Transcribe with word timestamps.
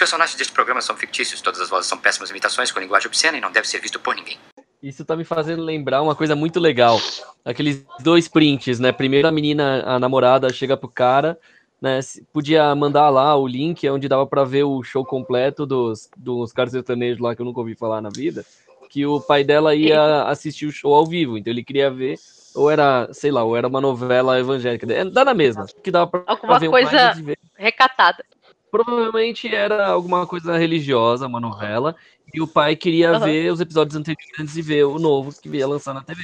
personagens 0.00 0.34
deste 0.34 0.52
programa 0.54 0.80
são 0.80 0.96
fictícios, 0.96 1.42
todas 1.42 1.60
as 1.60 1.68
vozes 1.68 1.86
são 1.86 1.98
péssimas 1.98 2.30
imitações 2.30 2.72
com 2.72 2.80
linguagem 2.80 3.06
obscena 3.06 3.36
e 3.36 3.40
não 3.40 3.52
deve 3.52 3.68
ser 3.68 3.80
visto 3.80 4.00
por 4.00 4.16
ninguém. 4.16 4.38
Isso 4.82 5.04
tá 5.04 5.14
me 5.14 5.24
fazendo 5.24 5.62
lembrar 5.62 6.00
uma 6.00 6.14
coisa 6.14 6.34
muito 6.34 6.58
legal. 6.58 6.98
Aqueles 7.44 7.84
dois 8.00 8.26
prints, 8.26 8.80
né? 8.80 8.92
Primeiro 8.92 9.28
a 9.28 9.30
menina, 9.30 9.82
a 9.84 9.98
namorada, 9.98 10.50
chega 10.50 10.74
pro 10.74 10.88
cara, 10.88 11.38
né? 11.82 12.00
Podia 12.32 12.74
mandar 12.74 13.10
lá 13.10 13.36
o 13.36 13.46
link 13.46 13.86
onde 13.90 14.08
dava 14.08 14.26
para 14.26 14.42
ver 14.42 14.64
o 14.64 14.82
show 14.82 15.04
completo 15.04 15.66
dos, 15.66 16.08
dos 16.16 16.50
caras 16.50 16.72
sertanejos 16.72 17.20
lá 17.20 17.34
que 17.34 17.42
eu 17.42 17.46
nunca 17.46 17.60
ouvi 17.60 17.74
falar 17.74 18.00
na 18.00 18.08
vida. 18.08 18.42
Que 18.88 19.04
o 19.04 19.20
pai 19.20 19.44
dela 19.44 19.74
ia 19.74 20.22
assistir 20.24 20.64
o 20.64 20.72
show 20.72 20.94
ao 20.94 21.06
vivo, 21.06 21.36
então 21.36 21.52
ele 21.52 21.62
queria 21.62 21.90
ver. 21.90 22.18
Ou 22.54 22.70
era, 22.70 23.06
sei 23.12 23.30
lá, 23.30 23.44
ou 23.44 23.56
era 23.56 23.68
uma 23.68 23.82
novela 23.82 24.40
evangélica. 24.40 24.86
Dá 25.04 25.26
na 25.26 25.34
mesma. 25.34 25.66
Que 25.84 25.90
dava 25.90 26.06
pra, 26.06 26.22
Alguma 26.26 26.58
ver 26.58 26.70
coisa 26.70 27.12
um 27.16 27.34
recatada. 27.54 28.24
Provavelmente 28.70 29.52
era 29.52 29.88
alguma 29.88 30.26
coisa 30.26 30.56
religiosa, 30.56 31.26
uma 31.26 31.40
novela. 31.40 31.96
E 32.32 32.40
o 32.40 32.46
pai 32.46 32.76
queria 32.76 33.10
Aham. 33.10 33.24
ver 33.24 33.52
os 33.52 33.60
episódios 33.60 33.96
anteriores 33.96 34.52
de 34.52 34.62
ver 34.62 34.84
o 34.84 34.98
novo 34.98 35.32
que 35.40 35.48
ia 35.48 35.66
lançar 35.66 35.92
na 35.92 36.04
TV. 36.04 36.22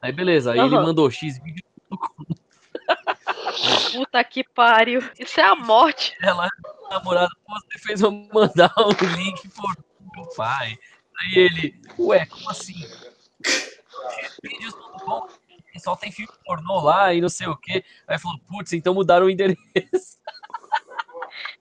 Aí 0.00 0.12
beleza, 0.12 0.52
aí 0.52 0.60
ele 0.60 0.74
Aham. 0.76 0.82
mandou 0.82 1.10
X 1.10 1.38
vídeo 1.42 1.62
Puta 3.90 4.22
que 4.24 4.44
pariu. 4.54 5.00
Isso 5.18 5.40
é 5.40 5.44
a 5.44 5.54
morte. 5.54 6.14
ela, 6.20 6.48
namorada, 6.90 7.30
pô, 7.46 7.54
você 7.54 7.78
fez 7.78 8.00
eu 8.00 8.10
mandar 8.10 8.72
o 8.76 8.90
link 9.06 9.48
por 9.50 9.74
meu 10.14 10.28
pai. 10.36 10.76
Aí 11.20 11.34
ele, 11.36 11.80
ué, 11.98 12.26
como 12.26 12.50
assim? 12.50 12.74
X 13.44 14.38
vídeos 14.42 14.74
tudo 14.74 15.04
bom, 15.06 15.26
só 15.78 15.96
tem 15.96 16.10
filme 16.10 16.32
pornô 16.44 16.80
lá 16.80 17.14
e 17.14 17.20
não 17.20 17.28
sei 17.28 17.46
o 17.46 17.56
quê. 17.56 17.84
Aí 18.06 18.18
falou, 18.18 18.38
putz, 18.48 18.72
então 18.72 18.94
mudaram 18.94 19.26
o 19.26 19.30
endereço. 19.30 19.58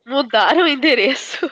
Mudaram 0.05 0.63
o 0.63 0.67
endereço. 0.67 1.49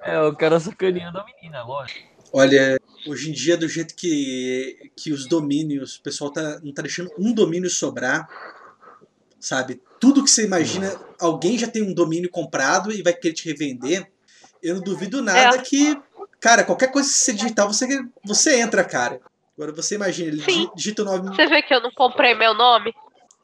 É, 0.00 0.20
o 0.20 0.34
cara 0.36 0.60
sacaneando 0.60 1.18
a 1.18 1.24
menina, 1.24 1.64
lógico. 1.64 2.06
Olha, 2.32 2.78
hoje 3.06 3.30
em 3.30 3.32
dia, 3.32 3.56
do 3.56 3.68
jeito 3.68 3.94
que, 3.94 4.90
que 4.96 5.12
os 5.12 5.26
domínios, 5.26 5.96
o 5.96 6.02
pessoal 6.02 6.30
tá, 6.30 6.60
não 6.62 6.72
tá 6.72 6.82
deixando 6.82 7.10
um 7.18 7.32
domínio 7.32 7.70
sobrar, 7.70 8.28
sabe? 9.40 9.80
Tudo 9.98 10.22
que 10.22 10.30
você 10.30 10.44
imagina, 10.44 10.92
alguém 11.18 11.56
já 11.58 11.66
tem 11.68 11.82
um 11.82 11.94
domínio 11.94 12.30
comprado 12.30 12.92
e 12.92 13.02
vai 13.02 13.12
querer 13.12 13.34
te 13.34 13.48
revender. 13.48 14.10
Eu 14.62 14.76
não 14.76 14.82
duvido 14.82 15.22
nada 15.22 15.56
É. 15.56 15.62
que, 15.62 16.00
cara, 16.40 16.64
qualquer 16.64 16.90
coisa 16.90 17.08
que 17.08 17.14
você 17.14 17.32
digitar, 17.32 17.66
você, 17.66 17.86
você 18.24 18.60
entra, 18.60 18.84
cara. 18.84 19.20
Agora 19.56 19.72
você 19.72 19.94
imagina, 19.94 20.28
ele 20.28 20.42
Sim. 20.42 20.52
digi- 20.52 20.70
digita 20.74 21.02
o 21.02 21.04
nome. 21.04 21.34
Você 21.34 21.46
vê 21.46 21.62
que 21.62 21.74
eu 21.74 21.80
não 21.80 21.90
comprei 21.92 22.34
meu 22.34 22.52
nome? 22.52 22.94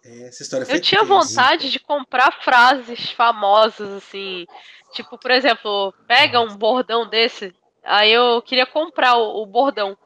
Essa 0.04 0.42
história 0.42 0.66
foi 0.66 0.76
Eu 0.76 0.80
tinha 0.80 1.00
tensa. 1.02 1.14
vontade 1.14 1.70
de 1.70 1.78
comprar 1.78 2.32
frases 2.42 3.10
famosas, 3.12 3.90
assim. 3.92 4.46
Tipo, 4.92 5.16
por 5.16 5.30
exemplo, 5.30 5.94
pega 6.06 6.40
um 6.40 6.56
bordão 6.56 7.08
desse. 7.08 7.54
Aí 7.84 8.12
eu 8.12 8.42
queria 8.42 8.66
comprar 8.66 9.16
o, 9.16 9.42
o 9.42 9.46
bordão. 9.46 9.96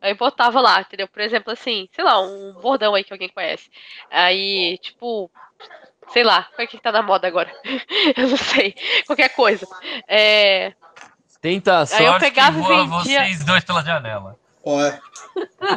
Aí 0.00 0.14
botava 0.14 0.60
lá, 0.60 0.80
entendeu? 0.80 1.08
Por 1.08 1.20
exemplo, 1.20 1.52
assim, 1.52 1.88
sei 1.92 2.04
lá, 2.04 2.20
um 2.20 2.52
bordão 2.54 2.94
aí 2.94 3.04
que 3.04 3.12
alguém 3.12 3.28
conhece. 3.28 3.68
Aí, 4.10 4.78
tipo, 4.78 5.30
sei 6.12 6.22
lá, 6.22 6.44
qual 6.54 6.64
é 6.64 6.66
que 6.66 6.78
tá 6.80 6.90
na 6.92 7.02
moda 7.02 7.26
agora? 7.26 7.52
eu 8.16 8.28
não 8.28 8.36
sei. 8.36 8.74
Qualquer 9.06 9.28
coisa. 9.30 9.66
É, 10.06 10.72
Tenta 11.40 11.78
a 11.80 11.86
sorte 11.86 12.02
Aí 12.02 12.06
eu 12.08 12.18
pegava 12.18 12.52
que 12.58 12.64
e 12.64 12.66
voa 12.66 12.86
vendia- 13.02 13.24
vocês 13.24 13.44
dois 13.44 13.62
pela 13.64 13.82
janela. 13.82 14.38
Ó, 14.70 14.80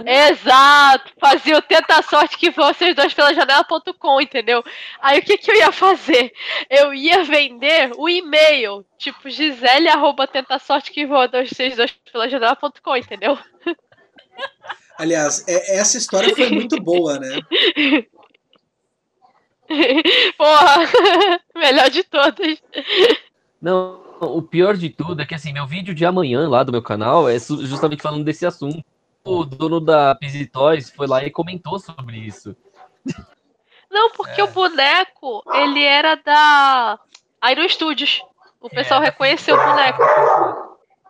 Exato! 0.06 1.14
Fazia 1.18 1.58
o 1.58 1.62
tenta 1.62 2.02
sorte 2.02 2.38
que 2.38 2.52
vocês 2.52 2.94
dois 2.94 3.14
pela 3.14 3.34
janela.com, 3.34 4.20
entendeu? 4.20 4.62
Aí 5.02 5.20
o 5.20 5.24
que, 5.24 5.38
que 5.38 5.50
eu 5.50 5.56
ia 5.56 5.72
fazer? 5.72 6.34
Eu 6.70 6.94
ia 6.94 7.24
vender 7.24 7.92
o 7.96 8.10
e-mail, 8.10 8.86
tipo 8.98 9.30
Gisele 9.30 9.88
arroba 9.88 10.28
tenta 10.28 10.56
a 10.56 10.60
sorte 10.60 10.92
que 10.92 11.06
vocês 11.06 11.78
dois 11.78 11.92
pela 12.12 12.28
janela.com, 12.28 12.98
entendeu? 12.98 13.38
aliás, 14.98 15.48
é- 15.48 15.78
essa 15.78 15.98
história 15.98 16.36
foi 16.36 16.50
muito 16.50 16.82
boa, 16.82 17.18
né? 17.18 17.40
Porra! 20.38 20.76
Melhor 21.56 21.90
de 21.90 22.04
todas. 22.04 22.62
Não, 23.62 24.00
o 24.20 24.42
pior 24.42 24.76
de 24.76 24.90
tudo 24.90 25.22
é 25.22 25.26
que 25.26 25.36
assim, 25.36 25.54
meu 25.54 25.68
vídeo 25.68 25.94
de 25.94 26.06
amanhã 26.06 26.50
lá 26.50 26.64
do 26.64 26.72
meu 26.72 26.82
canal 26.82 27.30
é 27.30 27.38
justamente 27.40 28.02
falando 28.02 28.24
desse 28.24 28.46
assunto. 28.46 28.84
O 29.24 29.44
dono 29.46 29.80
da 29.80 30.16
Busy 30.16 30.48
Toys 30.48 30.90
foi 30.90 31.06
lá 31.06 31.24
e 31.24 31.30
comentou 31.30 31.78
sobre 31.80 32.18
isso. 32.18 32.56
Não, 33.90 34.10
porque 34.12 34.42
É. 34.42 34.44
o 34.44 34.48
boneco, 34.48 35.44
ele 35.54 35.84
era 35.84 36.16
da 36.16 37.00
Iron 37.52 37.68
Studios. 37.70 38.24
O 38.60 38.70
pessoal 38.70 39.02
É, 39.02 39.06
reconheceu 39.06 39.56
o 39.56 39.64
boneco. 39.64 40.02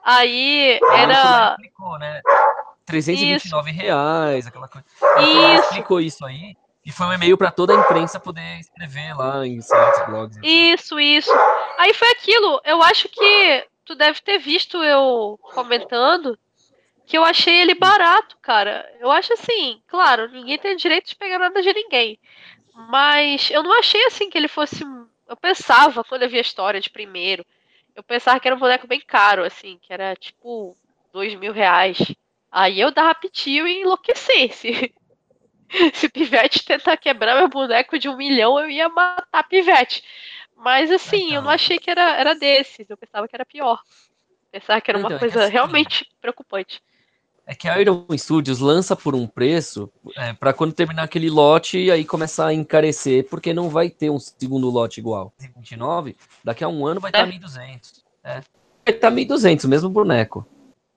Aí 0.03 0.79
era. 0.93 1.51
Explicou, 1.51 1.97
né? 1.99 2.21
329 2.85 3.71
reais, 3.71 4.47
aquela 4.47 4.67
coisa. 4.67 4.85
Ele 5.17 5.55
Isso. 5.55 5.63
explicou 5.65 6.01
isso 6.01 6.25
aí. 6.25 6.57
E 6.83 6.91
foi 6.91 7.05
um 7.05 7.13
e-mail 7.13 7.37
para 7.37 7.51
toda 7.51 7.73
a 7.73 7.79
imprensa 7.79 8.19
poder 8.19 8.59
escrever 8.59 9.15
lá 9.15 9.45
em 9.45 9.61
sites, 9.61 10.05
blogs. 10.07 10.37
Isso, 10.41 10.99
isso. 10.99 11.31
Aí 11.77 11.93
foi 11.93 12.09
aquilo. 12.11 12.59
Eu 12.65 12.81
acho 12.81 13.07
que 13.07 13.67
tu 13.85 13.93
deve 13.93 14.19
ter 14.21 14.39
visto 14.39 14.83
eu 14.83 15.39
comentando 15.53 16.37
que 17.05 17.17
eu 17.17 17.23
achei 17.23 17.61
ele 17.61 17.75
barato, 17.75 18.37
cara. 18.41 18.89
Eu 18.99 19.11
acho 19.11 19.33
assim, 19.33 19.81
claro, 19.87 20.29
ninguém 20.29 20.57
tem 20.57 20.75
direito 20.75 21.09
de 21.09 21.15
pegar 21.15 21.37
nada 21.37 21.61
de 21.61 21.73
ninguém. 21.73 22.17
Mas 22.73 23.51
eu 23.51 23.61
não 23.61 23.77
achei 23.77 24.03
assim 24.05 24.29
que 24.29 24.37
ele 24.37 24.47
fosse. 24.47 24.83
Eu 25.27 25.35
pensava, 25.35 26.03
quando 26.03 26.23
eu 26.23 26.29
vi 26.29 26.37
a 26.37 26.41
história 26.41 26.79
de 26.79 26.89
primeiro, 26.89 27.45
eu 27.95 28.01
pensava 28.01 28.39
que 28.39 28.47
era 28.47 28.55
um 28.55 28.59
boneco 28.59 28.87
bem 28.87 29.01
caro, 29.01 29.43
assim, 29.43 29.77
que 29.81 29.93
era 29.93 30.15
tipo 30.15 30.75
dois 31.13 31.35
mil 31.35 31.53
reais. 31.53 31.97
Aí 32.51 32.79
eu 32.79 32.91
dava 32.91 33.13
pitio 33.13 33.67
e 33.67 33.81
enlouquecesse. 33.81 34.93
Se 35.93 36.09
Pivete 36.09 36.65
tentar 36.65 36.97
quebrar 36.97 37.35
meu 37.37 37.47
boneco 37.49 37.97
de 37.97 38.09
um 38.09 38.17
milhão, 38.17 38.59
eu 38.59 38.69
ia 38.69 38.89
matar 38.89 39.43
Pivete. 39.47 40.03
Mas 40.55 40.91
assim, 40.91 41.27
eu 41.27 41.35
não 41.35 41.41
Então. 41.41 41.49
achei 41.51 41.79
que 41.79 41.89
era, 41.89 42.15
era 42.17 42.35
desses, 42.35 42.89
eu 42.89 42.97
pensava 42.97 43.27
que 43.27 43.35
era 43.35 43.45
pior. 43.45 43.79
Pensava 44.51 44.79
que 44.81 44.91
era 44.91 44.97
uma 44.99 45.07
Então, 45.07 45.17
é 45.17 45.19
coisa 45.19 45.43
assim- 45.43 45.53
realmente 45.53 46.07
preocupante. 46.21 46.81
É 47.47 47.55
que 47.55 47.67
a 47.67 47.81
Iron 47.81 48.05
Studios 48.15 48.59
lança 48.59 48.95
por 48.95 49.15
um 49.15 49.25
preço 49.25 49.91
é, 50.15 50.31
para 50.33 50.53
quando 50.53 50.73
terminar 50.73 51.03
aquele 51.03 51.29
lote 51.29 51.89
aí 51.89 52.05
começar 52.05 52.47
a 52.47 52.53
encarecer, 52.53 53.27
porque 53.29 53.53
não 53.53 53.67
vai 53.69 53.89
ter 53.89 54.09
um 54.11 54.19
segundo 54.19 54.69
lote 54.69 54.99
igual. 54.99 55.33
29, 55.39 56.15
daqui 56.43 56.63
a 56.63 56.67
um 56.67 56.85
ano 56.85 57.01
vai 57.01 57.09
estar 57.09 57.27
É. 57.27 57.31
1.200. 57.31 58.03
É. 58.23 58.33
Vai 58.85 58.95
estar 58.95 59.09
1.200, 59.11 59.63
o 59.65 59.69
mesmo 59.69 59.89
boneco. 59.89 60.45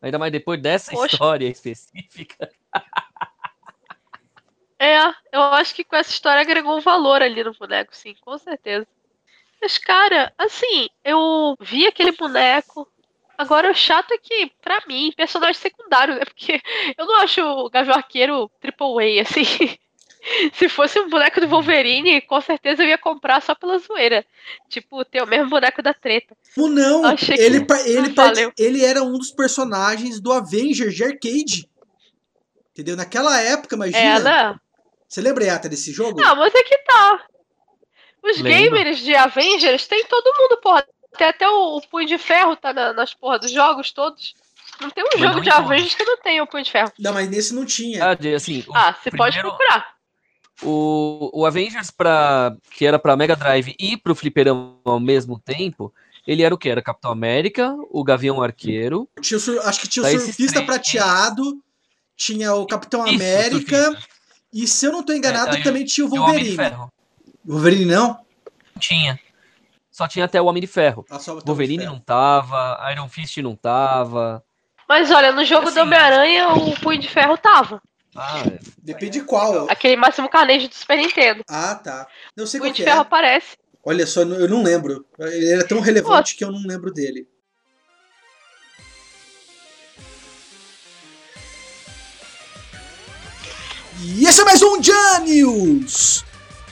Ainda 0.02 0.18
mais 0.18 0.30
depois 0.30 0.60
dessa 0.60 0.92
Poxa. 0.92 1.14
história 1.14 1.48
específica. 1.48 2.50
É, 4.84 5.14
eu 5.32 5.40
acho 5.40 5.74
que 5.74 5.82
com 5.82 5.96
essa 5.96 6.10
história 6.10 6.42
agregou 6.42 6.76
um 6.76 6.80
valor 6.82 7.22
ali 7.22 7.42
no 7.42 7.54
boneco, 7.54 7.96
sim, 7.96 8.14
com 8.20 8.36
certeza. 8.36 8.86
Mas, 9.58 9.78
cara, 9.78 10.30
assim, 10.36 10.90
eu 11.02 11.56
vi 11.58 11.86
aquele 11.86 12.12
boneco. 12.12 12.86
Agora, 13.38 13.70
o 13.70 13.74
chato 13.74 14.12
é 14.12 14.18
que, 14.18 14.52
pra 14.60 14.82
mim, 14.86 15.10
personagem 15.16 15.54
secundário, 15.54 16.16
né? 16.16 16.26
Porque 16.26 16.60
eu 16.98 17.06
não 17.06 17.16
acho 17.20 17.40
o 17.40 17.70
Gavião 17.70 17.96
Arqueiro 17.96 18.50
triple 18.60 19.18
A, 19.20 19.22
assim. 19.22 19.44
Se 20.52 20.68
fosse 20.68 21.00
um 21.00 21.08
boneco 21.08 21.40
do 21.40 21.48
Wolverine, 21.48 22.20
com 22.20 22.40
certeza 22.42 22.82
eu 22.82 22.88
ia 22.88 22.98
comprar 22.98 23.40
só 23.40 23.54
pela 23.54 23.78
zoeira. 23.78 24.24
Tipo, 24.68 25.02
ter 25.02 25.22
o 25.22 25.26
mesmo 25.26 25.48
boneco 25.48 25.82
da 25.82 25.94
treta. 25.94 26.36
Como 26.54 26.68
não? 26.68 27.06
Achei 27.06 27.36
que 27.36 27.42
Ele, 27.42 27.66
ele, 27.86 28.08
valeu. 28.10 28.52
ele 28.58 28.84
era 28.84 29.02
um 29.02 29.12
dos 29.18 29.30
personagens 29.30 30.20
do 30.20 30.30
Avengers 30.30 30.94
de 30.94 31.04
arcade. 31.04 31.68
Entendeu? 32.72 32.96
Naquela 32.96 33.40
época, 33.40 33.76
imagina. 33.76 34.18
Né? 34.52 34.60
Você 35.14 35.20
lembra, 35.20 35.44
Yata, 35.44 35.68
desse 35.68 35.92
jogo? 35.92 36.20
Ah, 36.20 36.34
mas 36.34 36.52
é 36.52 36.62
que 36.64 36.76
tá. 36.78 37.20
Os 38.20 38.40
Lembro. 38.40 38.72
gamers 38.74 38.98
de 38.98 39.14
Avengers 39.14 39.86
tem 39.86 40.04
todo 40.06 40.24
mundo, 40.36 40.60
porra. 40.60 40.84
Tem 41.16 41.28
até 41.28 41.48
o, 41.48 41.76
o 41.76 41.88
Punho 41.88 42.08
de 42.08 42.18
Ferro, 42.18 42.56
tá 42.56 42.72
na- 42.72 42.92
nas 42.92 43.14
porra 43.14 43.38
dos 43.38 43.52
jogos 43.52 43.92
todos. 43.92 44.34
Não 44.80 44.90
tem 44.90 45.04
um 45.04 45.08
Mas 45.12 45.20
jogo 45.20 45.34
não 45.34 45.40
de 45.40 45.48
em 45.48 45.52
todos. 45.52 45.66
Avengers 45.70 45.94
que 45.94 46.04
não 46.04 46.16
tem 46.16 46.40
o 46.40 46.46
Punho 46.48 46.64
de 46.64 46.72
Ferro. 46.72 46.90
Não, 46.98 47.12
mas 47.12 47.28
nesse 47.30 47.54
não 47.54 47.64
tinha. 47.64 48.04
Ah, 48.10 48.14
de- 48.14 48.34
assim, 48.34 48.64
o, 48.66 48.74
Ah, 48.76 48.92
você 48.92 49.08
pode 49.12 49.36
primeiro- 49.36 49.56
procurar. 49.56 49.94
o, 50.62 51.30
o 51.32 51.46
Avengers, 51.46 51.92
pra, 51.92 52.56
que 52.72 52.84
era 52.84 52.98
pra 52.98 53.16
Mega 53.16 53.36
Drive 53.36 53.72
e 53.78 53.96
pro 53.96 54.16
Fliperama 54.16 54.76
ao 54.84 54.98
mesmo 54.98 55.38
tempo, 55.38 55.94
ele 56.26 56.42
era 56.42 56.52
o 56.52 56.58
que? 56.58 56.68
Era 56.68 56.82
Capitão 56.82 57.12
América, 57.12 57.72
o 57.88 58.02
Gavião 58.02 58.42
Arqueiro. 58.42 59.08
Tinha 59.20 59.38
o 59.38 59.40
sur- 59.40 59.60
acho 59.60 59.80
que 59.80 59.86
tinha 59.88 60.04
o 60.04 60.10
Surfista. 60.10 60.60
Prateado, 60.62 61.62
tinha 62.16 62.52
o 62.54 62.66
Capitão 62.66 63.04
Isso, 63.06 63.14
América, 63.14 63.84
surfista. 63.84 64.13
E 64.54 64.66
se 64.66 64.86
eu 64.86 64.92
não 64.92 65.02
tô 65.02 65.12
enganado, 65.12 65.50
É, 65.54 65.56
aí 65.56 65.62
também 65.62 65.84
tinha 65.84 66.06
o 66.06 66.14
E 66.14 66.18
o 66.18 66.22
Homem 66.22 66.44
de 66.44 66.50
Wolverine. 66.50 66.56
Ferro. 66.56 66.92
Wolverine 67.44 67.84
não? 67.86 68.24
Tinha. 68.78 69.18
Só 69.90 70.08
tinha 70.08 70.24
até 70.24 70.40
o 70.40 70.46
Homem 70.46 70.60
de 70.60 70.66
Ferro. 70.66 71.04
Ah, 71.10 71.16
o 71.18 71.30
Homem 71.30 71.38
de 71.40 71.46
Wolverine 71.46 71.78
Ferro. 71.84 71.92
não 71.94 72.00
tava, 72.00 72.78
Iron 72.92 73.08
Fist 73.08 73.36
não 73.38 73.54
tava. 73.54 74.42
Mas 74.88 75.10
olha, 75.10 75.32
no 75.32 75.44
jogo 75.44 75.66
Assim, 75.68 75.76
do 75.76 75.82
Homem-Aranha, 75.82 76.48
o 76.50 76.78
Punho 76.80 77.00
de 77.00 77.08
Ferro 77.08 77.36
tava. 77.38 77.80
Ah, 78.16 78.42
Depende 78.82 79.18
de 79.20 79.24
qual. 79.24 79.68
Aquele 79.70 79.96
Máximo 79.96 80.28
Carnegie 80.28 80.68
do 80.68 80.74
Super 80.74 80.98
Nintendo. 80.98 81.42
Ah, 81.48 81.74
tá. 81.74 82.06
Não 82.36 82.46
sei 82.46 82.60
O 82.60 82.62
Punho 82.62 82.72
qual 82.72 82.76
de 82.76 82.82
que 82.82 82.88
Ferro 82.88 82.98
é. 82.98 83.02
aparece. 83.02 83.56
Olha 83.84 84.06
só, 84.06 84.22
eu 84.22 84.48
não 84.48 84.62
lembro. 84.62 85.04
Ele 85.18 85.50
era 85.52 85.66
tão 85.66 85.80
relevante 85.80 86.36
que 86.36 86.44
eu 86.44 86.50
não 86.52 86.62
lembro 86.66 86.92
dele. 86.92 87.26
E 94.00 94.26
esse 94.26 94.40
é 94.40 94.44
mais 94.44 94.60
um 94.60 94.82
Janius! 94.82 96.24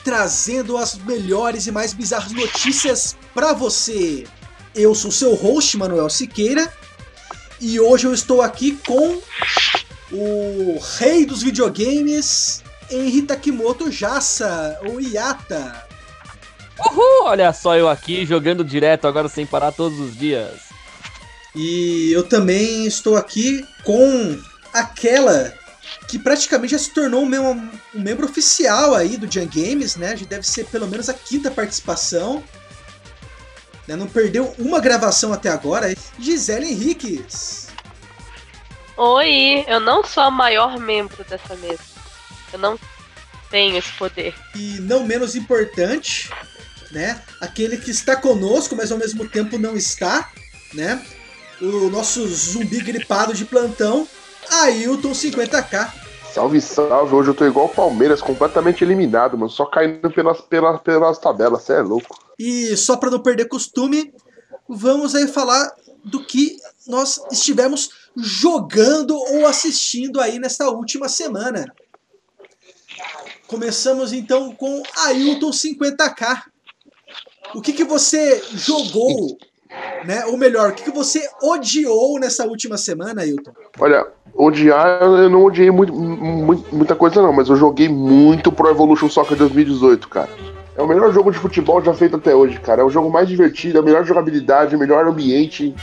Trazendo 0.03 0.77
as 0.77 0.95
melhores 0.95 1.65
e 1.67 1.71
mais 1.71 1.93
bizarras 1.93 2.31
notícias 2.33 3.15
para 3.33 3.53
você. 3.53 4.25
Eu 4.75 4.93
sou 4.93 5.11
seu 5.11 5.33
host, 5.33 5.77
Manuel 5.77 6.09
Siqueira, 6.09 6.71
e 7.61 7.79
hoje 7.79 8.05
eu 8.05 8.13
estou 8.13 8.41
aqui 8.41 8.77
com 8.85 9.21
o 10.11 10.79
rei 10.97 11.25
dos 11.25 11.41
videogames, 11.41 12.61
Henri 12.91 13.21
Takimoto 13.21 13.89
Jassa, 13.89 14.77
ou 14.85 14.99
Iata. 14.99 15.87
Uhul! 16.77 17.23
Olha 17.25 17.53
só 17.53 17.77
eu 17.77 17.87
aqui 17.87 18.25
jogando 18.25 18.65
direto 18.65 19.07
agora 19.07 19.29
sem 19.29 19.45
parar 19.45 19.71
todos 19.71 19.97
os 19.99 20.17
dias. 20.17 20.59
E 21.55 22.11
eu 22.11 22.23
também 22.23 22.85
estou 22.85 23.15
aqui 23.15 23.65
com 23.83 24.37
aquela 24.73 25.53
que 26.07 26.19
praticamente 26.19 26.71
já 26.71 26.79
se 26.79 26.91
tornou 26.91 27.23
um 27.23 27.25
membro, 27.25 27.69
um 27.93 28.01
membro 28.01 28.25
oficial 28.25 28.95
aí 28.95 29.17
do 29.17 29.31
Jan 29.31 29.47
Games, 29.47 29.95
né? 29.95 30.15
Já 30.15 30.25
deve 30.25 30.47
ser 30.47 30.65
pelo 30.65 30.87
menos 30.87 31.09
a 31.09 31.13
quinta 31.13 31.49
participação. 31.49 32.43
Né? 33.87 33.95
Não 33.95 34.07
perdeu 34.07 34.53
uma 34.57 34.79
gravação 34.79 35.33
até 35.33 35.49
agora. 35.49 35.93
Gisele 36.19 36.71
Henriques. 36.71 37.67
Oi, 38.95 39.65
eu 39.67 39.79
não 39.79 40.03
sou 40.03 40.23
a 40.23 40.31
maior 40.31 40.79
membro 40.79 41.23
dessa 41.23 41.55
mesa. 41.55 41.81
Eu 42.51 42.59
não 42.59 42.79
tenho 43.49 43.77
esse 43.77 43.91
poder. 43.93 44.35
E 44.55 44.79
não 44.79 45.03
menos 45.03 45.35
importante, 45.35 46.29
né? 46.91 47.21
Aquele 47.41 47.77
que 47.77 47.91
está 47.91 48.15
conosco, 48.15 48.75
mas 48.75 48.91
ao 48.91 48.97
mesmo 48.97 49.27
tempo 49.27 49.57
não 49.57 49.75
está, 49.75 50.31
né? 50.73 51.03
O 51.59 51.89
nosso 51.89 52.27
zumbi 52.27 52.81
gripado 52.81 53.33
de 53.33 53.45
plantão, 53.45 54.07
Ailton 54.49 55.11
50k. 55.11 55.91
Salve, 56.33 56.59
salve. 56.61 57.13
Hoje 57.13 57.29
eu 57.29 57.33
tô 57.35 57.45
igual 57.45 57.67
o 57.67 57.69
Palmeiras, 57.69 58.21
completamente 58.21 58.83
eliminado, 58.83 59.37
mano. 59.37 59.51
Só 59.51 59.65
caindo 59.65 60.09
pelas, 60.11 60.41
pelas, 60.41 60.81
pelas 60.81 61.19
tabelas, 61.19 61.63
cê 61.63 61.73
é 61.73 61.81
louco. 61.81 62.17
E 62.39 62.75
só 62.75 62.97
para 62.97 63.11
não 63.11 63.19
perder 63.19 63.47
costume, 63.47 64.13
vamos 64.67 65.13
aí 65.13 65.27
falar 65.27 65.71
do 66.03 66.25
que 66.25 66.57
nós 66.87 67.21
estivemos 67.31 67.91
jogando 68.15 69.15
ou 69.15 69.45
assistindo 69.45 70.19
aí 70.19 70.39
nesta 70.39 70.69
última 70.69 71.07
semana. 71.07 71.71
Começamos 73.47 74.11
então 74.11 74.53
com 74.55 74.81
Ailton 75.05 75.51
50k. 75.51 76.43
O 77.53 77.61
que, 77.61 77.73
que 77.73 77.83
você 77.83 78.43
jogou, 78.53 79.37
né? 80.05 80.25
Ou 80.25 80.37
melhor, 80.37 80.71
o 80.71 80.73
que, 80.73 80.91
você 80.91 81.27
odiou 81.41 82.19
nessa 82.19 82.45
última 82.45 82.77
semana, 82.77 83.21
Ailton? 83.21 83.51
Olha, 83.79 84.05
odiar, 84.33 85.01
eu 85.01 85.29
não 85.29 85.43
odiei 85.43 85.71
muito, 85.71 85.93
muito, 85.93 86.75
muita 86.75 86.95
coisa 86.95 87.21
não, 87.21 87.33
mas 87.33 87.49
eu 87.49 87.55
joguei 87.55 87.89
muito 87.89 88.51
Pro 88.51 88.69
Evolution 88.69 89.09
Soccer 89.09 89.37
2018, 89.37 90.07
cara. 90.09 90.29
É 90.75 90.81
o 90.81 90.87
melhor 90.87 91.13
jogo 91.13 91.31
de 91.31 91.37
futebol 91.37 91.83
já 91.83 91.93
feito 91.93 92.15
até 92.15 92.35
hoje, 92.35 92.59
cara. 92.59 92.81
É 92.81 92.83
o 92.83 92.89
jogo 92.89 93.09
mais 93.09 93.27
divertido, 93.27 93.79
a 93.79 93.81
melhor 93.81 94.03
jogabilidade, 94.03 94.75
o 94.75 94.79
melhor 94.79 95.05
ambiente. 95.07 95.73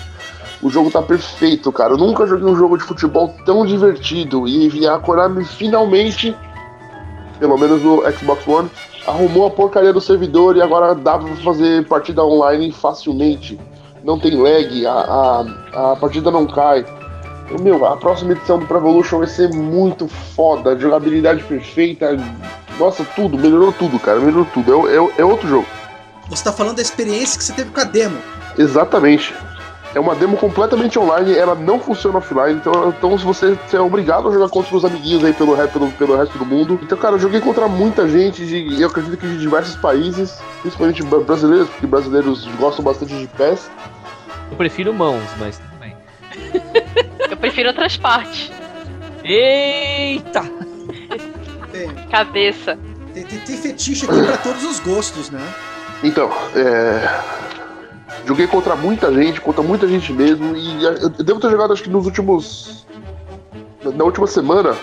O 0.61 0.69
jogo 0.69 0.91
tá 0.91 1.01
perfeito, 1.01 1.71
cara. 1.71 1.93
Eu 1.93 1.97
nunca 1.97 2.27
joguei 2.27 2.45
um 2.45 2.57
jogo 2.57 2.77
de 2.77 2.85
futebol 2.85 3.33
tão 3.47 3.65
divertido. 3.65 4.49
E 4.49 4.87
a 4.87 4.99
Konami 4.99 5.45
finalmente, 5.45 6.37
pelo 7.39 7.57
menos 7.57 7.81
no 7.83 8.03
Xbox 8.13 8.47
One, 8.49 8.69
arrumou 9.07 9.47
a 9.47 9.51
porcaria 9.51 9.93
do 9.93 10.01
servidor 10.01 10.57
e 10.57 10.63
agora 10.63 10.95
dá 10.95 11.19
pra 11.19 11.37
fazer 11.37 11.87
partida 11.87 12.25
online 12.25 12.73
facilmente. 12.73 13.59
Não 14.05 14.19
tem 14.19 14.37
lag, 14.37 14.87
a, 14.87 14.93
a, 14.93 15.93
a 15.93 15.97
partida 15.97 16.31
não 16.31 16.47
cai. 16.47 16.85
Meu, 17.61 17.85
a 17.85 17.97
próxima 17.97 18.33
edição 18.33 18.59
do 18.59 18.67
Pro 18.67 18.79
Evolution 18.79 19.19
vai 19.19 19.27
ser 19.27 19.53
muito 19.53 20.07
foda, 20.07 20.79
jogabilidade 20.79 21.43
perfeita. 21.45 22.17
Nossa, 22.79 23.05
tudo, 23.17 23.37
melhorou 23.37 23.73
tudo, 23.73 23.99
cara, 23.99 24.21
melhorou 24.21 24.47
tudo. 24.55 24.89
É, 24.89 24.95
é, 24.95 25.11
é 25.19 25.25
outro 25.25 25.49
jogo. 25.49 25.67
Você 26.29 26.45
tá 26.45 26.53
falando 26.53 26.77
da 26.77 26.83
experiência 26.83 27.37
que 27.37 27.45
você 27.45 27.53
teve 27.53 27.71
com 27.71 27.81
a 27.81 27.85
demo. 27.85 28.17
Exatamente. 28.57 29.35
É 29.95 29.99
uma 29.99 30.15
demo 30.15 30.37
completamente 30.37 30.97
online, 30.99 31.37
ela 31.37 31.55
não 31.57 31.81
funciona 31.81 32.19
offline, 32.19 32.55
então, 32.55 32.91
então 32.97 33.19
se 33.19 33.25
você, 33.25 33.55
você 33.67 33.77
é 33.77 33.81
obrigado 33.81 34.29
a 34.29 34.33
jogar 34.33 34.49
contra 34.49 34.77
os 34.77 34.85
amiguinhos 34.85 35.25
aí 35.25 35.33
pelo, 35.33 35.57
pelo, 35.69 35.91
pelo 35.93 36.17
resto 36.17 36.39
do 36.39 36.47
mundo. 36.47 36.79
Então, 36.81 36.97
cara, 36.97 37.17
eu 37.17 37.19
joguei 37.19 37.41
contra 37.41 37.67
muita 37.67 38.09
gente, 38.09 38.47
de, 38.47 38.81
eu 38.81 38.87
acredito 38.89 39.17
que 39.17 39.27
de 39.27 39.37
diversos 39.39 39.75
países, 39.77 40.41
principalmente 40.63 41.03
brasileiros, 41.03 41.69
porque 41.71 41.87
brasileiros 41.89 42.47
gostam 42.59 42.85
bastante 42.85 43.15
de 43.19 43.27
pés. 43.27 43.69
Eu 44.51 44.57
prefiro 44.57 44.95
mãos, 44.95 45.25
mas 45.41 45.59
também. 45.59 45.97
Eu 47.29 47.37
prefiro 47.37 47.69
outras 47.71 47.97
partes. 47.97 48.53
Eita! 49.25 50.43
Tem, 51.73 51.89
Cabeça. 52.11 52.79
tem, 53.13 53.25
tem- 53.25 53.39
tem 53.41 53.57
fetiche 53.57 54.07
aqui 54.07 54.23
pra 54.25 54.37
todos 54.39 54.63
os 54.65 54.79
gostos, 54.81 55.31
né? 55.31 55.41
Então, 56.03 56.31
é. 56.55 57.50
Joguei 58.27 58.47
contra 58.47 58.77
muita 58.77 59.13
gente, 59.13 59.41
contra 59.41 59.63
muita 59.63 59.87
gente 59.89 60.13
mesmo, 60.13 60.57
e 60.57 60.85
eu 60.85 61.09
devo 61.09 61.41
ter 61.41 61.51
jogado 61.51 61.73
acho 61.73 61.83
que 61.83 61.91
nos 61.91 62.07
últimos. 62.07 62.87
Na 63.83 64.05
última 64.05 64.27
semana, 64.27 64.77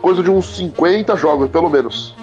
coisa 0.00 0.22
de 0.22 0.30
uns 0.30 0.56
50 0.56 1.16
jogos, 1.16 1.50
pelo 1.50 1.68
menos. 1.68 2.14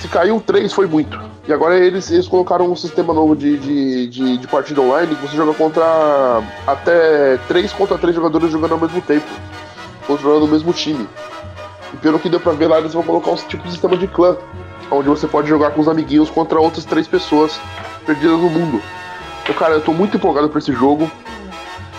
Se 0.00 0.08
caiu 0.08 0.42
3 0.44 0.72
foi 0.72 0.86
muito. 0.86 1.18
E 1.46 1.52
agora 1.52 1.78
eles, 1.78 2.10
eles 2.10 2.26
colocaram 2.26 2.70
um 2.70 2.76
sistema 2.76 3.12
novo 3.12 3.36
de, 3.36 3.58
de, 3.58 4.06
de, 4.08 4.38
de 4.38 4.48
partida 4.48 4.80
online 4.80 5.14
que 5.14 5.22
você 5.26 5.36
joga 5.36 5.52
contra 5.52 6.42
até 6.66 7.36
3 7.48 7.72
contra 7.74 7.98
3 7.98 8.14
jogadores 8.14 8.50
jogando 8.50 8.72
ao 8.72 8.80
mesmo 8.80 9.00
tempo, 9.02 9.26
controlando 10.06 10.46
o 10.46 10.48
mesmo 10.48 10.72
time. 10.72 11.06
E 11.92 11.96
pelo 11.98 12.18
que 12.18 12.30
deu 12.30 12.40
pra 12.40 12.52
ver 12.52 12.68
lá, 12.68 12.78
eles 12.78 12.94
vão 12.94 13.02
colocar 13.02 13.30
um 13.30 13.36
tipo 13.36 13.62
de 13.64 13.70
sistema 13.70 13.96
de 13.96 14.08
clã, 14.08 14.36
onde 14.90 15.08
você 15.08 15.26
pode 15.26 15.48
jogar 15.48 15.70
com 15.72 15.82
os 15.82 15.88
amiguinhos 15.88 16.30
contra 16.30 16.58
outras 16.58 16.86
três 16.86 17.06
pessoas 17.06 17.60
perdidas 18.04 18.38
no 18.38 18.48
mundo. 18.50 18.82
Então, 19.42 19.54
cara, 19.54 19.74
eu 19.74 19.80
tô 19.80 19.92
muito 19.92 20.16
empolgado 20.16 20.48
pra 20.48 20.58
esse 20.58 20.72
jogo. 20.72 21.10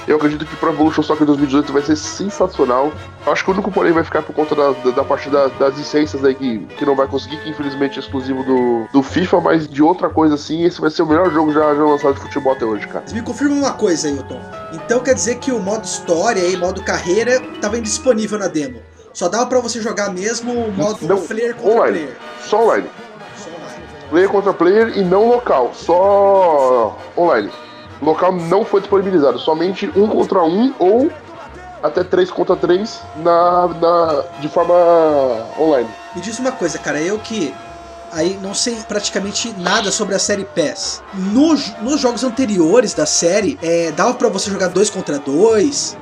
Eu 0.07 0.17
acredito 0.17 0.45
que 0.45 0.55
Pro 0.57 0.69
Evolution 0.71 1.01
Soccer 1.01 1.25
2018 1.25 1.73
vai 1.73 1.81
ser 1.81 1.95
sensacional. 1.95 2.91
Eu 3.25 3.31
acho 3.33 3.43
que 3.43 3.49
o 3.49 3.53
único 3.55 3.71
porém 3.71 3.91
vai 3.91 4.03
ficar 4.03 4.21
por 4.21 4.35
conta 4.35 4.53
da, 4.53 4.69
da, 4.71 4.91
da 4.91 5.03
parte 5.03 5.31
da- 5.31 5.47
das 5.47 5.75
licenças 5.75 6.23
aí 6.23 6.35
que, 6.35 6.59
que 6.77 6.85
não 6.85 6.95
vai 6.95 7.07
conseguir, 7.07 7.37
que 7.37 7.49
infelizmente 7.49 7.97
é 7.97 8.01
exclusivo 8.03 8.43
do, 8.43 8.87
do 8.93 9.01
FIFA, 9.01 9.41
mas 9.41 9.67
de 9.67 9.81
outra 9.81 10.07
coisa 10.07 10.35
assim, 10.35 10.63
esse 10.63 10.79
vai 10.79 10.91
ser 10.91 11.01
o 11.01 11.07
melhor 11.07 11.31
jogo 11.31 11.51
já, 11.51 11.73
já 11.73 11.83
lançado 11.83 12.13
de 12.13 12.19
futebol 12.21 12.53
até 12.53 12.63
hoje, 12.65 12.87
cara. 12.87 13.03
Me 13.11 13.21
confirma 13.23 13.55
uma 13.55 13.71
coisa, 13.73 14.07
Ailton. 14.07 14.39
Então 14.73 14.99
quer 14.99 15.15
dizer 15.15 15.39
que 15.39 15.51
o 15.51 15.59
modo 15.59 15.83
história 15.85 16.47
e 16.47 16.55
modo 16.55 16.83
carreira 16.83 17.39
tava 17.59 17.75
indisponível 17.79 18.37
na 18.37 18.47
demo. 18.47 18.79
Só 19.11 19.27
dava 19.27 19.47
pra 19.47 19.59
você 19.59 19.81
jogar 19.81 20.13
mesmo 20.13 20.51
o 20.53 20.71
modo 20.71 20.99
Não, 21.07 21.19
player 21.21 21.55
contra 21.55 21.71
online. 21.71 21.97
player. 21.97 22.17
Só 22.43 22.63
online. 22.63 22.87
Player 24.09 24.29
contra 24.29 24.53
player 24.53 24.97
e 24.97 25.03
não 25.03 25.27
local, 25.27 25.71
só 25.73 26.97
online. 27.17 27.51
Local 28.01 28.33
não 28.33 28.63
foi 28.63 28.81
disponibilizado, 28.81 29.39
somente 29.39 29.91
um 29.95 30.07
contra 30.07 30.43
um 30.43 30.73
ou 30.77 31.11
até 31.81 32.03
três 32.03 32.29
contra 32.31 32.55
três 32.55 33.01
na, 33.17 33.67
na, 33.67 34.23
de 34.39 34.49
forma 34.49 34.73
online. 35.59 35.89
Me 36.15 36.21
diz 36.21 36.37
uma 36.39 36.51
coisa, 36.51 36.77
cara, 36.77 36.99
eu 36.99 37.17
que 37.19 37.53
aí 38.11 38.39
não 38.41 38.53
sei 38.53 38.75
praticamente 38.87 39.53
nada 39.57 39.91
sobre 39.91 40.15
a 40.15 40.19
série 40.19 40.45
PES. 40.45 41.03
No, 41.13 41.55
nos 41.81 41.99
jogos 41.99 42.23
anteriores 42.23 42.93
da 42.93 43.05
série, 43.05 43.57
é, 43.61 43.91
dava 43.91 44.13
pra 44.13 44.29
você 44.29 44.49
jogar 44.49 44.69
dois 44.69 44.89
contra 44.89 45.19
dois, 45.19 45.97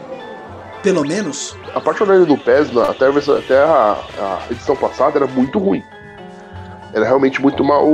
pelo 0.82 1.06
menos. 1.06 1.56
A 1.74 1.82
parte 1.82 2.04
online 2.04 2.26
do 2.26 2.38
PES, 2.38 2.76
até, 2.78 3.08
até 3.08 3.58
a, 3.58 3.98
a 4.20 4.52
edição 4.52 4.76
passada, 4.76 5.18
era 5.18 5.28
muito 5.28 5.58
ruim. 5.60 5.84
Era 6.94 7.06
realmente 7.06 7.42
muito 7.42 7.64
mal 7.64 7.86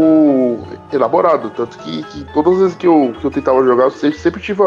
elaborado. 0.91 1.49
Tanto 1.51 1.77
que, 1.79 2.03
que 2.03 2.23
todas 2.33 2.53
as 2.53 2.59
vezes 2.59 2.75
que 2.75 2.87
eu, 2.87 3.13
que 3.19 3.25
eu 3.25 3.31
tentava 3.31 3.63
jogar, 3.63 3.85
eu 3.85 3.91
sempre, 3.91 4.17
sempre 4.19 4.41
tive, 4.41 4.61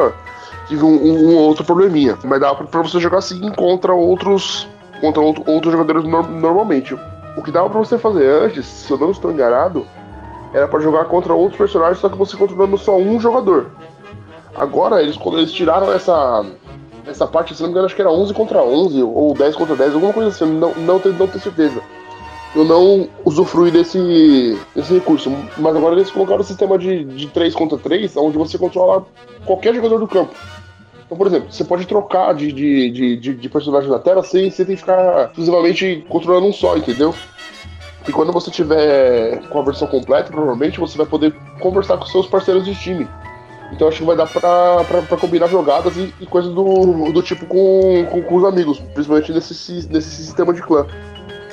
tive 0.69 0.83
um, 0.85 0.89
um- 0.95 1.29
um 1.31 1.37
outro 1.39 1.65
probleminha. 1.65 2.17
Mas 2.25 2.41
dava 2.41 2.65
pra, 2.65 2.83
você 2.83 2.99
jogar 2.99 3.19
assim 3.19 3.51
contra 3.53 3.93
outros. 3.93 4.67
Contra 5.01 5.21
outro- 5.21 5.45
outros 5.47 5.73
jogadores 5.73 6.05
nor- 6.05 6.29
normalmente. 6.29 6.95
O 7.37 7.43
que 7.43 7.51
dava 7.51 7.69
pra 7.69 7.79
você 7.79 7.99
fazer 7.99 8.27
antes, 8.45 8.65
se 8.67 8.91
eu 8.91 8.99
não 8.99 9.11
estou 9.11 9.33
enganado, 9.33 9.87
era 10.55 10.69
pra 10.69 10.81
jogar 10.81 11.07
contra 11.07 11.33
outros 11.35 11.57
personagens, 11.59 11.99
só 11.99 12.09
que 12.09 12.17
você 12.17 12.37
controlando 12.37 12.77
só 12.79 12.97
um 12.97 13.19
jogador. 13.19 13.67
Agora, 14.55 15.03
eles, 15.03 15.17
quando 15.17 15.39
eles 15.39 15.51
tiraram 15.51 15.91
essa, 15.93 16.45
essa 17.07 17.27
parte, 17.27 17.55
se 17.55 17.63
não 17.63 17.69
me 17.69 17.73
engano, 17.73 17.87
acho 17.87 17.97
que 17.97 18.03
era 18.03 18.11
11 18.11 18.35
contra 18.35 18.63
11 18.63 19.03
ou 19.03 19.33
10 19.35 19.57
contra 19.57 19.75
10, 19.75 19.95
alguma 19.95 20.13
coisa 20.13 20.29
assim, 20.29 20.45
não, 20.45 20.75
não, 20.75 20.99
tenho, 20.99 21.15
não 21.19 21.27
tenho 21.27 21.43
certeza. 21.43 21.81
Eu 22.55 22.65
não 22.65 23.09
usufrui 23.25 23.71
desse, 23.71 24.59
desse 24.77 24.93
recurso, 24.93 25.31
mas 25.57 25.75
agora 25.75 25.95
eles 25.95 26.11
colocaram 26.11 26.43
o 26.43 26.45
sistema 26.45 26.79
de, 26.79 27.05
de 27.05 27.29
3 27.29 27.55
contra 27.55 27.79
3, 27.79 28.15
onde 28.19 28.37
você 28.37 28.59
controla 28.59 29.07
qualquer 29.47 29.75
jogador 29.75 29.99
do 29.99 30.07
campo. 30.07 30.35
Então, 31.07 31.17
por 31.17 31.27
exemplo, 31.27 31.51
você 31.51 31.65
pode 31.65 31.87
trocar 31.87 32.35
de, 32.35 32.53
de, 32.53 33.17
de, 33.17 33.35
de, 33.35 33.49
personagem 33.49 33.91
na 33.91 33.99
tela 33.99 34.23
sem 34.23 34.51
você 34.51 34.65
que 34.65 34.77
ficar 34.77 35.27
exclusivamente 35.27 36.05
controlando 36.09 36.47
um 36.47 36.53
só, 36.53 36.77
entendeu? 36.77 37.15
E 38.07 38.13
quando 38.13 38.33
você 38.33 38.51
tiver 38.51 39.41
com 39.49 39.59
a 39.61 39.63
versão 39.63 39.87
completa, 39.89 40.31
provavelmente 40.31 40.81
você 40.81 40.97
vai 40.97 41.07
poder 41.07 41.35
conversar 41.61 41.97
com 41.97 42.07
seus 42.07 42.27
parceiros 42.27 42.65
de 42.65 42.75
time. 42.75 43.09
Então 43.73 43.89
acho 43.89 43.99
que 43.99 44.05
vai 44.05 44.17
dar 44.17 44.27
pra, 44.27 44.85
pra, 44.85 45.03
pra 45.03 45.17
combinar 45.17 45.49
jogadas 45.49 45.97
e, 45.97 46.13
e 46.21 46.27
coisas 46.27 46.53
do, 46.53 47.11
do 47.13 47.23
tipo 47.23 47.47
com, 47.47 48.07
com, 48.11 48.23
com 48.23 48.35
os 48.37 48.45
amigos, 48.45 48.79
principalmente 48.95 49.33
nesse, 49.33 49.89
nesse 49.89 50.11
sistema 50.11 50.53
de 50.53 50.63
clã. 50.63 50.87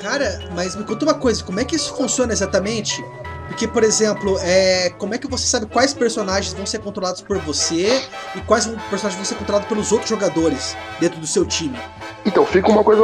Cara, 0.00 0.40
mas 0.54 0.74
me 0.74 0.82
conta 0.84 1.04
uma 1.04 1.14
coisa, 1.14 1.44
como 1.44 1.60
é 1.60 1.64
que 1.64 1.76
isso 1.76 1.94
funciona 1.94 2.32
exatamente? 2.32 3.04
Porque, 3.48 3.68
por 3.68 3.84
exemplo, 3.84 4.38
é, 4.40 4.90
como 4.96 5.14
é 5.14 5.18
que 5.18 5.26
você 5.26 5.46
sabe 5.46 5.66
quais 5.66 5.92
personagens 5.92 6.54
vão 6.54 6.64
ser 6.64 6.78
controlados 6.78 7.20
por 7.20 7.36
você 7.38 8.02
e 8.34 8.40
quais 8.40 8.66
personagens 8.88 9.16
vão 9.16 9.24
ser 9.24 9.34
controlados 9.34 9.68
pelos 9.68 9.92
outros 9.92 10.08
jogadores 10.08 10.74
dentro 10.98 11.20
do 11.20 11.26
seu 11.26 11.44
time? 11.44 11.78
Então, 12.24 12.46
fica 12.46 12.70
uma 12.70 12.82
coisa 12.82 13.02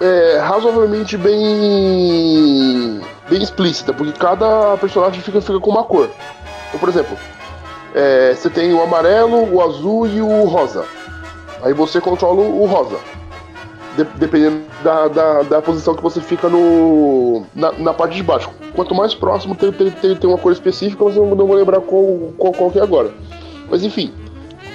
é, 0.00 0.38
razoavelmente 0.38 1.16
bem 1.16 3.00
bem 3.28 3.42
explícita, 3.42 3.92
porque 3.92 4.18
cada 4.18 4.76
personagem 4.78 5.20
fica, 5.20 5.40
fica 5.40 5.60
com 5.60 5.70
uma 5.70 5.84
cor. 5.84 6.10
Então, 6.68 6.80
por 6.80 6.88
exemplo, 6.88 7.16
é, 7.94 8.34
você 8.34 8.50
tem 8.50 8.72
o 8.72 8.82
amarelo, 8.82 9.54
o 9.54 9.62
azul 9.62 10.08
e 10.08 10.20
o 10.20 10.44
rosa. 10.46 10.84
Aí 11.62 11.72
você 11.72 12.00
controla 12.00 12.40
o 12.40 12.64
rosa. 12.66 12.98
De, 13.98 14.04
dependendo 14.16 14.60
da, 14.84 15.08
da, 15.08 15.42
da, 15.42 15.60
posição 15.60 15.92
que 15.92 16.02
você 16.02 16.20
fica 16.20 16.48
no, 16.48 17.42
na, 17.52 17.72
na, 17.72 17.92
parte 17.92 18.14
de 18.14 18.22
baixo. 18.22 18.48
Quanto 18.72 18.94
mais 18.94 19.12
próximo 19.12 19.56
tem, 19.56 19.72
tem, 19.72 19.90
tem, 19.90 20.14
tem 20.14 20.30
uma 20.30 20.38
cor 20.38 20.52
específica, 20.52 21.02
eu 21.02 21.34
não 21.34 21.46
vou 21.46 21.56
lembrar 21.56 21.80
qual, 21.80 22.32
qual, 22.38 22.52
qual 22.52 22.70
que 22.70 22.78
é 22.78 22.82
agora. 22.82 23.10
Mas 23.68 23.82
enfim, 23.82 24.12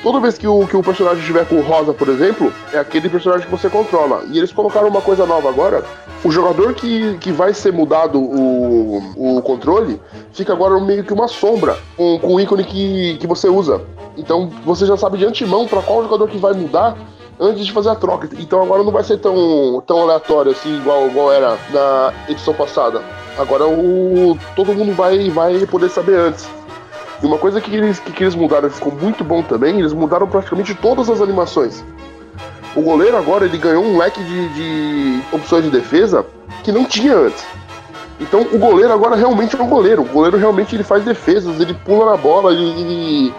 toda 0.03 0.19
vez 0.19 0.37
que 0.37 0.45
o, 0.45 0.67
que 0.67 0.75
o 0.75 0.83
personagem 0.83 1.21
estiver 1.21 1.47
com 1.47 1.61
rosa, 1.61 1.93
por 1.93 2.09
exemplo, 2.09 2.51
é 2.73 2.79
aquele 2.79 3.07
personagem 3.07 3.45
que 3.45 3.51
você 3.51 3.69
controla. 3.69 4.23
E 4.29 4.37
eles 4.37 4.51
colocaram 4.51 4.89
uma 4.89 5.01
coisa 5.01 5.25
nova 5.25 5.47
agora. 5.47 5.85
O 6.21 6.29
jogador 6.29 6.73
que, 6.73 7.17
que 7.19 7.31
vai 7.31 7.53
ser 7.53 7.71
mudado 7.71 8.19
o, 8.19 9.37
o 9.37 9.41
controle 9.41 10.01
fica 10.33 10.51
agora 10.51 10.77
meio 10.81 11.05
que 11.05 11.13
uma 11.13 11.29
sombra 11.29 11.77
com, 11.95 12.19
com 12.19 12.35
o 12.35 12.41
ícone 12.41 12.65
que, 12.65 13.17
que 13.19 13.27
você 13.27 13.47
usa. 13.47 13.81
Então 14.17 14.51
você 14.65 14.85
já 14.85 14.97
sabe 14.97 15.17
de 15.17 15.25
antemão 15.25 15.65
para 15.65 15.81
qual 15.81 16.03
jogador 16.03 16.27
que 16.27 16.37
vai 16.37 16.53
mudar 16.53 16.97
antes 17.43 17.65
de 17.65 17.71
fazer 17.71 17.89
a 17.89 17.95
troca. 17.95 18.29
Então 18.39 18.61
agora 18.61 18.83
não 18.83 18.91
vai 18.91 19.03
ser 19.03 19.17
tão, 19.17 19.83
tão 19.85 20.01
aleatório 20.01 20.51
assim, 20.51 20.77
igual, 20.77 21.07
igual 21.07 21.31
era 21.31 21.57
na 21.71 22.13
edição 22.29 22.53
passada. 22.53 23.01
Agora 23.37 23.67
o, 23.67 24.37
todo 24.55 24.73
mundo 24.73 24.93
vai, 24.93 25.29
vai 25.29 25.65
poder 25.65 25.89
saber 25.89 26.15
antes. 26.15 26.47
E 27.21 27.25
uma 27.25 27.37
coisa 27.37 27.59
que 27.59 27.73
eles, 27.73 27.99
que, 27.99 28.23
eles 28.23 28.35
mudaram 28.35 28.69
que 28.69 28.75
ficou 28.75 28.93
muito 28.93 29.23
bom 29.23 29.41
também, 29.41 29.79
eles 29.79 29.93
mudaram 29.93 30.27
praticamente 30.27 30.73
todas 30.75 31.09
as 31.09 31.21
animações. 31.21 31.83
O 32.75 32.81
goleiro 32.81 33.17
agora 33.17 33.45
ele 33.45 33.57
ganhou 33.57 33.83
um 33.83 33.97
leque 33.97 34.23
de, 34.23 34.49
de 34.49 35.21
opções 35.31 35.63
de 35.63 35.69
defesa 35.69 36.25
que 36.63 36.71
não 36.71 36.85
tinha 36.85 37.15
antes. 37.15 37.45
Então 38.19 38.41
o 38.41 38.57
goleiro 38.57 38.91
agora 38.91 39.15
realmente 39.15 39.55
é 39.55 39.61
um 39.61 39.69
goleiro. 39.69 40.01
O 40.01 40.05
goleiro 40.05 40.37
realmente 40.37 40.75
ele 40.75 40.83
faz 40.83 41.03
defesas, 41.03 41.59
ele 41.59 41.73
pula 41.73 42.11
na 42.11 42.17
bola, 42.17 42.51
ele 42.51 43.33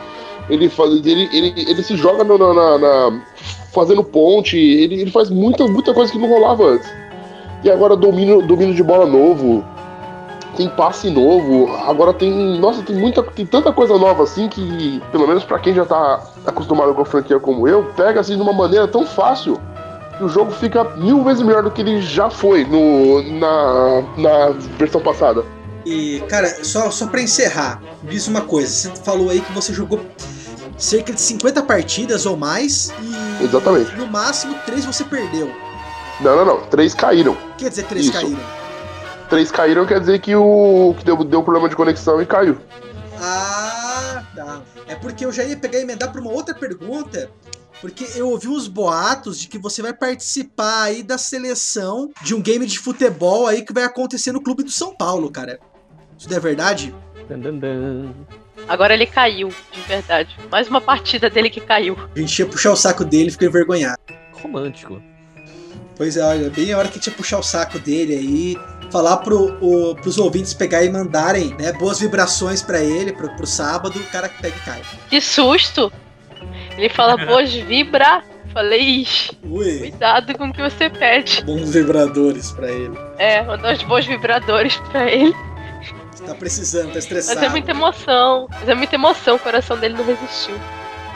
ele, 0.48 0.68
faz, 0.68 0.90
ele, 0.90 1.28
ele, 1.32 1.54
ele 1.56 1.82
se 1.82 1.96
joga 1.96 2.22
na, 2.22 2.36
na, 2.36 2.78
na 2.78 3.20
fazendo 3.74 4.04
ponte, 4.04 4.56
ele, 4.56 5.00
ele 5.00 5.10
faz 5.10 5.28
muita, 5.28 5.66
muita 5.66 5.92
coisa 5.92 6.10
que 6.10 6.18
não 6.18 6.28
rolava 6.28 6.64
antes. 6.64 6.88
E 7.62 7.70
agora 7.70 7.96
domínio, 7.96 8.40
domínio 8.42 8.74
de 8.74 8.82
bola 8.82 9.06
novo, 9.06 9.64
tem 10.56 10.68
passe 10.68 11.10
novo, 11.10 11.74
agora 11.86 12.12
tem. 12.12 12.58
Nossa, 12.58 12.82
tem 12.82 12.96
muita. 12.96 13.22
Tem 13.22 13.44
tanta 13.44 13.72
coisa 13.72 13.98
nova 13.98 14.22
assim 14.22 14.48
que, 14.48 15.02
pelo 15.10 15.26
menos 15.26 15.44
para 15.44 15.58
quem 15.58 15.74
já 15.74 15.84
tá 15.84 16.22
acostumado 16.46 16.94
com 16.94 17.02
a 17.02 17.04
franquia 17.04 17.40
como 17.40 17.66
eu, 17.66 17.84
pega 17.96 18.20
assim 18.20 18.36
de 18.36 18.42
uma 18.42 18.52
maneira 18.52 18.86
tão 18.86 19.04
fácil 19.04 19.60
que 20.16 20.24
o 20.24 20.28
jogo 20.28 20.52
fica 20.52 20.84
mil 20.96 21.24
vezes 21.24 21.42
melhor 21.42 21.62
do 21.62 21.70
que 21.70 21.80
ele 21.80 22.00
já 22.00 22.30
foi 22.30 22.64
no, 22.64 23.22
na, 23.38 24.02
na 24.16 24.50
versão 24.78 25.00
passada. 25.00 25.44
E, 25.84 26.22
cara, 26.28 26.48
só, 26.64 26.90
só 26.90 27.06
pra 27.08 27.20
encerrar, 27.20 27.82
diz 28.02 28.26
uma 28.28 28.40
coisa. 28.42 28.68
Você 28.68 28.90
falou 29.02 29.30
aí 29.30 29.40
que 29.40 29.52
você 29.52 29.72
jogou 29.72 30.00
cerca 30.84 31.12
de 31.12 31.20
50 31.20 31.62
partidas 31.62 32.26
ou 32.26 32.36
mais 32.36 32.92
e. 33.40 33.44
Exatamente. 33.44 33.94
No 33.96 34.06
máximo, 34.06 34.54
três 34.66 34.84
você 34.84 35.04
perdeu. 35.04 35.50
Não, 36.20 36.36
não, 36.36 36.44
não. 36.44 36.66
Três 36.66 36.94
caíram. 36.94 37.36
Quer 37.58 37.70
dizer, 37.70 37.86
três 37.86 38.04
Isso. 38.06 38.12
caíram 38.12 38.64
três 39.28 39.50
caíram, 39.50 39.84
quer 39.84 39.98
dizer 39.98 40.20
que 40.20 40.34
o 40.34 40.94
que 40.96 41.04
deu, 41.04 41.16
deu 41.24 41.42
problema 41.42 41.68
de 41.68 41.74
conexão 41.74 42.22
e 42.22 42.26
caiu. 42.26 42.56
Ah, 43.20 44.22
tá. 44.34 44.62
É 44.86 44.94
porque 44.94 45.24
eu 45.24 45.32
já 45.32 45.42
ia 45.42 45.56
pegar 45.56 45.78
e 45.78 45.82
emendar 45.82 46.12
para 46.12 46.20
uma 46.20 46.30
outra 46.30 46.54
pergunta. 46.54 47.28
Porque 47.80 48.06
eu 48.14 48.28
ouvi 48.28 48.46
uns 48.48 48.68
boatos 48.68 49.40
de 49.40 49.48
que 49.48 49.58
você 49.58 49.82
vai 49.82 49.92
participar 49.92 50.84
aí 50.84 51.02
da 51.02 51.18
seleção 51.18 52.10
de 52.22 52.34
um 52.34 52.40
game 52.40 52.64
de 52.64 52.78
futebol 52.78 53.46
aí 53.46 53.62
que 53.62 53.72
vai 53.72 53.82
acontecer 53.82 54.30
no 54.30 54.40
Clube 54.40 54.62
do 54.62 54.70
São 54.70 54.94
Paulo, 54.94 55.30
cara. 55.30 55.58
Isso 56.16 56.32
é 56.32 56.38
verdade? 56.38 56.94
Agora 58.68 58.94
ele 58.94 59.06
caiu, 59.06 59.48
de 59.72 59.80
verdade. 59.82 60.36
Mais 60.50 60.68
uma 60.68 60.80
partida 60.80 61.28
dele 61.28 61.50
que 61.50 61.60
caiu. 61.60 61.96
A 62.14 62.18
gente 62.18 62.38
ia 62.38 62.46
puxar 62.46 62.72
o 62.72 62.76
saco 62.76 63.04
dele 63.04 63.28
e 63.28 63.30
ficou 63.32 63.48
envergonhado. 63.48 64.00
Romântico. 64.32 65.02
Pois 65.96 66.16
é, 66.16 66.22
olha, 66.24 66.50
bem 66.50 66.72
a 66.72 66.78
hora 66.78 66.88
que 66.88 66.94
a 66.94 66.96
gente 66.96 67.06
ia 67.06 67.12
puxar 67.12 67.38
o 67.38 67.42
saco 67.42 67.78
dele 67.78 68.14
aí, 68.14 68.56
falar 68.90 69.18
pro, 69.18 69.56
o, 69.60 69.94
pros 69.94 70.18
ouvintes 70.18 70.52
pegar 70.52 70.82
e 70.84 70.90
mandarem 70.90 71.54
né, 71.58 71.72
boas 71.72 72.00
vibrações 72.00 72.62
para 72.62 72.80
ele, 72.80 73.12
pro, 73.12 73.28
pro 73.36 73.46
sábado, 73.46 73.98
o 73.98 74.04
cara 74.04 74.28
pega 74.28 74.56
e 74.56 74.60
cai. 74.60 74.82
Que 75.08 75.20
susto! 75.20 75.92
Ele 76.76 76.88
fala 76.88 77.16
boas 77.26 77.52
vibra. 77.52 78.22
Falei, 78.52 79.00
ixi, 79.00 79.36
Ui. 79.42 79.78
cuidado 79.80 80.38
com 80.38 80.46
o 80.46 80.52
que 80.52 80.62
você 80.62 80.88
pede. 80.88 81.42
Bons 81.42 81.70
vibradores 81.70 82.52
para 82.52 82.70
ele. 82.70 82.96
É, 83.18 83.42
mandar 83.42 83.74
os 83.74 83.82
bons 83.82 84.06
vibradores 84.06 84.76
para 84.92 85.10
ele. 85.10 85.34
Você 86.14 86.24
tá 86.24 86.34
precisando, 86.34 86.92
tá 86.92 86.98
estressado. 86.98 87.40
Mas 87.40 87.46
é 87.48 87.50
muita 87.50 87.70
emoção. 87.72 88.46
Mas 88.50 88.68
é 88.68 88.74
muita 88.74 88.94
emoção, 88.94 89.36
o 89.36 89.38
coração 89.38 89.76
dele 89.76 89.94
não 89.94 90.04
resistiu. 90.04 90.58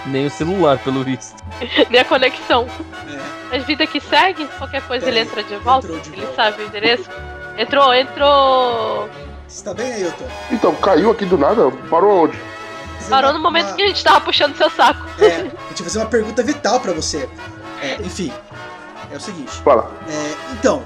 Nem 0.07 0.26
o 0.26 0.31
celular, 0.31 0.78
pelo 0.78 1.02
visto. 1.05 1.35
Nem 1.90 2.00
a 2.00 2.05
conexão. 2.05 2.67
É. 3.09 3.19
Mas 3.50 3.64
vida 3.64 3.87
que 3.87 4.00
segue, 4.00 4.47
qualquer 4.59 4.83
coisa 4.83 5.05
Pera 5.07 5.17
ele 5.17 5.21
aí, 5.21 5.26
entra 5.26 5.43
de 5.43 5.57
volta. 5.57 5.88
de 5.88 6.12
ele 6.12 6.23
volta. 6.23 6.35
sabe 6.35 6.62
o 6.62 6.67
endereço. 6.67 7.09
Entrou, 7.57 7.93
entrou. 7.95 9.09
Você 9.47 9.64
tá 9.64 9.75
bem, 9.75 9.93
Ailton? 9.93 10.28
Então, 10.50 10.75
caiu 10.76 11.11
aqui 11.11 11.25
do 11.25 11.37
nada, 11.38 11.71
parou 11.90 12.25
onde? 12.25 12.37
Fazer 12.99 13.11
Parou 13.11 13.31
uma- 13.31 13.38
no 13.38 13.43
momento 13.43 13.67
uma- 13.69 13.75
que 13.76 13.83
a 13.83 13.87
gente 13.88 14.05
tava 14.05 14.21
puxando 14.21 14.57
seu 14.57 14.69
saco. 14.71 15.05
É, 15.19 15.28
gente 15.38 15.50
vai 15.71 15.85
fazer 15.85 15.99
uma 15.99 16.07
pergunta 16.07 16.43
vital 16.43 16.81
pra 16.81 16.93
você. 16.93 17.28
É, 17.83 17.95
enfim, 18.02 18.33
é 19.12 19.17
o 19.17 19.21
seguinte. 19.21 19.50
Fala. 19.62 19.90
É, 20.09 20.35
então, 20.52 20.83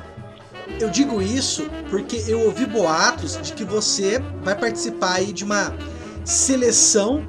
eu 0.81 0.89
digo 0.89 1.21
isso 1.21 1.69
porque 1.91 2.23
eu 2.27 2.41
ouvi 2.41 2.67
boatos 2.67 3.39
de 3.43 3.53
que 3.53 3.65
você 3.65 4.23
vai 4.43 4.55
participar 4.55 5.15
aí 5.15 5.33
de 5.33 5.45
uma 5.45 5.75
seleção 6.25 7.25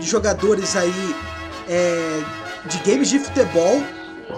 de 0.00 0.06
jogadores 0.06 0.76
aí 0.76 1.14
é, 1.68 2.20
de 2.66 2.78
games 2.78 3.08
de 3.08 3.18
futebol 3.18 3.82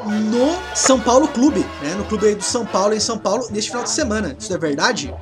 no 0.07 0.57
São 0.75 1.01
Paulo 1.01 1.29
Clube, 1.29 1.67
né? 1.83 1.95
No 1.97 2.05
clube 2.05 2.27
aí 2.27 2.35
do 2.35 2.45
São 2.45 2.65
Paulo, 2.65 2.95
em 2.95 3.01
São 3.01 3.19
Paulo, 3.19 3.47
neste 3.51 3.71
final 3.71 3.85
de 3.85 3.91
semana. 3.91 4.37
Isso 4.39 4.53
é 4.55 4.59
verdade? 4.59 5.13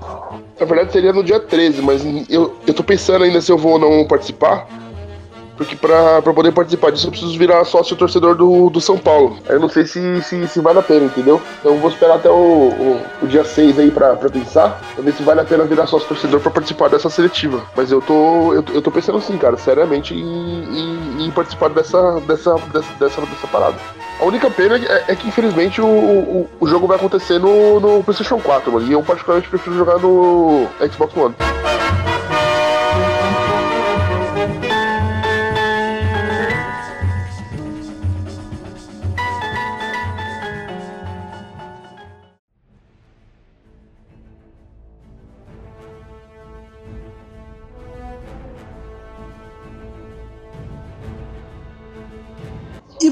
Na 0.59 0.67
verdade 0.67 0.93
seria 0.93 1.12
no 1.12 1.25
dia 1.25 1.41
13, 1.41 1.83
mas 1.83 2.03
eu, 2.29 2.57
eu 2.67 2.75
tô 2.75 2.85
pensando 2.85 3.25
ainda 3.25 3.41
se 3.41 3.50
eu 3.50 3.59
vou 3.59 3.73
ou 3.73 3.79
não 3.79 4.07
participar. 4.07 4.69
Porque 5.59 5.75
pra, 5.75 6.23
poder 6.23 6.53
participar 6.53 6.93
disso 6.93 7.09
eu 7.09 7.11
preciso 7.11 7.37
virar 7.37 7.65
sócio 7.65 7.97
torcedor 7.97 8.37
do, 8.37 8.71
do 8.71 8.81
São 8.81 8.97
Paulo. 8.97 9.37
Eu 9.49 9.59
não 9.59 9.69
sei 9.69 9.85
se, 9.85 10.23
se, 10.23 10.47
se 10.47 10.61
vale 10.61 10.79
a 10.79 10.83
pena, 10.83 11.07
entendeu? 11.07 11.43
Então 11.59 11.77
vou 11.79 11.91
esperar 11.91 12.15
até 12.15 12.31
o, 12.31 12.33
o, 12.33 13.03
o 13.23 13.27
dia 13.27 13.45
6 13.45 13.77
aí 13.81 13.91
pra, 13.91 14.15
pensar. 14.15 14.81
Pra 14.95 15.03
ver 15.03 15.12
se 15.12 15.23
vale 15.25 15.41
a 15.41 15.45
pena 15.45 15.65
virar 15.65 15.88
sócio 15.88 16.07
torcedor 16.07 16.38
pra 16.38 16.53
participar 16.53 16.88
dessa 16.88 17.11
seletiva. 17.11 17.61
Mas 17.77 17.91
eu 17.91 18.00
tô. 18.00 18.55
Eu, 18.55 18.65
eu 18.73 18.81
tô 18.81 18.93
pensando 18.93 19.19
assim, 19.19 19.37
cara, 19.37 19.57
seriamente 19.57 20.15
em, 20.15 20.21
em, 20.23 21.27
em 21.27 21.31
participar 21.33 21.71
dessa, 21.71 22.21
dessa, 22.21 22.55
dessa, 22.73 22.93
dessa, 23.00 23.21
dessa 23.21 23.47
parada. 23.49 23.77
A 24.21 24.25
única 24.25 24.49
pena 24.50 24.77
é, 24.77 25.05
é 25.09 25.17
que 25.17 25.27
infelizmente 25.27 25.81
o, 25.81 25.87
o, 25.87 26.49
o 26.61 26.69
jogo 26.69 26.87
vai 26.87 26.97
acontecer 26.97 27.41
no, 27.41 27.81
no 27.81 28.05
PlayStation 28.05 28.38
4, 28.38 28.73
mano. 28.73 28.87
E 28.87 28.93
eu 28.93 29.03
particularmente 29.03 29.50
prefiro 29.50 29.77
jogar 29.77 29.99
no 29.99 30.69
Xbox 30.88 31.17
One. 31.17 31.35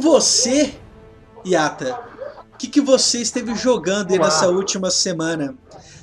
Você, 0.06 0.72
Yata, 1.44 1.98
o 2.54 2.56
que, 2.56 2.68
que 2.68 2.80
você 2.80 3.18
esteve 3.18 3.54
jogando 3.56 4.12
aí 4.12 4.18
nessa 4.18 4.48
última 4.48 4.88
semana? 4.88 5.56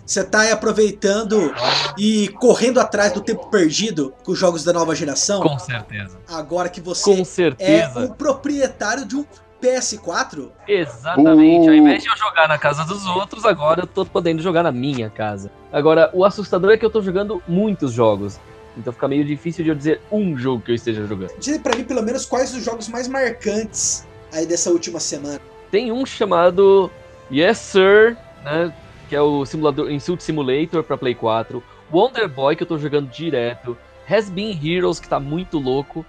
Você 0.05 0.21
tá 0.21 0.41
aí 0.41 0.51
aproveitando 0.51 1.53
e 1.97 2.27
correndo 2.39 2.81
atrás 2.81 3.13
do 3.13 3.21
tempo 3.21 3.49
perdido 3.49 4.13
com 4.25 4.33
os 4.33 4.37
jogos 4.37 4.65
da 4.65 4.73
nova 4.73 4.93
geração? 4.93 5.41
Com 5.41 5.57
certeza. 5.57 6.19
Agora 6.27 6.67
que 6.67 6.81
você 6.81 7.15
Com 7.15 7.23
é 7.59 7.87
o 8.03 8.13
proprietário 8.13 9.05
de 9.05 9.15
um 9.15 9.25
PS4? 9.61 10.49
Exatamente. 10.67 11.67
Uh. 11.67 11.69
Ao 11.69 11.75
invés 11.75 12.03
de 12.03 12.09
eu 12.09 12.17
jogar 12.17 12.49
na 12.49 12.57
casa 12.57 12.83
dos 12.83 13.05
outros, 13.05 13.45
agora 13.45 13.83
eu 13.83 13.87
tô 13.87 14.05
podendo 14.05 14.41
jogar 14.41 14.63
na 14.63 14.71
minha 14.73 15.09
casa. 15.09 15.49
Agora, 15.71 16.11
o 16.13 16.25
assustador 16.25 16.71
é 16.71 16.77
que 16.77 16.85
eu 16.85 16.89
tô 16.89 17.01
jogando 17.01 17.41
muitos 17.47 17.93
jogos. 17.93 18.37
Então 18.77 18.91
fica 18.91 19.07
meio 19.07 19.23
difícil 19.23 19.63
de 19.63 19.69
eu 19.69 19.75
dizer 19.75 20.01
um 20.11 20.37
jogo 20.37 20.63
que 20.63 20.71
eu 20.71 20.75
esteja 20.75 21.05
jogando. 21.05 21.31
Diz 21.39 21.57
pra 21.59 21.75
mim, 21.75 21.83
pelo 21.83 22.01
menos, 22.01 22.25
quais 22.25 22.55
os 22.55 22.63
jogos 22.63 22.87
mais 22.87 23.07
marcantes 23.07 24.05
aí 24.31 24.45
dessa 24.45 24.71
última 24.71 24.99
semana. 24.99 25.39
Tem 25.69 25.91
um 25.91 26.05
chamado 26.05 26.89
Yes 27.31 27.57
Sir, 27.57 28.17
né? 28.43 28.73
Que 29.09 29.15
é 29.15 29.21
o 29.21 29.45
simulador 29.45 29.91
Insult 29.91 30.21
Simulator 30.21 30.83
pra 30.83 30.97
Play 30.97 31.13
4. 31.13 31.63
Wonder 31.91 32.27
Boy, 32.27 32.55
que 32.55 32.63
eu 32.63 32.67
tô 32.67 32.77
jogando 32.77 33.09
direto. 33.09 33.77
Has 34.09 34.29
Been 34.29 34.59
Heroes, 34.63 34.99
que 34.99 35.07
tá 35.07 35.19
muito 35.19 35.59
louco. 35.59 36.05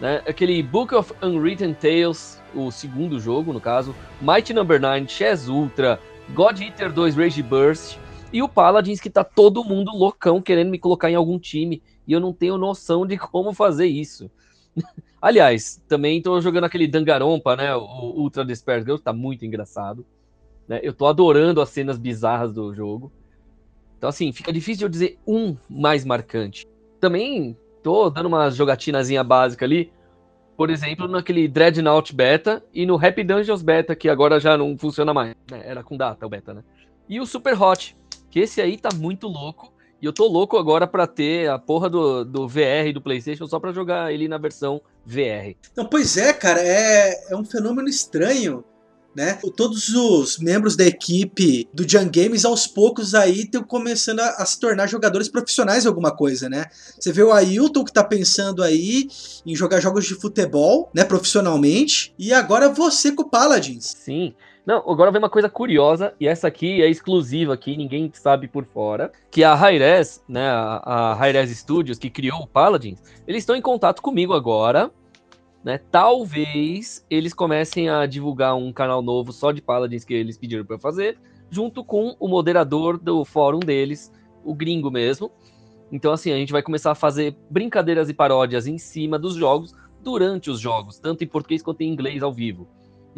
Né? 0.00 0.22
Aquele 0.26 0.62
Book 0.62 0.94
of 0.94 1.12
Unwritten 1.22 1.74
Tales, 1.74 2.40
o 2.54 2.70
segundo 2.70 3.18
jogo, 3.18 3.52
no 3.52 3.60
caso. 3.60 3.94
Mighty 4.20 4.52
Number 4.52 4.80
9, 4.80 5.08
Chess 5.08 5.48
Ultra, 5.48 6.00
God 6.30 6.60
Eater 6.60 6.92
2 6.92 7.16
Rage 7.16 7.42
Burst. 7.42 7.96
E 8.32 8.42
o 8.42 8.48
Paladins, 8.48 9.00
que 9.00 9.08
tá 9.08 9.24
todo 9.24 9.64
mundo 9.64 9.90
loucão 9.92 10.42
querendo 10.42 10.70
me 10.70 10.78
colocar 10.78 11.10
em 11.10 11.14
algum 11.14 11.38
time. 11.38 11.82
E 12.08 12.12
eu 12.14 12.20
não 12.20 12.32
tenho 12.32 12.56
noção 12.56 13.06
de 13.06 13.18
como 13.18 13.52
fazer 13.52 13.86
isso. 13.86 14.30
Aliás, 15.20 15.82
também 15.86 16.22
tô 16.22 16.40
jogando 16.40 16.64
aquele 16.64 16.88
Dangarompa, 16.88 17.54
né? 17.54 17.76
O 17.76 18.14
Ultra 18.16 18.46
Despair 18.46 18.82
Girl, 18.82 18.96
tá 18.96 19.12
muito 19.12 19.44
engraçado. 19.44 20.06
Né? 20.66 20.80
Eu 20.82 20.94
tô 20.94 21.06
adorando 21.06 21.60
as 21.60 21.68
cenas 21.68 21.98
bizarras 21.98 22.50
do 22.52 22.74
jogo. 22.74 23.12
Então, 23.98 24.08
assim, 24.08 24.32
fica 24.32 24.50
difícil 24.50 24.86
eu 24.86 24.88
dizer 24.88 25.18
um 25.26 25.54
mais 25.68 26.04
marcante. 26.04 26.66
Também 26.98 27.54
tô 27.82 28.08
dando 28.08 28.26
uma 28.26 28.48
jogatinazinha 28.50 29.22
básica 29.22 29.66
ali. 29.66 29.92
Por 30.56 30.70
exemplo, 30.70 31.06
naquele 31.06 31.46
Dreadnought 31.46 32.14
Beta 32.14 32.64
e 32.72 32.86
no 32.86 32.94
Happy 32.94 33.22
Dungeons 33.22 33.62
Beta, 33.62 33.94
que 33.94 34.08
agora 34.08 34.40
já 34.40 34.56
não 34.56 34.78
funciona 34.78 35.12
mais. 35.12 35.34
Né? 35.50 35.62
Era 35.64 35.82
com 35.82 35.96
data 35.96 36.24
o 36.24 36.28
beta, 36.28 36.54
né? 36.54 36.64
E 37.08 37.20
o 37.20 37.26
Super 37.26 37.60
Hot, 37.60 37.96
que 38.30 38.40
esse 38.40 38.60
aí 38.60 38.76
tá 38.78 38.88
muito 38.94 39.28
louco. 39.28 39.72
E 40.00 40.06
eu 40.06 40.12
tô 40.12 40.26
louco 40.26 40.56
agora 40.56 40.86
pra 40.86 41.06
ter 41.06 41.50
a 41.50 41.58
porra 41.58 41.90
do, 41.90 42.24
do 42.24 42.48
VR 42.48 42.92
do 42.94 43.02
PlayStation 43.02 43.46
só 43.46 43.58
pra 43.58 43.72
jogar 43.72 44.12
ele 44.12 44.28
na 44.28 44.38
versão 44.38 44.80
VR. 45.04 45.56
Não, 45.76 45.84
pois 45.84 46.16
é, 46.16 46.32
cara, 46.32 46.60
é, 46.60 47.32
é 47.32 47.36
um 47.36 47.44
fenômeno 47.44 47.88
estranho. 47.88 48.64
Né? 49.16 49.36
Todos 49.56 49.88
os 49.88 50.38
membros 50.38 50.76
da 50.76 50.84
equipe 50.84 51.68
do 51.74 51.88
Jam 51.88 52.08
Games 52.08 52.44
aos 52.44 52.68
poucos 52.68 53.16
aí 53.16 53.40
estão 53.40 53.64
começando 53.64 54.20
a, 54.20 54.28
a, 54.34 54.46
se 54.46 54.60
tornar 54.60 54.86
jogadores 54.86 55.28
profissionais 55.28 55.82
de 55.82 55.88
alguma 55.88 56.14
coisa, 56.14 56.48
né? 56.48 56.66
Você 56.96 57.10
vê 57.10 57.24
o 57.24 57.32
Ailton 57.32 57.84
que 57.84 57.92
tá 57.92 58.04
pensando 58.04 58.62
aí 58.62 59.08
em 59.44 59.56
jogar 59.56 59.80
jogos 59.80 60.06
de 60.06 60.14
futebol, 60.14 60.88
né, 60.94 61.02
profissionalmente, 61.02 62.14
e 62.16 62.32
agora 62.32 62.68
você 62.68 63.10
com 63.10 63.22
o 63.22 63.28
Paladins. 63.28 63.96
Sim. 63.98 64.34
Não, 64.68 64.80
agora 64.86 65.10
vem 65.10 65.18
uma 65.18 65.30
coisa 65.30 65.48
curiosa, 65.48 66.14
e 66.20 66.28
essa 66.28 66.46
aqui 66.46 66.82
é 66.82 66.90
exclusiva 66.90 67.54
aqui, 67.54 67.74
ninguém 67.74 68.10
sabe 68.12 68.46
por 68.46 68.66
fora, 68.66 69.10
que 69.30 69.42
a 69.42 69.54
Hi-Res, 69.54 70.22
né, 70.28 70.46
a, 70.46 71.14
Hi-Res 71.14 71.56
Studios, 71.56 71.98
que 71.98 72.10
criou 72.10 72.40
o 72.40 72.46
Paladins, 72.46 73.02
eles 73.26 73.44
estão 73.44 73.56
em 73.56 73.62
contato 73.62 74.02
comigo 74.02 74.34
agora, 74.34 74.90
né, 75.64 75.80
talvez 75.90 77.02
eles 77.08 77.32
comecem 77.32 77.88
a 77.88 78.04
divulgar 78.04 78.56
um 78.56 78.70
canal 78.70 79.00
novo 79.00 79.32
só 79.32 79.52
de 79.52 79.62
Paladins 79.62 80.04
que 80.04 80.12
eles 80.12 80.36
pediram 80.36 80.66
para 80.66 80.76
eu 80.76 80.80
fazer, 80.80 81.18
junto 81.48 81.82
com 81.82 82.14
o 82.20 82.28
moderador 82.28 82.98
do 82.98 83.24
fórum 83.24 83.60
deles, 83.60 84.12
o 84.44 84.54
gringo 84.54 84.90
mesmo. 84.90 85.32
Então, 85.90 86.12
assim, 86.12 86.30
a 86.30 86.36
gente 86.36 86.52
vai 86.52 86.62
começar 86.62 86.90
a 86.90 86.94
fazer 86.94 87.34
brincadeiras 87.48 88.10
e 88.10 88.12
paródias 88.12 88.66
em 88.66 88.76
cima 88.76 89.18
dos 89.18 89.34
jogos 89.34 89.74
durante 90.02 90.50
os 90.50 90.60
jogos, 90.60 90.98
tanto 90.98 91.24
em 91.24 91.26
português 91.26 91.62
quanto 91.62 91.80
em 91.80 91.88
inglês 91.88 92.22
ao 92.22 92.34
vivo 92.34 92.68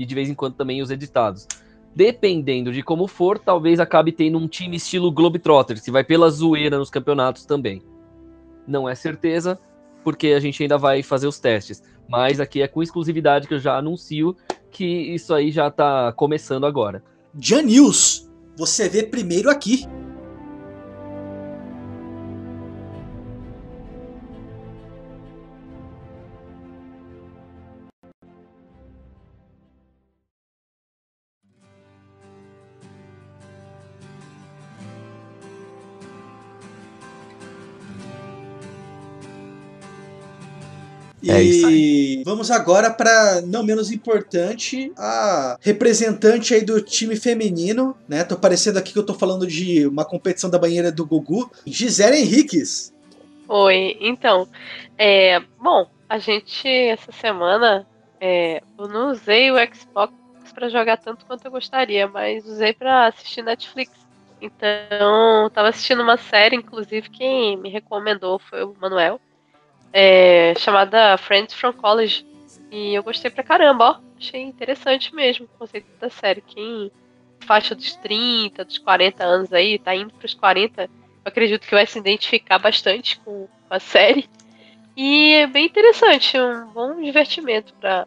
e 0.01 0.07
de 0.07 0.15
vez 0.15 0.31
em 0.31 0.35
quando 0.35 0.55
também 0.55 0.81
os 0.81 0.91
editados. 0.91 1.47
Dependendo 1.95 2.73
de 2.73 2.83
como 2.83 3.07
for, 3.07 3.39
talvez 3.39 3.79
acabe 3.79 4.13
tendo 4.13 4.39
um 4.39 4.49
time 4.49 4.77
estilo 4.77 5.13
Globetrotters, 5.13 5.83
que 5.83 5.91
vai 5.91 6.03
pela 6.03 6.31
zoeira 6.31 6.79
nos 6.79 6.89
campeonatos 6.89 7.45
também. 7.45 7.83
Não 8.67 8.89
é 8.89 8.95
certeza, 8.95 9.61
porque 10.03 10.29
a 10.29 10.41
gente 10.41 10.63
ainda 10.63 10.79
vai 10.79 11.03
fazer 11.03 11.27
os 11.27 11.39
testes. 11.39 11.83
Mas 12.09 12.41
aqui 12.41 12.63
é 12.63 12.69
com 12.69 12.83
exclusividade 12.83 13.47
que 13.47 13.53
eu 13.53 13.59
já 13.59 13.77
anuncio 13.77 14.35
que 14.71 14.87
isso 14.87 15.35
aí 15.35 15.51
já 15.51 15.71
tá 15.71 16.13
começando 16.13 16.65
agora. 16.65 17.03
Jan 17.39 17.63
News, 17.63 18.31
você 18.57 18.89
vê 18.89 19.03
primeiro 19.03 19.51
aqui. 19.51 19.85
É 41.31 41.43
isso 41.43 41.71
E 41.71 42.23
vamos 42.25 42.51
agora 42.51 42.91
para 42.91 43.41
não 43.43 43.63
menos 43.63 43.91
importante, 43.91 44.93
a 44.97 45.57
representante 45.61 46.55
aí 46.55 46.65
do 46.65 46.81
time 46.81 47.17
feminino, 47.17 47.97
né? 48.09 48.25
Tô 48.25 48.37
parecendo 48.37 48.79
aqui 48.79 48.93
que 48.93 48.99
eu 48.99 49.07
tô 49.07 49.15
falando 49.15 49.47
de 49.47 49.87
uma 49.87 50.05
competição 50.05 50.51
da 50.51 50.59
banheira 50.59 50.91
do 50.91 51.07
Gugu, 51.07 51.51
Gisele 51.67 52.19
Henriques. 52.19 52.93
Oi, 53.49 53.97
então, 54.01 54.49
é, 54.97 55.41
bom, 55.61 55.89
a 56.09 56.19
gente 56.19 56.69
essa 56.69 57.13
semana 57.13 57.87
é, 58.21 58.63
eu 58.79 58.89
não 58.89 59.11
usei 59.11 59.51
o 59.51 59.57
Xbox 59.75 60.13
para 60.55 60.69
jogar 60.69 60.99
tanto 60.99 61.25
quanto 61.25 61.45
eu 61.45 61.51
gostaria, 61.51 62.07
mas 62.07 62.45
usei 62.45 62.73
para 62.73 63.07
assistir 63.07 63.43
Netflix. 63.43 63.93
Então, 64.41 65.51
tava 65.53 65.69
assistindo 65.69 66.03
uma 66.03 66.17
série, 66.17 66.57
inclusive 66.57 67.11
quem 67.11 67.57
me 67.57 67.69
recomendou 67.69 68.39
foi 68.39 68.65
o 68.65 68.75
Manuel 68.81 69.21
é, 69.93 70.55
chamada 70.59 71.17
Friends 71.19 71.55
from 71.55 71.73
College. 71.73 72.27
E 72.71 72.95
eu 72.95 73.03
gostei 73.03 73.31
pra 73.31 73.43
caramba, 73.43 73.91
ó. 73.91 74.01
Achei 74.19 74.43
interessante 74.43 75.15
mesmo 75.15 75.47
o 75.47 75.59
conceito 75.59 75.87
da 75.99 76.11
série. 76.11 76.41
Quem 76.43 76.91
faixa 77.41 77.75
dos 77.75 77.97
30, 77.97 78.65
dos 78.65 78.79
40 78.79 79.25
anos 79.25 79.53
aí, 79.53 79.79
tá 79.79 79.95
indo 79.95 80.13
pros 80.15 80.35
40, 80.35 80.83
eu 80.83 80.89
acredito 81.25 81.67
que 81.67 81.75
vai 81.75 81.87
se 81.87 81.99
identificar 81.99 82.59
bastante 82.59 83.19
com 83.21 83.49
a 83.69 83.81
série. 83.81 84.29
E 84.97 85.35
é 85.35 85.47
bem 85.47 85.67
interessante, 85.67 86.39
um 86.39 86.67
bom 86.67 87.01
divertimento 87.01 87.73
pra 87.75 88.07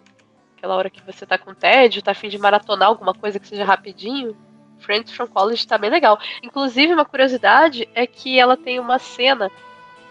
aquela 0.55 0.75
hora 0.75 0.89
que 0.89 1.01
você 1.01 1.25
tá 1.25 1.37
com 1.37 1.53
tédio, 1.53 2.01
tá 2.01 2.11
afim 2.11 2.29
de 2.29 2.37
maratonar 2.37 2.87
alguma 2.87 3.13
coisa 3.13 3.39
que 3.39 3.47
seja 3.47 3.65
rapidinho. 3.65 4.37
Friends 4.79 5.13
from 5.13 5.27
College 5.27 5.65
tá 5.65 5.77
bem 5.77 5.89
legal. 5.89 6.19
Inclusive, 6.41 6.93
uma 6.93 7.05
curiosidade 7.05 7.87
é 7.95 8.05
que 8.05 8.37
ela 8.37 8.57
tem 8.57 8.79
uma 8.79 8.99
cena 8.99 9.49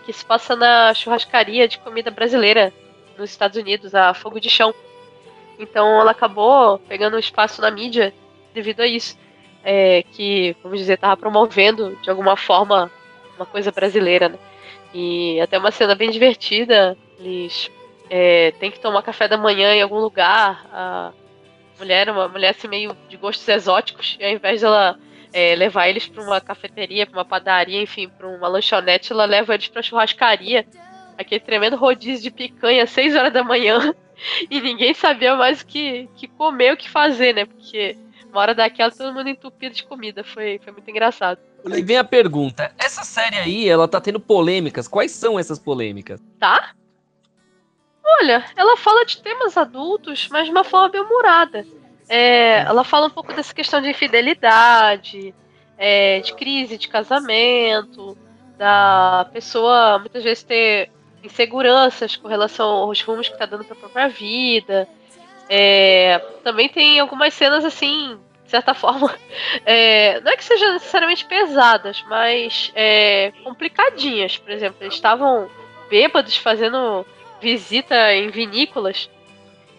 que 0.04 0.12
se 0.12 0.24
passa 0.24 0.54
na 0.56 0.92
churrascaria 0.94 1.68
de 1.68 1.78
comida 1.78 2.10
brasileira 2.10 2.72
nos 3.16 3.30
Estados 3.30 3.56
Unidos, 3.56 3.94
a 3.94 4.14
Fogo 4.14 4.40
de 4.40 4.50
Chão. 4.50 4.74
Então 5.58 6.00
ela 6.00 6.10
acabou 6.10 6.78
pegando 6.80 7.18
espaço 7.18 7.60
na 7.60 7.70
mídia 7.70 8.12
devido 8.52 8.80
a 8.80 8.86
isso. 8.86 9.16
É, 9.64 10.02
que, 10.12 10.56
vamos 10.62 10.78
dizer, 10.78 10.94
estava 10.94 11.16
promovendo 11.16 11.96
de 12.02 12.10
alguma 12.10 12.36
forma 12.36 12.90
uma 13.36 13.46
coisa 13.46 13.70
brasileira, 13.70 14.28
né? 14.28 14.38
E 14.92 15.40
até 15.40 15.56
uma 15.56 15.70
cena 15.70 15.94
bem 15.94 16.10
divertida. 16.10 16.96
Eles 17.18 17.70
é, 18.10 18.50
têm 18.58 18.70
que 18.70 18.80
tomar 18.80 19.02
café 19.02 19.28
da 19.28 19.38
manhã 19.38 19.72
em 19.74 19.82
algum 19.82 19.98
lugar. 19.98 20.66
A 20.72 21.12
mulher, 21.78 22.10
uma 22.10 22.28
mulher 22.28 22.50
assim 22.50 22.66
meio 22.66 22.96
de 23.08 23.16
gostos 23.16 23.46
exóticos, 23.48 24.16
e 24.20 24.24
ao 24.24 24.30
invés 24.30 24.60
dela 24.60 24.98
é, 25.32 25.54
levar 25.54 25.88
eles 25.88 26.06
para 26.06 26.22
uma 26.22 26.40
cafeteria, 26.40 27.06
para 27.06 27.18
uma 27.18 27.24
padaria, 27.24 27.82
enfim, 27.82 28.08
para 28.08 28.28
uma 28.28 28.48
lanchonete, 28.48 29.12
ela 29.12 29.24
leva 29.24 29.54
eles 29.54 29.68
para 29.68 29.82
churrascaria, 29.82 30.66
aquele 31.16 31.40
tremendo 31.40 31.76
rodízio 31.76 32.22
de 32.22 32.30
picanha 32.30 32.84
às 32.84 32.90
6 32.90 33.16
horas 33.16 33.32
da 33.32 33.42
manhã, 33.42 33.94
e 34.50 34.60
ninguém 34.60 34.94
sabia 34.94 35.34
mais 35.34 35.62
o 35.62 35.66
que, 35.66 36.08
que 36.16 36.28
comer, 36.28 36.74
o 36.74 36.76
que 36.76 36.88
fazer, 36.88 37.34
né? 37.34 37.46
Porque 37.46 37.96
uma 38.32 38.40
hora 38.40 38.54
daquela 38.54 38.90
todo 38.90 39.12
mundo 39.12 39.28
entupido 39.28 39.74
de 39.74 39.84
comida, 39.84 40.24
foi, 40.24 40.58
foi 40.62 40.72
muito 40.72 40.88
engraçado. 40.90 41.38
E 41.66 41.82
vem 41.82 41.98
a 41.98 42.04
pergunta: 42.04 42.74
essa 42.78 43.04
série 43.04 43.36
aí, 43.36 43.68
ela 43.68 43.86
tá 43.86 44.00
tendo 44.00 44.18
polêmicas. 44.18 44.88
Quais 44.88 45.12
são 45.12 45.38
essas 45.38 45.58
polêmicas? 45.58 46.20
Tá? 46.38 46.72
Olha, 48.20 48.44
ela 48.56 48.76
fala 48.76 49.04
de 49.04 49.22
temas 49.22 49.56
adultos, 49.56 50.28
mas 50.30 50.46
de 50.46 50.50
uma 50.50 50.64
forma 50.64 50.88
bem 50.88 51.00
humorada. 51.00 51.64
É, 52.08 52.60
ela 52.60 52.84
fala 52.84 53.06
um 53.06 53.10
pouco 53.10 53.32
dessa 53.32 53.54
questão 53.54 53.80
de 53.80 53.90
infidelidade, 53.90 55.34
é, 55.78 56.20
de 56.20 56.34
crise 56.34 56.76
de 56.76 56.88
casamento, 56.88 58.16
da 58.58 59.28
pessoa 59.32 59.98
muitas 59.98 60.22
vezes 60.22 60.44
ter 60.44 60.90
inseguranças 61.24 62.16
com 62.16 62.28
relação 62.28 62.68
aos 62.68 63.00
rumos 63.02 63.28
que 63.28 63.34
está 63.34 63.46
dando 63.46 63.64
para 63.64 63.76
a 63.76 63.80
própria 63.80 64.08
vida. 64.08 64.88
É, 65.48 66.18
também 66.42 66.68
tem 66.68 66.98
algumas 67.00 67.34
cenas 67.34 67.64
assim, 67.64 68.18
de 68.44 68.50
certa 68.50 68.74
forma, 68.74 69.14
é, 69.64 70.20
não 70.20 70.32
é 70.32 70.36
que 70.36 70.44
sejam 70.44 70.72
necessariamente 70.72 71.24
pesadas, 71.24 72.04
mas 72.08 72.72
é, 72.74 73.32
complicadinhas. 73.42 74.36
Por 74.36 74.50
exemplo, 74.50 74.76
eles 74.80 74.94
estavam 74.94 75.48
bêbados 75.88 76.36
fazendo 76.36 77.04
visita 77.40 78.14
em 78.14 78.30
vinícolas 78.30 79.10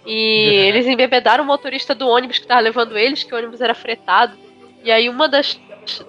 E 0.05 0.67
eles 0.67 0.85
embebedaram 0.85 1.43
o 1.43 1.47
motorista 1.47 1.95
do 1.95 2.07
ônibus 2.07 2.39
que 2.39 2.47
tava 2.47 2.61
levando 2.61 2.97
eles, 2.97 3.23
que 3.23 3.33
o 3.33 3.37
ônibus 3.37 3.61
era 3.61 3.73
fretado. 3.73 4.37
E 4.83 4.91
aí 4.91 5.07
uma 5.07 5.29
das, 5.29 5.59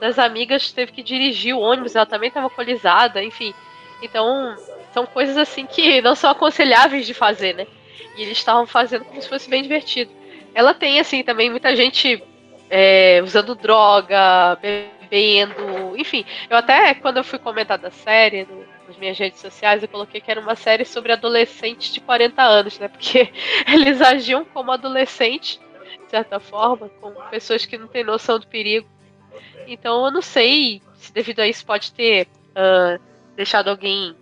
das 0.01 0.19
amigas 0.19 0.73
teve 0.73 0.93
que 0.93 1.03
dirigir 1.03 1.55
o 1.55 1.61
ônibus, 1.61 1.95
ela 1.95 2.07
também 2.07 2.29
estava 2.29 2.47
alcoolizada, 2.47 3.23
enfim. 3.23 3.55
Então, 4.03 4.57
são 4.93 5.07
coisas 5.07 5.37
assim 5.37 5.65
que 5.67 6.01
não 6.03 6.15
são 6.15 6.31
aconselháveis 6.31 7.07
de 7.07 7.15
fazer, 7.15 7.55
né? 7.55 7.67
E 8.17 8.23
eles 8.23 8.39
estavam 8.39 8.67
fazendo 8.67 9.05
como 9.05 9.21
se 9.21 9.29
fosse 9.29 9.49
bem 9.49 9.63
divertido. 9.63 10.11
Ela 10.55 10.75
tem, 10.75 11.01
assim, 11.01 11.23
também 11.23 11.51
muita 11.51 11.75
gente 11.75 12.23
é, 12.71 13.21
usando 13.23 13.55
droga, 13.55 14.59
bebendo, 14.61 15.97
enfim. 15.97 16.25
Eu 16.51 16.57
até, 16.57 16.95
quando 16.95 17.19
eu 17.19 17.25
fui 17.25 17.39
comentar 17.39 17.79
da 17.79 17.91
série, 17.91 18.45
no, 18.45 18.74
nas 18.87 18.97
minhas 18.97 19.19
redes 19.19 19.41
sociais, 19.41 19.83
eu 19.83 19.89
coloquei 19.89 20.21
que 20.21 20.31
era 20.31 20.41
uma 20.41 20.55
série 20.55 20.85
sobre 20.85 21.13
adolescentes 21.13 21.93
de 21.93 22.01
40 22.01 22.43
anos, 22.43 22.79
né? 22.79 22.89
Porque 22.89 23.33
eles 23.67 24.01
agiam 24.01 24.45
como 24.45 24.73
adolescentes, 24.73 25.61
de 26.05 26.11
certa 26.11 26.39
forma, 26.39 26.89
como 27.01 27.15
pessoas 27.31 27.65
que 27.67 27.79
não 27.79 27.89
têm 27.89 28.05
noção 28.05 28.39
do 28.39 28.47
perigo. 28.47 28.87
Então 29.67 30.05
eu 30.05 30.11
não 30.11 30.23
sei 30.23 30.83
se 30.95 31.13
devido 31.13 31.41
a 31.41 31.49
isso 31.49 31.65
pode 31.65 31.93
ter 31.93 32.27
uh, 32.51 33.03
deixado 33.35 33.69
alguém 33.69 34.15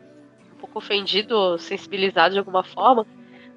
um 0.53 0.57
pouco 0.59 0.79
ofendido 0.79 1.59
sensibilizado 1.59 2.33
de 2.33 2.39
alguma 2.39 2.63
forma. 2.63 3.07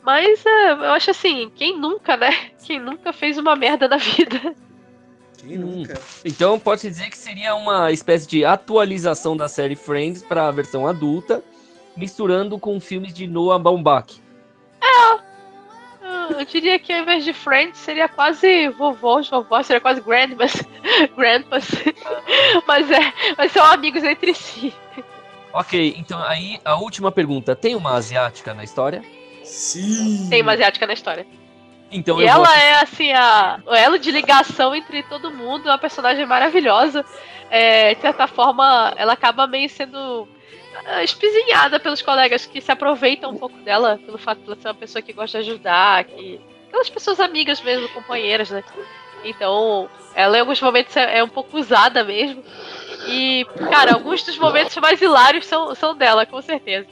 Mas 0.01 0.43
uh, 0.45 0.83
eu 0.83 0.91
acho 0.91 1.11
assim, 1.11 1.51
quem 1.55 1.77
nunca, 1.77 2.15
né? 2.15 2.29
Quem 2.65 2.79
nunca 2.79 3.13
fez 3.13 3.37
uma 3.37 3.55
merda 3.55 3.87
na 3.87 3.97
vida? 3.97 4.55
Quem 5.47 5.57
nunca? 5.57 5.99
Então 6.23 6.59
pode 6.59 6.81
dizer 6.81 7.09
que 7.09 7.17
seria 7.17 7.55
uma 7.55 7.91
espécie 7.91 8.27
de 8.27 8.43
atualização 8.43 9.37
da 9.37 9.47
série 9.47 9.75
Friends 9.75 10.23
para 10.23 10.47
a 10.47 10.51
versão 10.51 10.87
adulta, 10.87 11.43
misturando 11.95 12.57
com 12.57 12.79
filmes 12.79 13.13
de 13.13 13.27
Noah 13.27 13.61
Baumbach. 13.61 14.21
Ah, 14.81 15.19
Eu 16.31 16.45
diria 16.45 16.79
que 16.79 16.91
ao 16.91 17.01
invés 17.01 17.23
de 17.23 17.33
Friends 17.33 17.77
seria 17.77 18.07
quase 18.09 18.69
vovôs, 18.69 19.29
vovós, 19.29 19.67
seria 19.67 19.79
quase 19.81 20.01
grandmas, 20.01 20.53
grandpas. 21.15 21.65
Mas 22.67 22.89
é, 22.89 23.13
mas 23.37 23.51
são 23.51 23.63
amigos 23.65 24.03
entre 24.03 24.33
si. 24.33 24.73
Ok, 25.53 25.95
então 25.97 26.21
aí 26.23 26.59
a 26.65 26.75
última 26.75 27.11
pergunta: 27.11 27.55
tem 27.55 27.75
uma 27.75 27.93
asiática 27.93 28.53
na 28.53 28.63
história? 28.63 29.03
Sim. 29.43 30.27
Tem 30.29 30.41
uma 30.41 30.53
asiática 30.53 30.87
na 30.87 30.93
história. 30.93 31.25
Então 31.95 32.21
E 32.21 32.25
ela 32.25 32.53
é 32.59 32.75
assim 32.81 33.13
a, 33.13 33.59
o 33.65 33.73
elo 33.73 33.97
de 33.97 34.11
ligação 34.11 34.75
entre 34.75 35.01
todo 35.03 35.31
mundo, 35.31 35.65
uma 35.67 35.77
personagem 35.77 36.25
maravilhosa. 36.25 37.05
É, 37.49 37.95
de 37.95 38.01
certa 38.01 38.27
forma, 38.27 38.93
ela 38.97 39.13
acaba 39.13 39.47
meio 39.47 39.69
sendo 39.69 40.27
ah, 40.85 41.03
espizinhada 41.03 41.79
pelos 41.79 42.01
colegas 42.01 42.45
que 42.45 42.59
se 42.59 42.71
aproveitam 42.71 43.31
um 43.31 43.37
pouco 43.37 43.57
dela, 43.59 43.99
pelo 44.05 44.17
fato 44.17 44.39
de 44.39 44.47
ela 44.47 44.55
ser 44.57 44.67
uma 44.67 44.73
pessoa 44.73 45.01
que 45.01 45.13
gosta 45.13 45.41
de 45.41 45.49
ajudar, 45.49 46.03
que 46.03 46.41
aquelas 46.67 46.89
pessoas 46.89 47.19
amigas 47.19 47.61
mesmo, 47.61 47.87
companheiras, 47.89 48.49
né? 48.49 48.61
Então, 49.23 49.89
ela 50.13 50.37
em 50.37 50.41
alguns 50.41 50.61
momentos 50.61 50.97
é, 50.97 51.19
é 51.19 51.23
um 51.23 51.29
pouco 51.29 51.57
usada 51.57 52.03
mesmo. 52.03 52.43
E, 53.07 53.45
cara, 53.69 53.93
alguns 53.93 54.23
dos 54.23 54.37
momentos 54.37 54.75
mais 54.77 55.01
hilários 55.01 55.45
são, 55.45 55.73
são 55.75 55.95
dela, 55.95 56.25
com 56.25 56.41
certeza. 56.41 56.87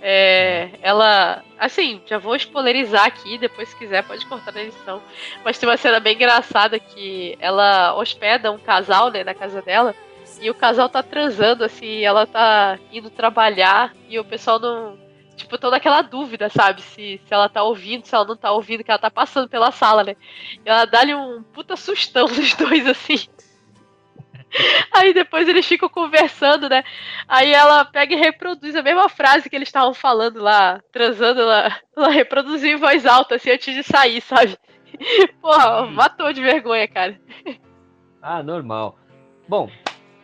É, 0.00 0.70
ela, 0.82 1.42
assim, 1.58 2.00
já 2.06 2.18
vou 2.18 2.34
spoilerizar 2.36 3.06
aqui, 3.06 3.38
depois 3.38 3.68
se 3.68 3.76
quiser 3.76 4.02
pode 4.04 4.26
cortar 4.26 4.52
na 4.52 4.62
edição. 4.62 5.02
Mas 5.44 5.58
tem 5.58 5.68
uma 5.68 5.76
cena 5.76 6.00
bem 6.00 6.14
engraçada 6.14 6.78
que 6.78 7.36
ela 7.40 7.94
hospeda 7.94 8.50
um 8.50 8.58
casal, 8.58 9.10
né, 9.10 9.24
na 9.24 9.34
casa 9.34 9.62
dela. 9.62 9.94
E 10.40 10.48
o 10.48 10.54
casal 10.54 10.88
tá 10.88 11.02
transando, 11.02 11.64
assim, 11.64 12.02
ela 12.02 12.26
tá 12.26 12.78
indo 12.92 13.10
trabalhar 13.10 13.94
e 14.08 14.18
o 14.18 14.24
pessoal 14.24 14.58
não. 14.58 14.98
Tipo, 15.36 15.56
toda 15.56 15.76
aquela 15.76 16.02
dúvida, 16.02 16.50
sabe? 16.50 16.82
Se, 16.82 17.20
se 17.24 17.34
ela 17.34 17.48
tá 17.48 17.62
ouvindo, 17.62 18.04
se 18.04 18.14
ela 18.14 18.26
não 18.26 18.36
tá 18.36 18.52
ouvindo, 18.52 18.84
que 18.84 18.90
ela 18.90 18.98
tá 18.98 19.10
passando 19.10 19.48
pela 19.48 19.70
sala, 19.70 20.04
né? 20.04 20.14
E 20.64 20.68
ela 20.68 20.84
dá-lhe 20.84 21.14
um 21.14 21.42
puta 21.42 21.76
sustão 21.76 22.26
nos 22.28 22.54
dois, 22.54 22.86
assim. 22.86 23.18
Aí 24.92 25.14
depois 25.14 25.48
eles 25.48 25.66
ficam 25.66 25.88
conversando, 25.88 26.68
né? 26.68 26.82
Aí 27.28 27.52
ela 27.52 27.84
pega 27.84 28.14
e 28.14 28.18
reproduz 28.18 28.74
a 28.76 28.82
mesma 28.82 29.08
frase 29.08 29.48
que 29.48 29.56
eles 29.56 29.68
estavam 29.68 29.94
falando 29.94 30.40
lá, 30.40 30.80
transando, 30.92 31.40
ela, 31.40 31.76
ela 31.96 32.08
reproduziu 32.08 32.70
em 32.70 32.76
voz 32.76 33.06
alta, 33.06 33.36
assim, 33.36 33.50
antes 33.50 33.74
de 33.74 33.82
sair, 33.82 34.20
sabe? 34.20 34.58
Porra, 35.40 35.86
matou 35.86 36.32
de 36.32 36.40
vergonha, 36.42 36.86
cara. 36.88 37.18
Ah, 38.20 38.42
normal. 38.42 38.98
Bom, 39.48 39.70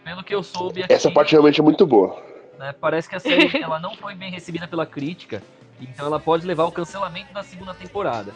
pelo 0.05 0.23
que 0.23 0.35
eu 0.35 0.43
soube 0.43 0.83
aqui, 0.83 0.93
Essa 0.93 1.11
parte 1.11 1.33
realmente 1.33 1.61
é 1.61 1.65
muito 1.65 1.87
boa. 1.87 2.23
né, 2.59 2.73
parece 2.73 3.09
que 3.09 3.17
a 3.17 3.21
série 3.21 3.57
ela 3.63 3.79
não 3.79 3.95
foi 3.95 4.15
bem 4.15 4.31
recebida 4.31 4.67
pela 4.69 4.85
crítica, 4.87 5.43
então 5.81 6.07
ela 6.07 6.19
pode 6.21 6.47
levar 6.47 6.65
ao 6.65 6.73
cancelamento 6.73 7.33
da 7.33 7.43
segunda 7.43 7.75
temporada. 7.75 8.33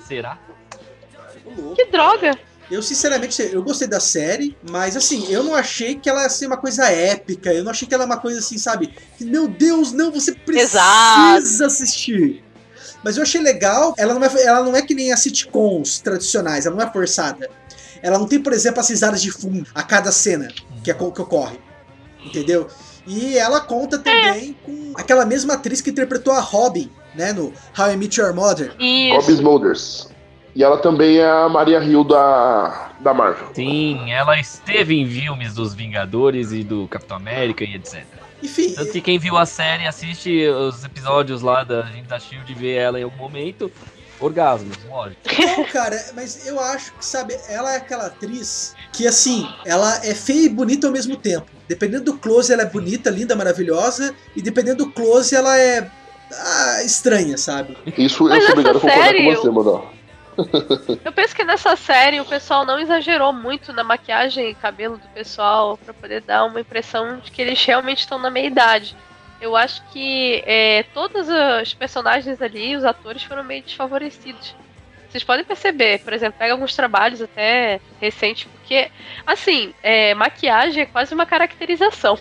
Será? 0.00 0.38
Que 1.74 1.84
droga! 1.86 2.38
Eu, 2.70 2.82
sinceramente, 2.82 3.40
eu 3.50 3.62
gostei 3.62 3.88
da 3.88 3.98
série, 3.98 4.54
mas 4.70 4.94
assim, 4.96 5.26
eu 5.32 5.42
não 5.42 5.54
achei 5.54 5.94
que 5.94 6.08
ela 6.08 6.22
ia 6.22 6.28
ser 6.28 6.46
uma 6.46 6.56
coisa 6.58 6.86
épica. 6.90 7.52
Eu 7.52 7.64
não 7.64 7.70
achei 7.70 7.88
que 7.88 7.94
ela 7.94 8.04
é 8.04 8.06
uma 8.06 8.18
coisa 8.18 8.40
assim, 8.40 8.58
sabe? 8.58 8.88
que, 9.16 9.24
Meu 9.24 9.48
Deus, 9.48 9.92
não, 9.92 10.10
você 10.12 10.32
precisa 10.32 10.78
Exato. 10.78 11.64
assistir. 11.64 12.44
Mas 13.02 13.16
eu 13.16 13.22
achei 13.22 13.40
legal, 13.40 13.94
ela 13.96 14.12
não, 14.14 14.22
é, 14.24 14.42
ela 14.44 14.62
não 14.62 14.76
é 14.76 14.82
que 14.82 14.94
nem 14.94 15.12
as 15.12 15.20
sitcoms 15.20 16.00
tradicionais, 16.00 16.66
ela 16.66 16.76
não 16.76 16.84
é 16.84 16.92
forçada. 16.92 17.48
Ela 18.02 18.18
não 18.18 18.26
tem, 18.26 18.40
por 18.40 18.52
exemplo, 18.52 18.80
as 18.80 18.88
risadas 18.88 19.22
de 19.22 19.30
fundo 19.30 19.66
a 19.74 19.82
cada 19.82 20.12
cena 20.12 20.48
que, 20.84 20.90
aco- 20.90 21.12
que 21.12 21.22
ocorre. 21.22 21.58
Entendeu? 22.24 22.68
E 23.06 23.38
ela 23.38 23.60
conta 23.60 23.98
também 23.98 24.56
com 24.64 24.92
aquela 24.94 25.24
mesma 25.24 25.54
atriz 25.54 25.80
que 25.80 25.88
interpretou 25.90 26.32
a 26.34 26.40
Robin, 26.40 26.90
né, 27.14 27.32
no 27.32 27.52
How 27.78 27.92
I 27.92 27.96
Met 27.96 28.20
Your 28.20 28.34
Mother. 28.34 28.68
Bob 28.76 29.22
Isso. 29.22 29.30
Smulders. 29.30 30.08
E 30.58 30.64
ela 30.64 30.76
também 30.76 31.18
é 31.18 31.24
a 31.24 31.48
Maria 31.48 31.78
Hill 31.78 32.02
da, 32.02 32.90
da 32.98 33.14
Marvel. 33.14 33.50
Sim, 33.54 34.10
ela 34.10 34.40
esteve 34.40 34.96
em 34.96 35.08
filmes 35.08 35.54
dos 35.54 35.72
Vingadores 35.72 36.50
e 36.50 36.64
do 36.64 36.88
Capitão 36.88 37.16
América 37.16 37.62
e 37.62 37.76
etc. 37.76 38.04
Enfim, 38.42 38.72
Tanto 38.72 38.90
que 38.90 39.00
quem 39.00 39.20
viu 39.20 39.36
a 39.36 39.46
série, 39.46 39.86
assiste 39.86 40.48
os 40.48 40.82
episódios 40.82 41.42
lá 41.42 41.62
da 41.62 41.82
gente 41.82 42.08
da 42.08 42.18
Shield, 42.18 42.52
vê 42.54 42.74
ela 42.74 42.98
em 42.98 43.04
algum 43.04 43.18
momento. 43.18 43.70
Orgasmos, 44.18 44.76
lógico. 44.90 45.20
Não, 45.38 45.64
cara, 45.66 45.96
mas 46.16 46.44
eu 46.48 46.58
acho 46.58 46.92
que, 46.94 47.06
sabe, 47.06 47.36
ela 47.48 47.74
é 47.74 47.76
aquela 47.76 48.06
atriz 48.06 48.74
que, 48.92 49.06
assim, 49.06 49.48
ela 49.64 50.04
é 50.04 50.12
feia 50.12 50.46
e 50.46 50.48
bonita 50.48 50.88
ao 50.88 50.92
mesmo 50.92 51.14
tempo. 51.14 51.46
Dependendo 51.68 52.06
do 52.06 52.18
close, 52.18 52.52
ela 52.52 52.62
é 52.62 52.66
bonita, 52.66 53.10
linda, 53.10 53.36
maravilhosa. 53.36 54.12
E 54.34 54.42
dependendo 54.42 54.86
do 54.86 54.90
close, 54.90 55.36
ela 55.36 55.56
é. 55.56 55.88
ah, 56.32 56.82
estranha, 56.82 57.38
sabe? 57.38 57.78
Isso 57.96 58.28
eu 58.28 58.40
sou 58.40 58.50
obrigado 58.50 58.78
a 58.78 58.80
concordar 58.80 59.04
série, 59.04 59.24
com 59.24 59.40
você, 59.40 59.50
Manel. 59.50 59.97
Eu 61.04 61.12
penso 61.12 61.34
que 61.34 61.44
nessa 61.44 61.74
série 61.76 62.20
o 62.20 62.24
pessoal 62.24 62.64
não 62.64 62.78
exagerou 62.78 63.32
muito 63.32 63.72
na 63.72 63.82
maquiagem 63.82 64.50
e 64.50 64.54
cabelo 64.54 64.96
do 64.96 65.08
pessoal 65.08 65.76
pra 65.76 65.92
poder 65.92 66.20
dar 66.20 66.44
uma 66.44 66.60
impressão 66.60 67.18
de 67.18 67.30
que 67.30 67.42
eles 67.42 67.64
realmente 67.64 68.00
estão 68.00 68.18
na 68.18 68.30
meia 68.30 68.46
idade. 68.46 68.96
Eu 69.40 69.56
acho 69.56 69.82
que 69.92 70.42
é, 70.46 70.84
todos 70.94 71.28
os 71.28 71.74
personagens 71.74 72.40
ali, 72.42 72.76
os 72.76 72.84
atores, 72.84 73.22
foram 73.22 73.44
meio 73.44 73.62
desfavorecidos. 73.62 74.54
Vocês 75.08 75.24
podem 75.24 75.44
perceber, 75.44 76.00
por 76.00 76.12
exemplo, 76.12 76.38
pega 76.38 76.52
alguns 76.52 76.76
trabalhos 76.76 77.22
até 77.22 77.80
recentes, 78.00 78.44
porque, 78.44 78.90
assim, 79.26 79.72
é, 79.82 80.14
maquiagem 80.14 80.82
é 80.82 80.86
quase 80.86 81.14
uma 81.14 81.24
caracterização. 81.24 82.18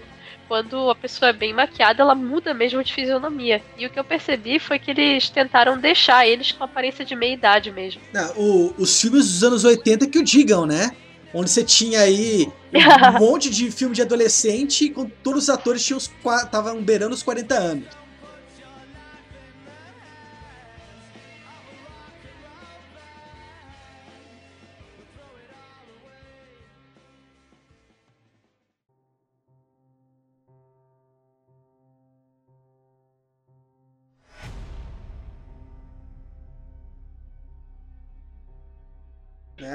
Quando 0.47 0.89
a 0.89 0.95
pessoa 0.95 1.29
é 1.29 1.33
bem 1.33 1.53
maquiada, 1.53 2.01
ela 2.01 2.15
muda 2.15 2.53
mesmo 2.53 2.83
de 2.83 2.93
fisionomia. 2.93 3.61
E 3.77 3.85
o 3.85 3.89
que 3.89 3.99
eu 3.99 4.03
percebi 4.03 4.59
foi 4.59 4.79
que 4.79 4.91
eles 4.91 5.29
tentaram 5.29 5.77
deixar 5.77 6.25
eles 6.27 6.51
com 6.51 6.63
aparência 6.63 7.03
de 7.03 7.15
meia 7.15 7.33
idade 7.33 7.71
mesmo. 7.71 8.01
Não, 8.13 8.31
o- 8.37 8.73
os 8.77 8.99
filmes 9.01 9.25
dos 9.25 9.43
anos 9.43 9.63
80 9.65 10.07
que 10.07 10.19
o 10.19 10.23
digam, 10.23 10.65
né? 10.65 10.91
Onde 11.33 11.49
você 11.49 11.63
tinha 11.63 11.99
aí 12.01 12.47
um 12.71 12.71
monte 13.19 13.49
de 13.49 13.69
filme 13.69 13.93
de 13.93 14.01
adolescente 14.01 14.89
com 14.89 15.05
todos 15.23 15.43
os 15.43 15.49
atores 15.49 15.85
tinham 15.85 15.97
estavam 15.99 16.81
beirando 16.81 17.13
os 17.13 17.21
40 17.21 17.53
anos. 17.55 17.85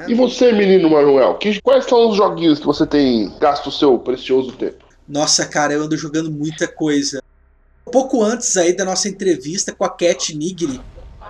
E 0.07 0.13
você, 0.13 0.51
menino 0.51 0.89
Manuel, 0.89 1.37
que, 1.37 1.59
quais 1.61 1.85
são 1.85 2.09
os 2.09 2.17
joguinhos 2.17 2.59
que 2.59 2.65
você 2.65 2.85
tem 2.85 3.29
gasto 3.39 3.67
o 3.67 3.71
seu 3.71 3.97
precioso 3.99 4.51
tempo? 4.53 4.83
Nossa, 5.07 5.45
cara, 5.45 5.73
eu 5.73 5.83
ando 5.83 5.97
jogando 5.97 6.31
muita 6.31 6.67
coisa. 6.67 7.19
Pouco 7.91 8.23
antes 8.23 8.55
aí 8.57 8.75
da 8.75 8.85
nossa 8.85 9.07
entrevista 9.07 9.73
com 9.75 9.83
a 9.83 9.89
Cat 9.89 10.35
Nigri, 10.35 10.81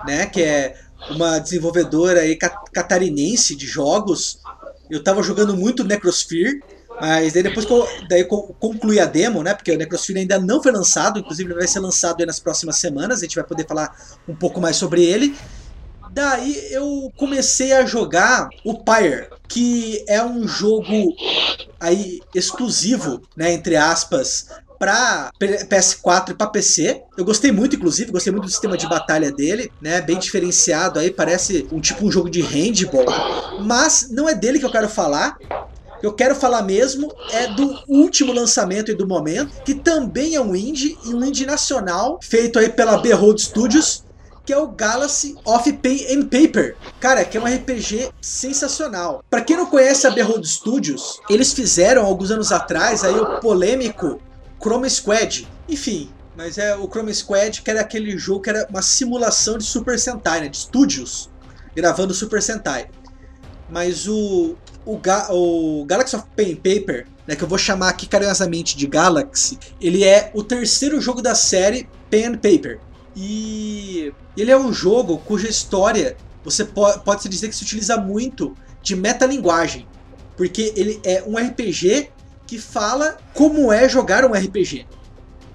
né, 0.06 0.26
que 0.26 0.42
é 0.42 0.74
uma 1.10 1.38
desenvolvedora 1.38 2.20
aí 2.20 2.36
ca- 2.36 2.58
catarinense 2.72 3.54
de 3.56 3.66
jogos, 3.66 4.38
eu 4.90 5.02
tava 5.02 5.22
jogando 5.22 5.56
muito 5.56 5.84
Necrosphere, 5.84 6.62
mas 7.00 7.32
daí 7.32 7.42
depois 7.42 7.66
que 7.66 7.72
eu 7.72 7.86
daí 8.08 8.24
co- 8.24 8.54
concluí 8.54 8.98
a 9.00 9.06
demo, 9.06 9.42
né, 9.42 9.54
porque 9.54 9.72
o 9.72 9.76
Necrosphere 9.78 10.20
ainda 10.20 10.38
não 10.38 10.62
foi 10.62 10.72
lançado, 10.72 11.18
inclusive 11.18 11.50
ele 11.50 11.58
vai 11.58 11.68
ser 11.68 11.80
lançado 11.80 12.24
nas 12.24 12.40
próximas 12.40 12.76
semanas, 12.76 13.18
a 13.18 13.22
gente 13.22 13.34
vai 13.34 13.44
poder 13.44 13.66
falar 13.66 13.90
um 14.26 14.36
pouco 14.36 14.60
mais 14.60 14.76
sobre 14.76 15.04
ele. 15.04 15.34
Daí 16.14 16.68
eu 16.70 17.12
comecei 17.16 17.72
a 17.72 17.84
jogar 17.84 18.48
o 18.64 18.84
Pyre, 18.84 19.26
que 19.48 20.04
é 20.08 20.22
um 20.22 20.46
jogo 20.46 21.12
aí 21.80 22.20
exclusivo, 22.32 23.20
né, 23.36 23.52
entre 23.52 23.74
aspas, 23.74 24.46
para 24.78 25.32
PS4 25.40 26.30
e 26.30 26.34
para 26.34 26.46
PC. 26.46 27.02
Eu 27.18 27.24
gostei 27.24 27.50
muito, 27.50 27.74
inclusive, 27.74 28.12
gostei 28.12 28.30
muito 28.30 28.44
do 28.44 28.50
sistema 28.50 28.76
de 28.76 28.88
batalha 28.88 29.32
dele, 29.32 29.72
né? 29.80 30.00
Bem 30.00 30.16
diferenciado 30.16 31.00
aí, 31.00 31.10
parece 31.10 31.66
um 31.72 31.80
tipo 31.80 32.06
um 32.06 32.12
jogo 32.12 32.30
de 32.30 32.42
handball. 32.42 33.06
Mas 33.62 34.08
não 34.08 34.28
é 34.28 34.36
dele 34.36 34.60
que 34.60 34.64
eu 34.64 34.70
quero 34.70 34.88
falar. 34.88 35.36
Eu 36.00 36.12
quero 36.12 36.36
falar 36.36 36.62
mesmo 36.62 37.12
é 37.32 37.48
do 37.48 37.76
último 37.88 38.32
lançamento 38.32 38.90
e 38.90 38.94
do 38.94 39.06
momento, 39.06 39.62
que 39.64 39.74
também 39.74 40.36
é 40.36 40.40
um 40.40 40.54
indie 40.54 40.96
e 41.06 41.14
um 41.14 41.24
indie 41.24 41.46
nacional, 41.46 42.20
feito 42.22 42.58
aí 42.58 42.68
pela 42.68 42.98
Behold 42.98 43.40
Studios, 43.40 44.04
que 44.44 44.52
é 44.52 44.58
o 44.58 44.68
Galaxy 44.68 45.36
of 45.44 45.72
Pen 45.74 46.06
and 46.10 46.22
Paper. 46.28 46.76
Cara, 47.00 47.24
que 47.24 47.36
é 47.36 47.40
um 47.40 47.46
RPG 47.46 48.10
sensacional. 48.20 49.24
Para 49.30 49.40
quem 49.40 49.56
não 49.56 49.66
conhece 49.66 50.06
a 50.06 50.10
Behold 50.10 50.44
Studios, 50.44 51.20
eles 51.30 51.52
fizeram 51.52 52.04
alguns 52.04 52.30
anos 52.30 52.52
atrás 52.52 53.04
aí 53.04 53.14
o 53.14 53.40
polêmico 53.40 54.20
Chrome 54.60 54.88
Squad. 54.88 55.48
Enfim, 55.68 56.10
mas 56.36 56.58
é 56.58 56.76
o 56.76 56.88
Chrome 56.88 57.14
Squad 57.14 57.62
que 57.62 57.70
era 57.70 57.80
aquele 57.80 58.16
jogo 58.18 58.42
que 58.42 58.50
era 58.50 58.66
uma 58.68 58.82
simulação 58.82 59.56
de 59.56 59.64
Super 59.64 59.98
Sentai, 59.98 60.42
né, 60.42 60.48
de 60.48 60.56
estúdios 60.56 61.30
gravando 61.74 62.14
Super 62.14 62.42
Sentai. 62.42 62.88
Mas 63.70 64.06
o 64.06 64.56
o, 64.86 64.98
Ga 64.98 65.28
o 65.30 65.84
Galaxy 65.86 66.16
of 66.16 66.26
Pen 66.36 66.52
and 66.52 66.56
Paper, 66.56 67.06
né, 67.26 67.34
que 67.34 67.42
eu 67.42 67.48
vou 67.48 67.58
chamar 67.58 67.88
aqui 67.88 68.06
carinhosamente 68.06 68.76
de 68.76 68.86
Galaxy, 68.86 69.58
ele 69.80 70.04
é 70.04 70.30
o 70.34 70.42
terceiro 70.42 71.00
jogo 71.00 71.22
da 71.22 71.34
série 71.34 71.88
Pen 72.10 72.26
and 72.26 72.34
Paper. 72.34 72.78
E 73.16 74.12
ele 74.36 74.50
é 74.50 74.56
um 74.56 74.72
jogo 74.72 75.18
cuja 75.18 75.48
história 75.48 76.16
você 76.44 76.64
pode, 76.64 77.02
pode 77.04 77.22
se 77.22 77.28
dizer 77.28 77.48
que 77.48 77.56
se 77.56 77.62
utiliza 77.62 77.96
muito 77.96 78.56
de 78.82 78.94
metalinguagem, 78.94 79.86
porque 80.36 80.72
ele 80.76 81.00
é 81.04 81.22
um 81.26 81.36
RPG 81.38 82.10
que 82.46 82.58
fala 82.58 83.16
como 83.32 83.72
é 83.72 83.88
jogar 83.88 84.24
um 84.24 84.32
RPG. 84.32 84.86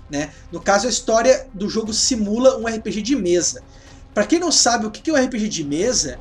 Né? 0.10 0.32
No 0.52 0.60
caso, 0.60 0.88
a 0.88 0.90
história 0.90 1.48
do 1.54 1.70
jogo 1.70 1.94
simula 1.94 2.58
um 2.58 2.66
RPG 2.66 3.04
de 3.04 3.16
mesa. 3.16 3.62
Para 4.14 4.26
quem 4.26 4.40
não 4.40 4.52
sabe 4.52 4.88
o 4.88 4.92
que 4.92 5.12
é 5.12 5.14
um 5.14 5.24
RPG 5.24 5.48
de 5.50 5.64
mesa, 5.64 6.20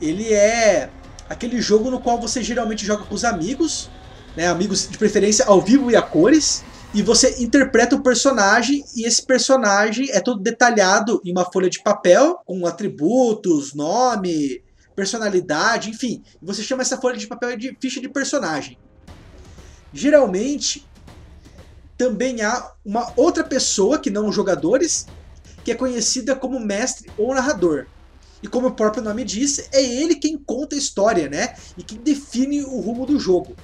ele 0.00 0.32
é 0.32 0.88
aquele 1.28 1.60
jogo 1.60 1.90
no 1.90 2.00
qual 2.00 2.20
você 2.20 2.42
geralmente 2.42 2.86
joga 2.86 3.04
com 3.04 3.14
os 3.14 3.24
amigos, 3.24 3.90
né, 4.36 4.46
amigos 4.46 4.88
de 4.88 4.96
preferência 4.96 5.44
ao 5.46 5.60
vivo 5.60 5.90
e 5.90 5.96
a 5.96 6.02
cores, 6.02 6.62
e 6.96 7.02
você 7.02 7.42
interpreta 7.42 7.94
o 7.94 8.02
personagem 8.02 8.82
e 8.96 9.06
esse 9.06 9.20
personagem 9.20 10.08
é 10.12 10.18
todo 10.18 10.40
detalhado 10.40 11.20
em 11.22 11.30
uma 11.30 11.44
folha 11.44 11.68
de 11.68 11.82
papel 11.82 12.40
com 12.46 12.66
atributos, 12.66 13.74
nome, 13.74 14.64
personalidade, 14.94 15.90
enfim. 15.90 16.22
Você 16.40 16.62
chama 16.62 16.80
essa 16.80 16.96
folha 16.96 17.18
de 17.18 17.26
papel 17.26 17.54
de 17.54 17.76
ficha 17.78 18.00
de 18.00 18.08
personagem. 18.08 18.78
Geralmente 19.92 20.88
também 21.98 22.40
há 22.40 22.72
uma 22.82 23.12
outra 23.14 23.44
pessoa 23.44 23.98
que 23.98 24.08
não 24.08 24.28
os 24.28 24.34
jogadores 24.34 25.06
que 25.62 25.72
é 25.72 25.74
conhecida 25.74 26.34
como 26.34 26.58
mestre 26.58 27.10
ou 27.18 27.34
narrador. 27.34 27.84
E 28.42 28.48
como 28.48 28.68
o 28.68 28.74
próprio 28.74 29.04
nome 29.04 29.22
diz, 29.22 29.68
é 29.70 29.84
ele 29.84 30.14
quem 30.14 30.38
conta 30.38 30.74
a 30.74 30.78
história, 30.78 31.28
né? 31.28 31.56
E 31.76 31.82
quem 31.82 31.98
define 31.98 32.62
o 32.62 32.80
rumo 32.80 33.04
do 33.04 33.20
jogo. 33.20 33.54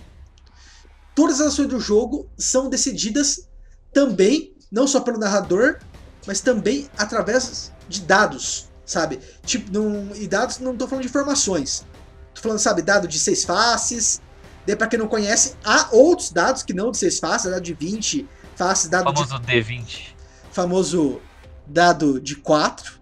Todas 1.14 1.40
as 1.40 1.48
ações 1.48 1.68
do 1.68 1.79
jogo 1.79 2.29
são 2.38 2.68
decididas 2.68 3.48
também, 3.92 4.55
não 4.70 4.87
só 4.87 5.01
pelo 5.01 5.18
narrador, 5.18 5.79
mas 6.27 6.40
também 6.40 6.88
através 6.96 7.72
de 7.88 8.01
dados, 8.03 8.70
sabe? 8.87 9.20
Tipo, 9.44 9.70
não, 9.72 10.14
e 10.14 10.27
dados 10.27 10.59
não 10.59 10.72
estou 10.72 10.88
falando 10.88 11.03
de 11.03 11.09
informações. 11.09 11.87
Tô 12.35 12.40
falando, 12.40 12.59
sabe, 12.59 12.81
dado 12.83 13.07
de 13.07 13.18
seis 13.18 13.44
faces. 13.44 14.20
Daí, 14.66 14.77
pra 14.77 14.87
quem 14.87 14.98
não 14.98 15.09
conhece, 15.09 15.55
há 15.64 15.88
outros 15.92 16.31
dados 16.31 16.62
que 16.62 16.72
não 16.72 16.90
de 16.90 16.98
seis 16.98 17.18
faces, 17.18 17.51
dado 17.51 17.62
de 17.62 17.75
20 17.75 18.27
faces, 18.57 18.88
dado 18.88 19.05
famoso 19.05 19.38
de. 19.40 19.53
D20. 19.53 20.14
Famoso 20.51 21.20
dado 21.66 22.20
de 22.20 22.37
4 22.37 23.01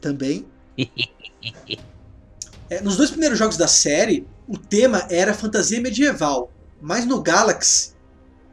também. 0.00 0.46
É, 2.68 2.80
nos 2.80 2.96
dois 2.96 3.10
primeiros 3.10 3.38
jogos 3.38 3.56
da 3.56 3.68
série, 3.68 4.26
o 4.48 4.58
tema 4.58 5.06
era 5.08 5.32
fantasia 5.32 5.80
medieval, 5.80 6.50
mas 6.80 7.04
no 7.04 7.22
Galaxy, 7.22 7.94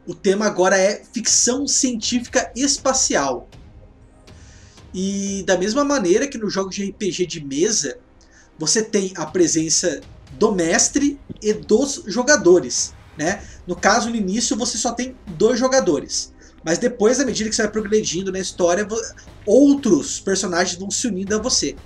o 0.06 0.14
tema 0.14 0.46
agora 0.46 0.76
é 0.76 1.02
ficção 1.12 1.66
científica 1.66 2.50
espacial. 2.54 3.48
E 4.92 5.42
da 5.46 5.58
mesma 5.58 5.82
maneira 5.82 6.28
que 6.28 6.38
nos 6.38 6.52
jogos 6.52 6.74
de 6.74 6.90
RPG 6.90 7.26
de 7.26 7.44
mesa, 7.44 7.98
você 8.58 8.82
tem 8.82 9.12
a 9.16 9.26
presença 9.26 10.00
do 10.32 10.52
mestre 10.52 11.18
e 11.42 11.52
dos 11.52 12.02
jogadores. 12.06 12.94
Né? 13.16 13.42
No 13.66 13.74
caso, 13.74 14.10
no 14.10 14.16
início, 14.16 14.56
você 14.56 14.76
só 14.76 14.92
tem 14.92 15.16
dois 15.26 15.58
jogadores. 15.58 16.32
Mas 16.64 16.78
depois, 16.78 17.20
à 17.20 17.24
medida 17.24 17.50
que 17.50 17.56
você 17.56 17.62
vai 17.62 17.70
progredindo 17.70 18.32
na 18.32 18.38
história, 18.38 18.86
outros 19.44 20.20
personagens 20.20 20.78
vão 20.78 20.90
se 20.90 21.06
unindo 21.06 21.34
a 21.34 21.38
você. 21.38 21.76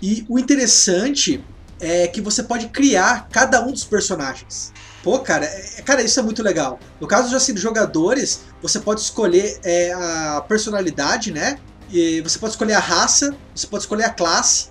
E 0.00 0.24
o 0.28 0.38
interessante 0.38 1.42
é 1.80 2.08
que 2.08 2.20
você 2.20 2.42
pode 2.42 2.68
criar 2.68 3.28
cada 3.30 3.60
um 3.64 3.72
dos 3.72 3.84
personagens. 3.84 4.72
Pô, 5.02 5.18
cara, 5.20 5.44
é, 5.44 5.82
cara, 5.82 6.02
isso 6.02 6.18
é 6.18 6.22
muito 6.22 6.42
legal. 6.42 6.78
No 7.00 7.06
caso 7.06 7.34
assim, 7.34 7.52
dos 7.52 7.62
jogadores, 7.62 8.40
você 8.60 8.80
pode 8.80 9.00
escolher 9.00 9.58
é, 9.62 9.92
a 9.92 10.44
personalidade, 10.46 11.32
né? 11.32 11.58
E 11.90 12.20
você 12.20 12.38
pode 12.38 12.52
escolher 12.52 12.74
a 12.74 12.80
raça, 12.80 13.34
você 13.54 13.66
pode 13.66 13.84
escolher 13.84 14.04
a 14.04 14.10
classe, 14.10 14.70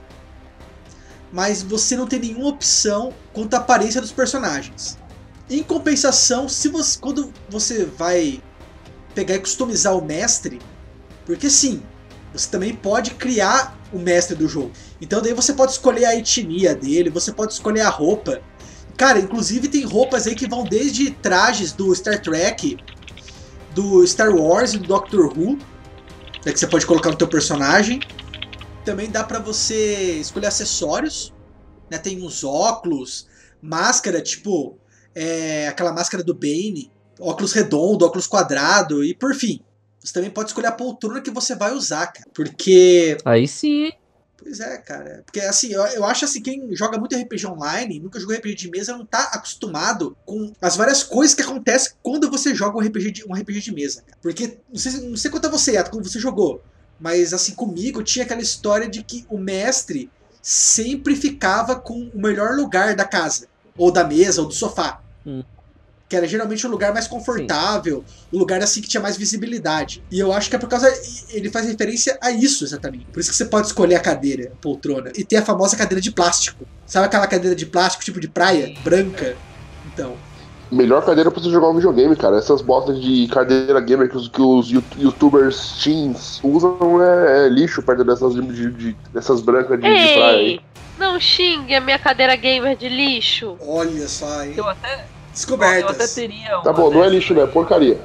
mas 1.31 1.63
você 1.63 1.95
não 1.95 2.05
tem 2.05 2.19
nenhuma 2.19 2.49
opção 2.49 3.13
quanto 3.33 3.53
à 3.53 3.57
aparência 3.57 4.01
dos 4.01 4.11
personagens. 4.11 4.97
Em 5.49 5.63
compensação, 5.63 6.47
se 6.47 6.67
você, 6.67 6.99
quando 6.99 7.33
você 7.49 7.85
vai 7.85 8.41
pegar 9.15 9.35
e 9.35 9.39
customizar 9.39 9.97
o 9.97 10.03
mestre, 10.03 10.59
porque 11.25 11.49
sim, 11.49 11.81
você 12.33 12.49
também 12.49 12.75
pode 12.75 13.11
criar 13.11 13.75
o 13.91 13.97
mestre 13.97 14.35
do 14.35 14.47
jogo. 14.47 14.71
Então 15.01 15.21
daí 15.21 15.33
você 15.33 15.53
pode 15.53 15.71
escolher 15.71 16.05
a 16.05 16.15
etnia 16.15 16.75
dele, 16.75 17.09
você 17.09 17.31
pode 17.31 17.53
escolher 17.53 17.81
a 17.81 17.89
roupa. 17.89 18.41
Cara, 18.95 19.19
inclusive 19.19 19.67
tem 19.67 19.83
roupas 19.83 20.25
aí 20.25 20.35
que 20.35 20.47
vão 20.47 20.63
desde 20.63 21.11
trajes 21.11 21.71
do 21.71 21.93
Star 21.93 22.21
Trek, 22.21 22.77
do 23.75 24.05
Star 24.07 24.35
Wars 24.35 24.73
e 24.73 24.79
do 24.79 24.87
Doctor 24.87 25.25
Who, 25.37 25.57
né, 26.43 26.51
que 26.51 26.59
você 26.59 26.65
pode 26.65 26.85
colocar 26.85 27.11
no 27.11 27.17
teu 27.17 27.27
personagem. 27.27 27.99
Também 28.83 29.09
dá 29.09 29.23
para 29.23 29.37
você 29.37 30.13
escolher 30.19 30.47
acessórios, 30.47 31.33
né? 31.91 31.97
Tem 31.97 32.23
uns 32.23 32.43
óculos, 32.43 33.27
máscara, 33.61 34.21
tipo 34.21 34.77
é, 35.13 35.67
aquela 35.67 35.91
máscara 35.91 36.23
do 36.23 36.33
Bane, 36.33 36.91
óculos 37.19 37.53
redondo, 37.53 38.05
óculos 38.05 38.25
quadrado 38.25 39.03
e 39.03 39.13
por 39.13 39.35
fim, 39.35 39.61
você 39.99 40.13
também 40.13 40.29
pode 40.29 40.49
escolher 40.49 40.67
a 40.67 40.71
poltrona 40.71 41.21
que 41.21 41.29
você 41.31 41.53
vai 41.53 41.73
usar, 41.73 42.07
cara. 42.07 42.29
Porque. 42.33 43.17
Aí 43.25 43.47
sim. 43.47 43.91
Pois 44.47 44.61
é, 44.61 44.77
cara. 44.77 45.23
Porque 45.25 45.41
assim, 45.41 45.73
eu, 45.73 45.81
eu 45.87 46.05
acho 46.05 46.23
assim, 46.23 46.41
quem 46.41 46.73
joga 46.73 46.97
muito 46.97 47.13
RPG 47.13 47.45
online, 47.47 47.99
nunca 47.99 48.17
jogou 48.17 48.33
RPG 48.33 48.55
de 48.55 48.71
mesa, 48.71 48.97
não 48.97 49.05
tá 49.05 49.23
acostumado 49.33 50.15
com 50.25 50.53
as 50.61 50.77
várias 50.77 51.03
coisas 51.03 51.35
que 51.35 51.41
acontecem 51.41 51.91
quando 52.01 52.31
você 52.31 52.55
joga 52.55 52.77
um 52.77 52.79
RPG 52.79 53.11
de, 53.11 53.25
um 53.27 53.33
RPG 53.33 53.59
de 53.59 53.73
mesa. 53.73 54.03
Cara. 54.03 54.17
Porque, 54.21 54.57
não 54.69 54.79
sei, 54.79 55.01
não 55.01 55.17
sei 55.17 55.29
quanto 55.29 55.47
a 55.47 55.49
você, 55.49 55.73
Yato, 55.73 55.91
quando 55.91 56.09
você 56.09 56.17
jogou. 56.17 56.63
Mas 56.97 57.33
assim, 57.33 57.53
comigo 57.55 58.01
tinha 58.01 58.23
aquela 58.23 58.39
história 58.39 58.87
de 58.87 59.03
que 59.03 59.25
o 59.29 59.37
mestre 59.37 60.09
sempre 60.41 61.13
ficava 61.13 61.75
com 61.75 62.09
o 62.13 62.17
melhor 62.17 62.55
lugar 62.55 62.95
da 62.95 63.03
casa. 63.03 63.49
Ou 63.77 63.91
da 63.91 64.05
mesa, 64.05 64.41
ou 64.41 64.47
do 64.47 64.53
sofá. 64.53 65.01
Hum 65.25 65.43
que 66.09 66.15
era 66.15 66.27
geralmente 66.27 66.65
um 66.65 66.69
lugar 66.69 66.93
mais 66.93 67.07
confortável, 67.07 68.03
Sim. 68.07 68.37
um 68.37 68.39
lugar 68.39 68.61
assim 68.61 68.81
que 68.81 68.87
tinha 68.87 69.01
mais 69.01 69.17
visibilidade. 69.17 70.03
E 70.09 70.19
eu 70.19 70.31
acho 70.31 70.49
que 70.49 70.55
é 70.55 70.59
por 70.59 70.69
causa. 70.69 70.87
Ele 71.29 71.49
faz 71.49 71.67
referência 71.67 72.17
a 72.21 72.31
isso 72.31 72.63
exatamente. 72.63 73.05
Por 73.05 73.19
isso 73.19 73.29
que 73.29 73.35
você 73.35 73.45
pode 73.45 73.67
escolher 73.67 73.95
a 73.95 73.99
cadeira, 73.99 74.51
a 74.53 74.61
poltrona. 74.61 75.11
E 75.15 75.23
tem 75.23 75.39
a 75.39 75.41
famosa 75.41 75.75
cadeira 75.75 76.01
de 76.01 76.11
plástico. 76.11 76.65
Sabe 76.85 77.07
aquela 77.07 77.27
cadeira 77.27 77.55
de 77.55 77.65
plástico, 77.65 78.05
tipo 78.05 78.19
de 78.19 78.29
praia, 78.29 78.73
branca? 78.83 79.35
Então. 79.93 80.15
Melhor 80.71 81.05
cadeira 81.05 81.31
pra 81.31 81.41
você 81.41 81.49
jogar 81.49 81.69
um 81.69 81.75
videogame, 81.75 82.15
cara. 82.15 82.37
Essas 82.37 82.61
botas 82.61 83.01
de 83.01 83.27
cadeira 83.27 83.79
gamer 83.79 84.09
que 84.09 84.17
os, 84.17 84.27
que 84.27 84.41
os 84.41 84.69
youtubers 84.69 85.81
teens 85.83 86.39
usam 86.43 87.01
é, 87.01 87.45
é 87.45 87.49
lixo 87.49 87.81
perto 87.81 88.03
dessas, 88.03 88.33
de, 88.33 88.71
de, 88.71 88.95
dessas 89.13 89.41
brancas 89.41 89.79
de, 89.79 89.85
Ei, 89.85 90.07
de 90.07 90.13
praia 90.13 90.37
aí. 90.37 90.59
Não 90.97 91.19
xingue 91.19 91.75
a 91.75 91.81
minha 91.81 91.99
cadeira 91.99 92.35
gamer 92.35 92.75
de 92.75 92.89
lixo. 92.89 93.55
Olha 93.61 94.07
só, 94.07 94.43
hein? 94.43 94.53
Eu 94.57 94.67
até, 94.67 95.05
descobertas. 95.37 95.81
Eu 95.81 95.89
até 95.89 96.07
teria 96.07 96.57
Tá 96.61 96.73
bom, 96.73 96.89
não 96.89 97.03
é 97.03 97.09
lixo, 97.09 97.33
né? 97.33 97.43
É 97.43 97.47
porcaria. 97.47 97.99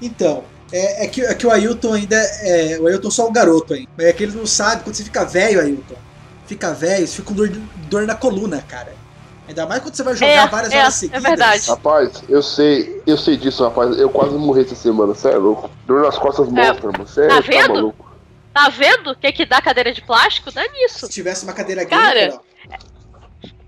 Então, 0.00 0.44
é, 0.72 1.04
é, 1.04 1.08
que, 1.08 1.22
é 1.22 1.34
que 1.34 1.46
o 1.46 1.50
Ailton 1.50 1.94
ainda 1.94 2.16
é. 2.16 2.78
O 2.80 2.86
Ailton 2.86 3.10
só 3.10 3.26
é 3.26 3.28
um 3.28 3.32
garoto 3.32 3.74
ainda. 3.74 3.88
É 3.98 4.12
que 4.12 4.22
ele 4.22 4.36
não 4.36 4.46
sabe, 4.46 4.84
quando 4.84 4.94
você 4.94 5.04
fica 5.04 5.24
velho, 5.24 5.60
Ailton, 5.60 5.96
fica 6.46 6.72
velho, 6.72 7.06
você 7.06 7.16
fica 7.16 7.28
com 7.28 7.34
dor, 7.34 7.50
dor 7.88 8.06
na 8.06 8.14
coluna, 8.14 8.62
cara. 8.68 8.94
Ainda 9.48 9.64
mais 9.64 9.80
quando 9.80 9.94
você 9.94 10.02
vai 10.02 10.14
jogar 10.14 10.30
é, 10.30 10.46
várias 10.46 10.72
é, 10.72 10.78
horas 10.78 10.94
é 10.94 10.98
seguidas. 10.98 11.24
É 11.24 11.28
verdade. 11.28 11.68
Rapaz, 11.68 12.22
eu 12.28 12.42
sei, 12.42 13.02
eu 13.06 13.16
sei 13.16 13.36
disso, 13.38 13.64
rapaz. 13.64 13.98
Eu 13.98 14.10
quase 14.10 14.34
morri 14.36 14.60
essa 14.60 14.74
semana, 14.74 15.14
você 15.14 15.30
é 15.30 15.36
louco. 15.36 15.70
Dor 15.86 16.02
nas 16.02 16.18
costas 16.18 16.48
é. 16.48 16.50
mostra, 16.50 16.92
mano. 16.92 17.06
Você 17.06 17.26
tá 17.26 17.36
tá 17.36 17.40
vendo? 17.40 17.72
maluco. 17.72 18.08
Tá 18.52 18.68
vendo 18.68 19.10
o 19.12 19.16
que, 19.16 19.32
que 19.32 19.46
dá 19.46 19.62
cadeira 19.62 19.92
de 19.92 20.02
plástico? 20.02 20.52
Dá 20.52 20.62
nisso. 20.68 21.06
Se 21.06 21.08
tivesse 21.08 21.44
uma 21.44 21.54
cadeira 21.54 21.86
Cara, 21.86 22.20
gamer, 22.20 22.34
ó. 22.34 22.40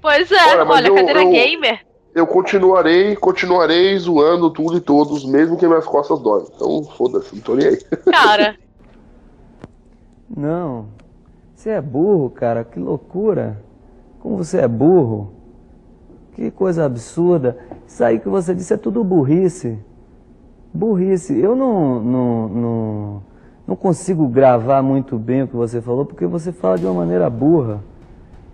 Pois 0.02 0.30
é, 0.30 0.46
Olha, 0.56 0.64
olha, 0.64 0.88
eu- 0.88 0.94
cadeira 0.94 1.22
eu- 1.22 1.30
gamer. 1.30 1.80
Eu 2.14 2.27
continuarei, 2.27 3.14
continuarei 3.14 3.96
zoando 3.99 4.51
tudo 4.51 4.77
e 4.77 4.81
todos, 4.81 5.25
mesmo 5.25 5.57
que 5.57 5.66
minhas 5.66 5.87
costas 5.87 6.18
doem. 6.18 6.44
Então, 6.55 6.85
foda-se, 6.96 7.35
não 7.35 7.42
tô 7.42 7.55
nem 7.55 7.68
aí. 7.68 7.77
Cara, 8.11 8.57
Não. 10.37 10.87
Você 11.55 11.70
é 11.70 11.81
burro, 11.81 12.31
cara. 12.31 12.64
Que 12.64 12.81
loucura. 12.81 13.62
Como 14.20 14.38
você 14.38 14.59
é 14.61 14.68
burro. 14.68 15.31
Que 16.33 16.51
coisa 16.51 16.87
absurda. 16.87 17.59
Isso 17.87 18.03
aí 18.03 18.18
que 18.18 18.29
você 18.29 18.55
disse 18.55 18.73
é 18.73 18.77
tudo 18.79 19.05
burrice. 19.05 19.79
Burrice. 20.73 21.38
Eu 21.38 21.55
não, 21.55 22.01
não, 22.01 22.49
não, 22.49 23.23
não 23.66 23.77
consigo 23.77 24.27
gravar 24.27 24.83
muito 24.83 25.18
bem 25.18 25.42
o 25.42 25.49
que 25.49 25.57
você 25.57 25.83
falou 25.83 26.07
porque 26.07 26.25
você 26.27 26.51
fala 26.51 26.79
de 26.79 26.87
uma 26.87 26.94
maneira 26.94 27.29
burra. 27.29 27.83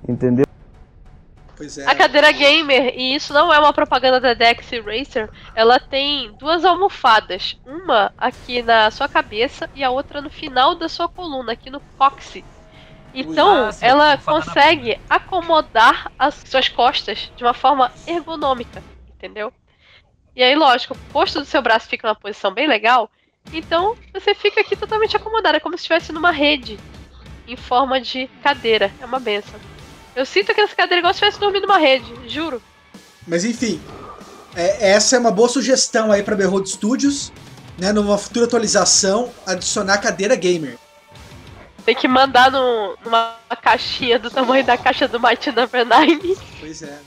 Entendeu? 0.09 0.46
Pois 1.57 1.79
é. 1.79 1.87
a 1.87 1.95
cadeira 1.95 2.31
gamer, 2.33 2.93
e 2.95 3.15
isso 3.15 3.33
não 3.33 3.53
é 3.53 3.59
uma 3.59 3.73
propaganda 3.73 4.21
da 4.21 4.35
Dex 4.35 4.69
Racer, 4.85 5.31
ela 5.55 5.81
tem 5.81 6.31
duas 6.39 6.65
almofadas. 6.65 7.59
Uma 7.65 8.13
aqui 8.19 8.63
na 8.63 8.91
sua 8.91 9.09
cabeça 9.09 9.69
e 9.75 9.83
a 9.83 9.91
outra 9.91 10.21
no 10.21 10.29
final 10.29 10.75
da 10.75 10.89
sua 10.89 11.09
coluna, 11.09 11.53
aqui 11.53 11.71
no 11.71 11.81
cóccix. 11.97 12.47
Então, 13.15 13.73
sim, 13.73 13.87
ela 13.87 14.19
consegue 14.19 15.01
acomodar 15.09 16.13
as 16.19 16.35
suas 16.35 16.69
costas 16.69 17.33
de 17.35 17.43
uma 17.43 17.55
forma 17.55 17.91
ergonômica, 18.07 18.83
entendeu? 19.15 19.51
E 20.35 20.43
aí, 20.43 20.55
lógico, 20.55 20.93
o 20.93 21.13
posto 21.13 21.39
do 21.39 21.47
seu 21.47 21.63
braço 21.63 21.89
fica 21.89 22.07
numa 22.07 22.15
posição 22.15 22.53
bem 22.53 22.69
legal, 22.69 23.11
então 23.51 23.97
você 24.13 24.35
fica 24.35 24.61
aqui 24.61 24.77
totalmente 24.77 25.17
acomodada, 25.17 25.59
como 25.61 25.77
se 25.79 25.83
estivesse 25.83 26.13
numa 26.13 26.31
rede 26.31 26.79
em 27.49 27.57
forma 27.57 27.99
de 27.99 28.29
cadeira. 28.43 28.93
É 29.01 29.07
uma 29.07 29.21
benção. 29.21 29.59
Eu 30.17 30.25
sinto 30.27 30.55
que 30.55 30.61
essa 30.61 30.75
cadeira 30.75 30.97
é 30.97 30.99
igual 31.01 31.13
se 31.13 31.19
estivesse 31.19 31.39
dormindo 31.39 31.67
numa 31.67 31.79
rede, 31.79 32.13
juro. 32.27 32.61
Mas 33.29 33.45
enfim, 33.45 33.81
é- 34.55 34.93
essa 34.93 35.17
é 35.17 35.19
uma 35.19 35.31
boa 35.31 35.49
sugestão 35.49 36.11
aí 36.11 36.23
pra 36.23 36.35
Behold 36.35 36.67
Studios, 36.67 37.31
né? 37.79 37.93
Numa 37.93 38.17
futura 38.17 38.47
atualização, 38.47 39.31
adicionar 39.47 39.99
cadeira 39.99 40.35
gamer. 40.35 40.79
Tem 41.85 41.95
que 41.95 42.09
mandar 42.09 42.51
no- 42.51 42.97
numa 43.05 43.37
caixinha 43.63 44.19
do 44.19 44.31
tamanho 44.31 44.65
da 44.65 44.77
caixa 44.79 45.07
do 45.07 45.21
Mighty 45.21 45.53
Number 45.53 45.85
9. 45.87 46.37
Pois 46.59 46.83
é. 46.83 46.99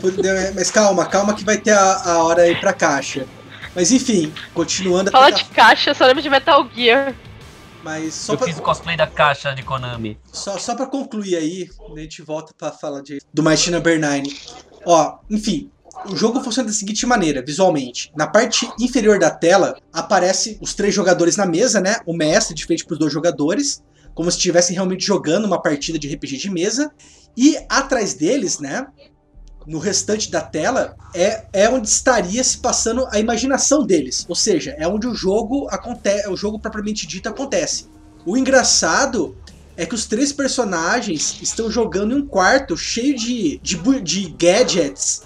Por- 0.00 0.12
Mas 0.54 0.70
calma, 0.70 1.06
calma 1.06 1.34
que 1.34 1.44
vai 1.44 1.56
ter 1.56 1.72
a, 1.72 2.02
a 2.04 2.22
hora 2.24 2.42
aí 2.42 2.54
pra 2.56 2.72
caixa. 2.72 3.26
Mas 3.74 3.90
enfim, 3.90 4.32
continuando 4.52 5.08
a 5.08 5.12
Fala 5.12 5.26
tentar- 5.26 5.38
de 5.38 5.44
caixa, 5.50 5.94
só 5.94 6.04
lembro 6.06 6.22
de 6.22 6.28
Metal 6.28 6.68
Gear. 6.74 7.14
Mas 7.82 8.14
só 8.14 8.34
Eu 8.34 8.38
pra, 8.38 8.46
fiz 8.46 8.58
o 8.58 8.62
cosplay 8.62 8.96
da 8.96 9.06
caixa 9.06 9.54
de 9.54 9.62
Konami. 9.62 10.18
só, 10.32 10.56
só 10.58 10.74
pra 10.74 10.86
concluir 10.86 11.36
aí, 11.36 11.68
a 11.94 11.98
gente 12.00 12.22
volta 12.22 12.54
pra 12.56 12.70
falar 12.70 13.02
de, 13.02 13.20
do 13.32 13.42
Mighty 13.42 13.70
Number 13.70 13.98
9. 14.00 14.22
Ó, 14.86 15.18
enfim, 15.30 15.70
o 16.08 16.16
jogo 16.16 16.42
funciona 16.42 16.68
da 16.68 16.74
seguinte 16.74 17.04
maneira, 17.06 17.42
visualmente. 17.44 18.12
Na 18.16 18.26
parte 18.26 18.70
inferior 18.78 19.18
da 19.18 19.30
tela, 19.30 19.76
aparece 19.92 20.58
os 20.60 20.74
três 20.74 20.94
jogadores 20.94 21.36
na 21.36 21.46
mesa, 21.46 21.80
né? 21.80 21.96
O 22.06 22.16
mestre 22.16 22.54
de 22.54 22.64
frente 22.64 22.84
pros 22.84 22.98
dois 22.98 23.12
jogadores, 23.12 23.82
como 24.14 24.30
se 24.30 24.36
estivessem 24.36 24.74
realmente 24.74 25.04
jogando 25.04 25.44
uma 25.44 25.60
partida 25.60 25.98
de 25.98 26.12
RPG 26.12 26.38
de 26.38 26.50
mesa. 26.50 26.92
E 27.36 27.56
atrás 27.68 28.14
deles, 28.14 28.58
né? 28.58 28.86
No 29.66 29.78
restante 29.78 30.30
da 30.30 30.40
tela, 30.40 30.96
é, 31.14 31.44
é 31.52 31.68
onde 31.68 31.88
estaria 31.88 32.42
se 32.42 32.58
passando 32.58 33.06
a 33.10 33.18
imaginação 33.18 33.84
deles. 33.84 34.26
Ou 34.28 34.34
seja, 34.34 34.74
é 34.78 34.86
onde 34.88 35.06
o 35.06 35.14
jogo 35.14 35.68
acontece, 35.70 36.28
o 36.28 36.36
jogo 36.36 36.58
propriamente 36.58 37.06
dito 37.06 37.28
acontece. 37.28 37.86
O 38.24 38.36
engraçado 38.36 39.36
é 39.76 39.86
que 39.86 39.94
os 39.94 40.06
três 40.06 40.32
personagens 40.32 41.38
estão 41.40 41.70
jogando 41.70 42.12
em 42.12 42.22
um 42.22 42.26
quarto 42.26 42.76
cheio 42.76 43.16
de, 43.16 43.58
de, 43.62 43.76
de 44.00 44.28
gadgets, 44.38 45.22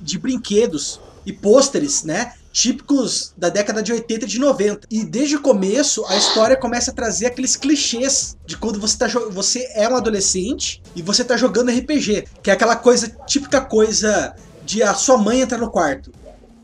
de 0.00 0.18
brinquedos 0.18 1.00
e 1.24 1.32
pôsteres, 1.32 2.04
né? 2.04 2.34
Típicos 2.58 3.32
da 3.36 3.50
década 3.50 3.80
de 3.80 3.92
80 3.92 4.24
e 4.24 4.28
de 4.28 4.40
90. 4.40 4.88
E 4.90 5.04
desde 5.04 5.36
o 5.36 5.40
começo, 5.40 6.04
a 6.06 6.16
história 6.16 6.56
começa 6.56 6.90
a 6.90 6.94
trazer 6.94 7.26
aqueles 7.26 7.54
clichês 7.54 8.36
de 8.44 8.56
quando 8.56 8.80
você, 8.80 8.98
tá, 8.98 9.06
você 9.30 9.64
é 9.76 9.88
um 9.88 9.94
adolescente 9.94 10.82
e 10.96 11.00
você 11.00 11.22
tá 11.22 11.36
jogando 11.36 11.70
RPG. 11.70 12.24
Que 12.42 12.50
é 12.50 12.54
aquela 12.54 12.74
coisa, 12.74 13.16
típica 13.28 13.60
coisa 13.60 14.34
de 14.64 14.82
a 14.82 14.92
sua 14.92 15.16
mãe 15.16 15.40
entrar 15.40 15.58
no 15.58 15.70
quarto. 15.70 16.10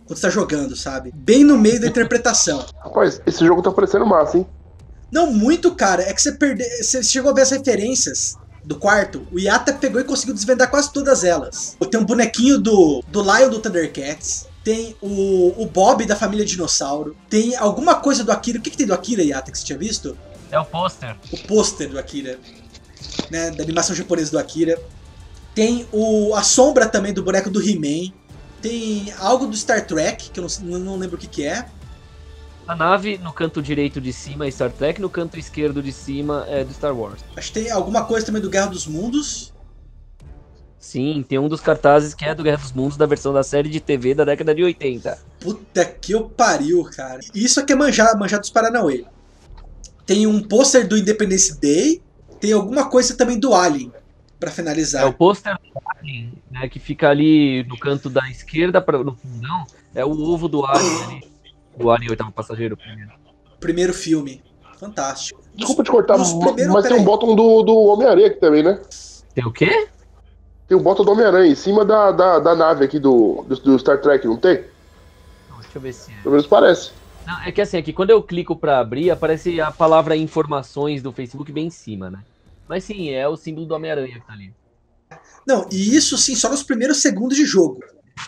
Quando 0.04 0.18
você 0.18 0.22
tá 0.22 0.30
jogando, 0.30 0.74
sabe? 0.74 1.12
Bem 1.14 1.44
no 1.44 1.56
meio 1.56 1.80
da 1.80 1.86
interpretação. 1.86 2.66
Rapaz, 2.82 3.20
esse 3.24 3.46
jogo 3.46 3.62
tá 3.62 3.70
parecendo 3.70 4.04
massa, 4.04 4.38
hein? 4.38 4.46
Não, 5.12 5.32
muito, 5.32 5.76
cara. 5.76 6.02
É 6.02 6.12
que 6.12 6.20
você 6.20 6.32
perdeu. 6.32 6.66
Você 6.82 7.04
chegou 7.04 7.30
a 7.30 7.34
ver 7.34 7.42
as 7.42 7.52
referências 7.52 8.36
do 8.64 8.74
quarto. 8.74 9.24
O 9.30 9.38
Yata 9.38 9.72
pegou 9.72 10.00
e 10.00 10.04
conseguiu 10.04 10.34
desvendar 10.34 10.68
quase 10.68 10.92
todas 10.92 11.22
elas. 11.22 11.76
Tem 11.88 12.00
um 12.00 12.04
bonequinho 12.04 12.58
do, 12.58 13.00
do 13.06 13.22
Lion 13.22 13.48
do 13.48 13.60
Thundercats. 13.60 14.52
Tem 14.64 14.96
o, 15.02 15.62
o 15.62 15.66
Bob 15.66 16.06
da 16.06 16.16
família 16.16 16.44
Dinossauro. 16.44 17.14
Tem 17.28 17.54
alguma 17.54 17.96
coisa 17.96 18.24
do 18.24 18.32
Akira. 18.32 18.58
O 18.58 18.62
que, 18.62 18.70
que 18.70 18.76
tem 18.78 18.86
do 18.86 18.94
Akira, 18.94 19.22
Yata, 19.22 19.52
que 19.52 19.58
você 19.58 19.64
tinha 19.64 19.78
visto? 19.78 20.16
É 20.50 20.58
o 20.58 20.64
pôster. 20.64 21.14
O 21.30 21.38
pôster 21.46 21.90
do 21.90 21.98
Akira. 21.98 22.38
Né, 23.30 23.50
da 23.50 23.62
animação 23.62 23.94
japonesa 23.94 24.30
do 24.30 24.38
Akira. 24.38 24.80
Tem 25.54 25.86
o, 25.92 26.34
a 26.34 26.42
sombra 26.42 26.88
também 26.88 27.12
do 27.12 27.22
boneco 27.22 27.50
do 27.50 27.62
He-Man. 27.62 28.12
Tem 28.62 29.12
algo 29.18 29.46
do 29.46 29.54
Star 29.54 29.86
Trek, 29.86 30.30
que 30.30 30.40
eu 30.40 30.46
não, 30.62 30.78
não 30.78 30.96
lembro 30.96 31.16
o 31.16 31.20
que, 31.20 31.26
que 31.26 31.44
é. 31.44 31.66
A 32.66 32.74
nave 32.74 33.18
no 33.18 33.32
canto 33.32 33.60
direito 33.60 34.00
de 34.00 34.10
cima 34.12 34.46
é 34.46 34.50
Star 34.50 34.72
Trek, 34.72 34.98
no 34.98 35.10
canto 35.10 35.38
esquerdo 35.38 35.82
de 35.82 35.92
cima 35.92 36.46
é 36.48 36.64
do 36.64 36.72
Star 36.72 36.96
Wars. 36.96 37.20
Acho 37.36 37.52
que 37.52 37.60
tem 37.60 37.70
alguma 37.70 38.04
coisa 38.04 38.24
também 38.24 38.40
do 38.40 38.48
Guerra 38.48 38.68
dos 38.68 38.86
Mundos. 38.86 39.52
Sim, 40.84 41.24
tem 41.26 41.38
um 41.38 41.48
dos 41.48 41.62
cartazes 41.62 42.12
que 42.12 42.26
é 42.26 42.34
do 42.34 42.42
Guerra 42.42 42.58
dos 42.58 42.70
Mundos 42.72 42.98
da 42.98 43.06
versão 43.06 43.32
da 43.32 43.42
série 43.42 43.70
de 43.70 43.80
TV 43.80 44.14
da 44.14 44.22
década 44.22 44.54
de 44.54 44.62
80. 44.62 45.18
Puta 45.40 45.82
que 45.82 46.12
eu 46.12 46.28
pariu, 46.28 46.84
cara. 46.84 47.20
Isso 47.34 47.58
aqui 47.58 47.72
é 47.72 47.76
manjar, 47.76 48.16
manjar 48.18 48.38
dos 48.38 48.50
Paranauê. 48.50 49.04
Tem 50.04 50.26
um 50.26 50.42
pôster 50.42 50.86
do 50.86 50.98
Independence 50.98 51.58
Day. 51.58 52.02
Tem 52.38 52.52
alguma 52.52 52.88
coisa 52.90 53.16
também 53.16 53.40
do 53.40 53.54
Alien, 53.54 53.90
pra 54.38 54.50
finalizar. 54.50 55.02
É 55.04 55.06
o 55.06 55.12
pôster 55.14 55.54
do 55.56 55.80
Alien, 55.98 56.34
né, 56.50 56.68
que 56.68 56.78
fica 56.78 57.08
ali 57.08 57.64
no 57.64 57.78
canto 57.78 58.10
da 58.10 58.28
esquerda, 58.30 58.78
pra, 58.82 58.98
no 59.02 59.14
fundão, 59.14 59.64
é 59.94 60.04
o 60.04 60.10
ovo 60.10 60.48
do 60.48 60.66
Alien 60.66 61.02
ali. 61.08 61.28
O 61.82 61.90
Alien 61.90 62.10
oitavo 62.10 62.30
passageiro 62.30 62.76
primeiro. 62.76 63.10
Primeiro 63.58 63.94
filme. 63.94 64.42
Fantástico. 64.78 65.40
Desculpa 65.54 65.82
te 65.82 65.90
cortar, 65.90 66.18
Nos 66.18 66.34
mas 66.34 66.52
primeiros- 66.52 66.84
tem 66.88 66.96
um 66.98 67.04
bottom 67.04 67.34
do, 67.34 67.62
do 67.62 67.74
Homem-Aranha 67.74 68.26
aqui 68.26 68.38
também, 68.38 68.62
né? 68.62 68.78
Tem 69.34 69.44
o 69.46 69.50
quê? 69.50 69.88
Tem 70.68 70.76
um 70.76 70.82
bottom 70.82 71.04
do 71.04 71.12
Homem-Aranha 71.12 71.52
em 71.52 71.54
cima 71.54 71.84
da, 71.84 72.10
da, 72.10 72.38
da 72.38 72.54
nave 72.54 72.84
aqui 72.84 72.98
do, 72.98 73.44
do, 73.48 73.56
do 73.56 73.78
Star 73.78 74.00
Trek, 74.00 74.26
não 74.26 74.36
tem? 74.36 74.64
Não, 75.50 75.58
deixa 75.60 75.76
eu 75.76 75.82
ver 75.82 75.92
se 75.92 76.10
é. 76.12 76.16
Pelo 76.22 76.30
menos 76.32 76.46
parece. 76.46 76.92
Não, 77.26 77.40
é 77.42 77.52
que 77.52 77.60
assim, 77.60 77.76
aqui 77.78 77.92
quando 77.92 78.10
eu 78.10 78.22
clico 78.22 78.56
pra 78.56 78.78
abrir, 78.78 79.10
aparece 79.10 79.60
a 79.60 79.70
palavra 79.70 80.16
informações 80.16 81.02
do 81.02 81.12
Facebook 81.12 81.50
bem 81.52 81.66
em 81.66 81.70
cima, 81.70 82.10
né? 82.10 82.20
Mas 82.68 82.84
sim, 82.84 83.10
é 83.10 83.28
o 83.28 83.36
símbolo 83.36 83.66
do 83.66 83.74
Homem-Aranha 83.74 84.14
que 84.20 84.26
tá 84.26 84.32
ali. 84.32 84.52
Não, 85.46 85.66
e 85.70 85.94
isso 85.94 86.16
sim, 86.16 86.34
só 86.34 86.48
nos 86.48 86.62
primeiros 86.62 86.98
segundos 87.02 87.36
de 87.36 87.44
jogo. 87.44 87.80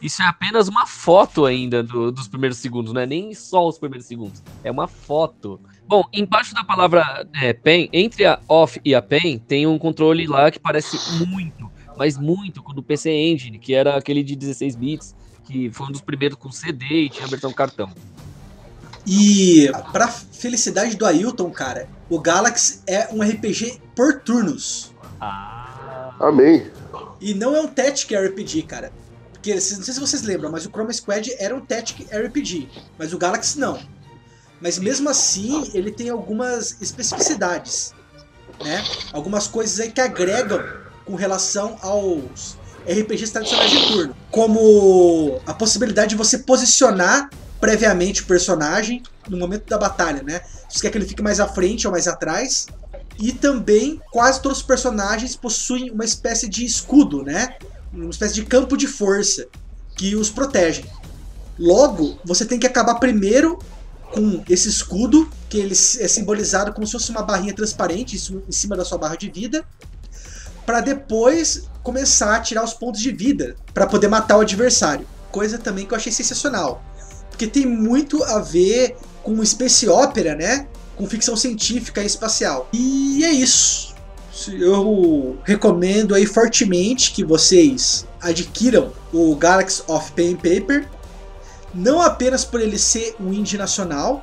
Isso 0.03 0.21
é 0.21 0.27
apenas 0.27 0.69
uma 0.69 0.87
foto 0.87 1.47
ainda 1.47 1.83
do- 1.83 2.11
dos 2.13 2.29
primeiros 2.29 2.59
segundos, 2.59 2.93
não 2.93 3.01
é 3.01 3.07
nem 3.07 3.33
só 3.33 3.67
os 3.67 3.79
primeiros 3.79 4.07
segundos. 4.07 4.43
É 4.63 4.71
uma 4.71 4.87
foto. 4.89 5.59
Bom, 5.87 6.05
embaixo 6.13 6.53
da 6.55 6.65
palavra 6.65 7.27
é, 7.41 7.53
pen, 7.53 7.89
entre 7.93 8.27
a 8.27 8.39
off 8.49 8.79
e 8.85 8.95
a 8.95 9.01
pen, 9.01 9.39
tem 9.39 9.67
um 9.67 9.79
controle 9.79 10.27
lá 10.27 10.51
que 10.51 10.59
parece 10.59 10.99
muito, 11.27 11.71
mas 11.97 12.19
muito, 12.19 12.63
com 12.63 12.73
o 12.73 12.75
do 12.75 12.83
PC 12.83 13.11
Engine, 13.11 13.59
que 13.59 13.75
era 13.75 13.97
aquele 13.97 14.23
de 14.23 14.37
16 14.37 14.77
bits, 14.77 15.15
que 15.45 15.71
foi 15.71 15.87
um 15.87 15.93
dos 15.93 16.01
primeiros 16.01 16.37
com 16.39 16.51
CD 16.51 16.85
e 17.05 17.09
tinha 17.09 17.27
versão 17.27 17.53
cartão. 17.53 17.91
E 19.07 19.71
pra 19.93 20.09
felicidade 20.09 20.97
do 20.97 21.07
Ailton, 21.07 21.51
cara, 21.51 21.89
o 22.11 22.19
Galaxy 22.19 22.81
é 22.87 23.09
um 23.13 23.23
RPG 23.23 23.81
por 23.95 24.21
turnos. 24.21 24.93
Ah. 25.21 25.67
Amém. 26.19 26.71
E 27.21 27.35
não 27.35 27.55
é 27.55 27.61
um 27.61 27.69
Tactic 27.69 28.11
RPG, 28.13 28.63
cara. 28.63 28.93
Porque, 29.33 29.55
não 29.55 29.61
sei 29.61 29.95
se 29.95 30.01
vocês 30.01 30.23
lembram, 30.23 30.51
mas 30.51 30.67
o 30.67 30.71
Chroma 30.71 30.93
Squad 30.93 31.35
era 31.39 31.55
um 31.55 31.61
Tactic 31.61 32.09
RPG. 32.11 32.69
Mas 32.99 33.13
o 33.13 33.19
Galaxy 33.19 33.59
não. 33.59 33.79
Mas 34.61 34.79
mesmo 34.79 35.09
assim, 35.09 35.71
ele 35.75 35.91
tem 35.91 36.09
algumas 36.09 36.81
especificidades. 36.81 37.95
Né? 38.63 38.83
Algumas 39.13 39.47
coisas 39.47 39.79
aí 39.79 39.91
que 39.91 40.01
agregam 40.01 40.61
com 41.07 41.15
relação 41.15 41.79
aos 41.81 42.59
RPGs 42.87 43.33
tradicionais 43.33 43.71
de 43.71 43.87
turno. 43.87 44.17
Como 44.31 45.41
a 45.47 45.55
possibilidade 45.55 46.11
de 46.11 46.17
você 46.17 46.39
posicionar 46.39 47.31
previamente 47.61 48.23
o 48.23 48.27
personagem 48.27 49.03
no 49.29 49.39
momento 49.39 49.67
da 49.69 49.79
batalha, 49.79 50.23
né? 50.23 50.41
Se 50.69 50.79
você 50.79 50.83
quer 50.83 50.91
que 50.91 50.99
ele 50.99 51.07
fique 51.07 51.23
mais 51.23 51.41
à 51.41 51.49
frente 51.49 51.87
ou 51.87 51.93
mais 51.93 52.07
atrás. 52.07 52.67
E 53.19 53.33
também 53.33 54.01
quase 54.11 54.43
todos 54.43 54.59
os 54.59 54.65
personagens 54.65 55.35
possuem 55.35 55.91
uma 55.91 56.05
espécie 56.05 56.49
de 56.49 56.65
escudo, 56.65 57.23
né? 57.23 57.57
Uma 57.93 58.11
espécie 58.11 58.35
de 58.35 58.45
campo 58.45 58.77
de 58.77 58.87
força 58.87 59.47
que 59.97 60.15
os 60.15 60.29
protege. 60.29 60.85
Logo, 61.59 62.19
você 62.25 62.45
tem 62.45 62.59
que 62.59 62.67
acabar 62.67 62.97
primeiro 62.97 63.59
com 64.13 64.45
esse 64.49 64.69
escudo, 64.69 65.29
que 65.49 65.59
ele 65.59 65.73
é 65.73 66.09
simbolizado 66.09 66.73
como 66.73 66.87
se 66.87 66.93
fosse 66.93 67.11
uma 67.11 67.23
barrinha 67.23 67.55
transparente 67.55 68.17
em 68.17 68.53
cima 68.53 68.77
da 68.77 68.85
sua 68.85 68.99
barra 68.99 69.17
de 69.17 69.31
vida, 69.31 69.65
para 70.67 70.81
depois 70.81 71.71
começar 71.83 72.35
a 72.35 72.41
tirar 72.41 72.65
os 72.65 72.75
pontos 72.75 73.01
de 73.01 73.13
vida 73.13 73.55
para 73.73 73.87
poder 73.87 74.09
matar 74.09 74.37
o 74.37 74.41
adversário. 74.41 75.07
Coisa 75.31 75.57
também 75.57 75.87
que 75.87 75.95
eu 75.95 75.97
achei 75.97 76.13
sensacional, 76.13 76.83
porque 77.31 77.47
tem 77.47 77.65
muito 77.65 78.23
a 78.25 78.41
ver 78.41 78.97
com 79.23 79.45
space 79.45 79.89
opera, 79.89 80.35
né? 80.35 80.67
Com 80.97 81.07
ficção 81.07 81.37
científica 81.37 82.03
e 82.03 82.07
espacial. 82.07 82.69
E 82.73 83.25
é 83.25 83.31
isso. 83.31 83.95
Eu 84.51 85.39
recomendo 85.45 86.15
aí 86.15 86.27
fortemente 86.27 87.13
que 87.13 87.25
vocês 87.25 88.07
adquiram 88.21 88.93
o 89.13 89.35
Galaxy 89.37 89.83
of 89.87 90.13
Pen 90.13 90.37
Paper, 90.37 90.89
não 91.75 92.01
apenas 92.01 92.45
por 92.45 92.61
ele 92.61 92.79
ser 92.79 93.15
um 93.21 93.33
indie 93.33 93.57
nacional, 93.57 94.23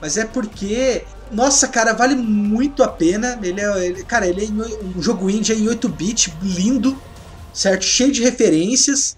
mas 0.00 0.16
é 0.16 0.24
porque, 0.24 1.04
nossa, 1.30 1.68
cara, 1.68 1.92
vale 1.92 2.14
muito 2.14 2.82
a 2.82 2.88
pena. 2.88 3.38
Ele 3.42 3.60
é, 3.60 3.86
ele, 3.86 4.04
cara, 4.04 4.26
ele 4.26 4.44
é 4.44 4.48
um 4.96 5.02
jogo 5.02 5.28
indie 5.28 5.52
em 5.52 5.66
8-bit, 5.66 6.32
lindo, 6.42 6.96
certo? 7.52 7.84
Cheio 7.84 8.12
de 8.12 8.22
referências. 8.22 9.16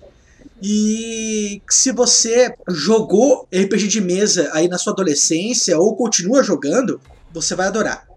E 0.63 1.63
se 1.71 1.93
você 1.93 2.53
jogou 2.69 3.47
RPG 3.55 3.87
de 3.87 4.01
mesa 4.01 4.51
aí 4.53 4.69
na 4.69 4.79
sua 4.79 4.93
adolescência 4.93 5.79
ou 5.79 5.95
continua 5.95 6.43
jogando, 6.43 7.01
você 7.33 7.55
vai 7.55 7.69
adorar. 7.69 8.09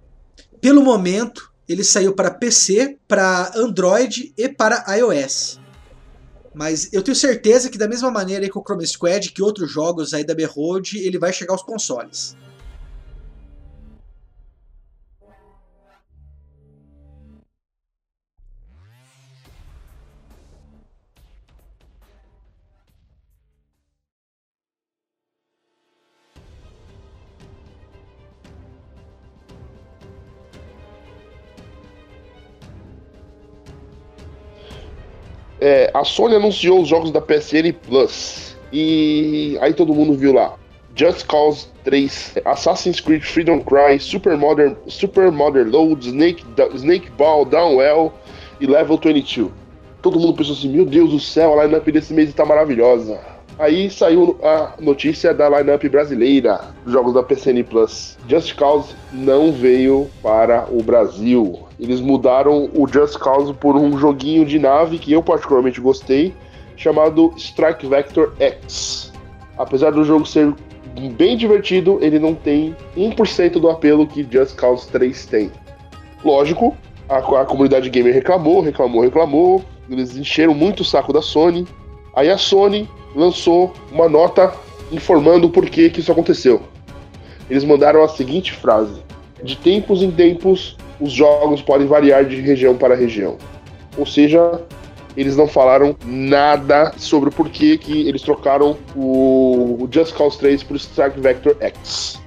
Pelo 0.60 0.84
momento, 0.84 1.52
ele 1.68 1.84
saiu 1.84 2.14
para 2.14 2.32
PC, 2.32 2.98
para 3.08 3.52
Android 3.56 4.34
e 4.38 4.50
para 4.50 4.84
iOS. 4.96 5.60
Mas 6.54 6.90
eu 6.92 7.02
tenho 7.02 7.16
certeza 7.16 7.70
que 7.70 7.78
da 7.78 7.88
mesma 7.88 8.12
maneira 8.12 8.50
que 8.50 8.58
o 8.58 8.64
Chrome 8.64 8.86
Squad, 8.86 9.32
que 9.32 9.42
outros 9.42 9.72
jogos 9.72 10.14
aí 10.14 10.24
da 10.24 10.36
Behold, 10.36 10.96
ele 10.96 11.18
vai 11.18 11.32
chegar 11.32 11.54
aos 11.54 11.64
consoles. 11.64 12.36
É, 35.62 35.92
a 35.94 36.04
Sony 36.04 36.36
anunciou 36.36 36.82
os 36.82 36.88
jogos 36.88 37.12
da 37.12 37.22
PSN 37.22 37.72
Plus. 37.88 38.58
E 38.74 39.58
aí 39.62 39.74
todo 39.74 39.94
mundo 39.94 40.16
viu 40.16 40.34
lá. 40.34 40.56
Just 40.96 41.26
Cause 41.28 41.68
3, 41.84 42.40
Assassin's 42.44 43.00
Creed 43.00 43.24
Freedom 43.24 43.62
Cry, 43.62 44.00
Super 44.00 44.36
Modern, 44.36 44.76
Super 44.88 45.32
Modern 45.32 45.70
Load, 45.70 46.06
Snake, 46.06 46.44
Snake 46.74 47.10
Ball, 47.12 47.46
Downwell 47.46 48.12
e 48.60 48.66
Level 48.66 48.98
22. 48.98 49.52
Todo 50.02 50.20
mundo 50.20 50.34
pensou 50.34 50.56
assim, 50.56 50.70
meu 50.70 50.86
Deus 50.86 51.12
do 51.12 51.20
céu, 51.20 51.58
a 51.60 51.64
lineup 51.64 51.88
desse 51.92 52.12
mês 52.12 52.30
está 52.30 52.44
maravilhosa. 52.44 53.20
Aí 53.62 53.92
saiu 53.92 54.40
a 54.42 54.74
notícia 54.82 55.36
da 55.36 55.48
lineup 55.48 55.84
brasileira 55.84 56.62
jogos 56.88 57.14
da 57.14 57.22
PCN 57.22 57.62
Plus. 57.64 58.18
Just 58.28 58.56
Cause 58.56 58.96
não 59.14 59.52
veio 59.52 60.10
para 60.24 60.66
o 60.68 60.82
Brasil. 60.82 61.68
Eles 61.80 62.02
mudaram 62.02 62.72
o 62.74 62.88
Just 62.88 63.20
Cause 63.20 63.54
por 63.54 63.76
um 63.76 64.00
joguinho 64.00 64.48
de 64.48 64.58
nave 64.58 64.98
que 64.98 65.14
eu 65.14 65.22
particularmente 65.22 65.80
gostei, 65.80 66.34
chamado 66.76 67.32
Strike 67.38 67.86
Vector 67.86 68.34
X. 68.40 69.14
Apesar 69.56 69.92
do 69.92 70.04
jogo 70.04 70.26
ser 70.26 70.56
bem 71.16 71.38
divertido, 71.38 72.00
ele 72.02 72.18
não 72.18 72.34
tem 72.34 72.76
1% 72.98 73.60
do 73.60 73.70
apelo 73.70 74.08
que 74.08 74.28
Just 74.28 74.56
Cause 74.56 74.88
3 74.88 75.28
tem. 75.28 75.52
Lógico, 76.26 76.76
a, 77.08 77.18
a 77.18 77.46
comunidade 77.46 77.92
gamer 77.92 78.12
reclamou, 78.12 78.60
reclamou, 78.60 79.04
reclamou. 79.04 79.64
Eles 79.88 80.18
encheram 80.18 80.56
muito 80.56 80.80
o 80.80 80.86
saco 80.86 81.14
da 81.14 81.22
Sony. 81.22 81.68
Aí 82.16 82.30
a 82.30 82.38
Sony 82.38 82.90
lançou 83.16 83.74
uma 83.92 84.08
nota 84.08 84.54
informando 84.92 85.48
o 85.48 85.50
porquê 85.50 85.90
que 85.90 86.00
isso 86.00 86.12
aconteceu. 86.12 86.62
Eles 87.50 87.64
mandaram 87.64 88.04
a 88.04 88.08
seguinte 88.08 88.54
frase: 88.54 89.02
De 89.44 89.56
tempos 89.56 90.02
em 90.02 90.12
tempos, 90.12 90.78
os 91.00 91.12
jogos 91.12 91.62
podem 91.62 91.88
variar 91.88 92.26
de 92.26 92.40
região 92.42 92.76
para 92.76 92.96
região. 92.96 93.38
Ou 93.98 94.06
seja, 94.06 94.62
eles 95.16 95.36
não 95.36 95.48
falaram 95.48 95.96
nada 96.06 96.94
sobre 96.98 97.30
o 97.30 97.32
porquê 97.32 97.78
que 97.78 98.08
eles 98.08 98.22
trocaram 98.22 98.78
o 98.96 99.88
Just 99.92 100.14
Cause 100.14 100.38
3 100.38 100.64
por 100.64 100.76
Strike 100.78 101.20
Vector 101.20 101.56
X. 101.60 102.21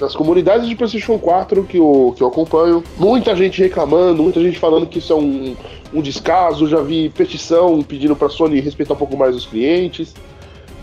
Nas 0.00 0.16
comunidades 0.16 0.66
de 0.66 0.74
PlayStation 0.74 1.18
4 1.18 1.64
que 1.64 1.76
eu, 1.76 2.14
que 2.16 2.22
eu 2.22 2.28
acompanho, 2.28 2.82
muita 2.96 3.36
gente 3.36 3.60
reclamando, 3.60 4.22
muita 4.22 4.40
gente 4.40 4.58
falando 4.58 4.86
que 4.86 4.98
isso 4.98 5.12
é 5.12 5.16
um, 5.16 5.54
um 5.92 6.00
descaso. 6.00 6.66
Já 6.66 6.80
vi 6.80 7.10
petição 7.10 7.82
pedindo 7.82 8.16
para 8.16 8.28
a 8.28 8.30
Sony 8.30 8.60
respeitar 8.60 8.94
um 8.94 8.96
pouco 8.96 9.16
mais 9.16 9.36
os 9.36 9.44
clientes. 9.44 10.14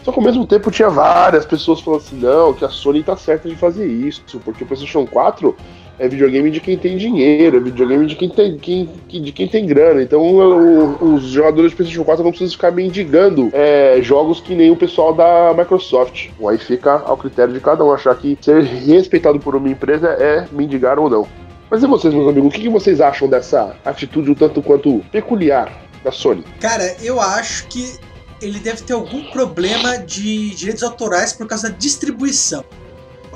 Só 0.03 0.11
que 0.11 0.20
ao 0.20 0.24
mesmo 0.24 0.45
tempo 0.45 0.70
tinha 0.70 0.89
várias 0.89 1.45
pessoas 1.45 1.82
falando 1.82 2.01
assim: 2.01 2.15
não, 2.18 2.53
que 2.53 2.63
a 2.63 2.70
Sony 2.70 3.01
tá 3.01 3.18
certa 3.18 3.49
de 3.49 3.55
fazer 3.55 3.88
isso, 3.88 4.39
porque 4.45 4.63
o 4.63 4.68
PlayStation 4.68 5.05
4 5.07 5.55
é 6.00 6.08
videogame 6.08 6.52
de 6.52 6.60
quem 6.60 6.78
tem 6.78 6.98
dinheiro, 6.98 7.58
é 7.58 7.60
videogame 7.60 8.06
de 8.06 8.16
quem 8.16 8.30
tem, 8.30 8.58
quem, 8.58 8.89
de 9.08 9.32
quem 9.32 9.48
tem 9.48 9.66
grana. 9.66 10.02
Então 10.02 10.22
o, 10.22 11.16
os 11.16 11.24
jogadores 11.24 11.72
de 11.72 11.78
PlayStation 11.78 12.04
4 12.04 12.24
não 12.24 12.32
precisam 12.32 12.54
ficar 12.54 12.72
mendigando 12.72 13.50
é, 13.54 14.00
jogos 14.02 14.39
que 14.39 14.56
nem 14.56 14.72
o 14.72 14.76
pessoal 14.76 15.14
da 15.14 15.54
Microsoft. 15.58 16.30
Aí 16.48 16.58
fica 16.58 17.02
ao 17.06 17.18
critério 17.18 17.54
de 17.54 17.60
cada 17.60 17.84
um 17.84 17.91
achar 17.91 18.16
que 18.16 18.38
ser 18.41 18.64
respeitado 18.64 19.39
por 19.39 19.56
uma 19.56 19.70
empresa 19.70 20.10
é 20.10 20.48
mendigar 20.52 21.00
ou 21.00 21.10
não. 21.10 21.28
Mas 21.70 21.84
e 21.84 21.88
vocês, 21.88 22.14
meus 22.14 22.30
amigos, 22.30 22.50
o 22.50 22.52
que 22.52 22.70
vocês 22.70 23.02
acham 23.02 23.28
dessa 23.28 23.76
atitude 23.84 24.32
um 24.32 24.36
tanto 24.36 24.62
quanto 24.62 25.04
peculiar 25.12 25.72
da 26.04 26.12
Sony? 26.12 26.43
Cara, 26.62 26.95
eu 27.02 27.20
acho 27.20 27.68
que 27.68 27.98
ele 28.41 28.60
deve 28.60 28.84
ter 28.84 28.93
algum 28.93 29.24
problema 29.32 29.98
de 29.98 30.56
direitos 30.56 30.84
autorais 30.84 31.34
por 31.34 31.48
causa 31.48 31.70
da 31.70 31.76
distribuição. 31.76 32.64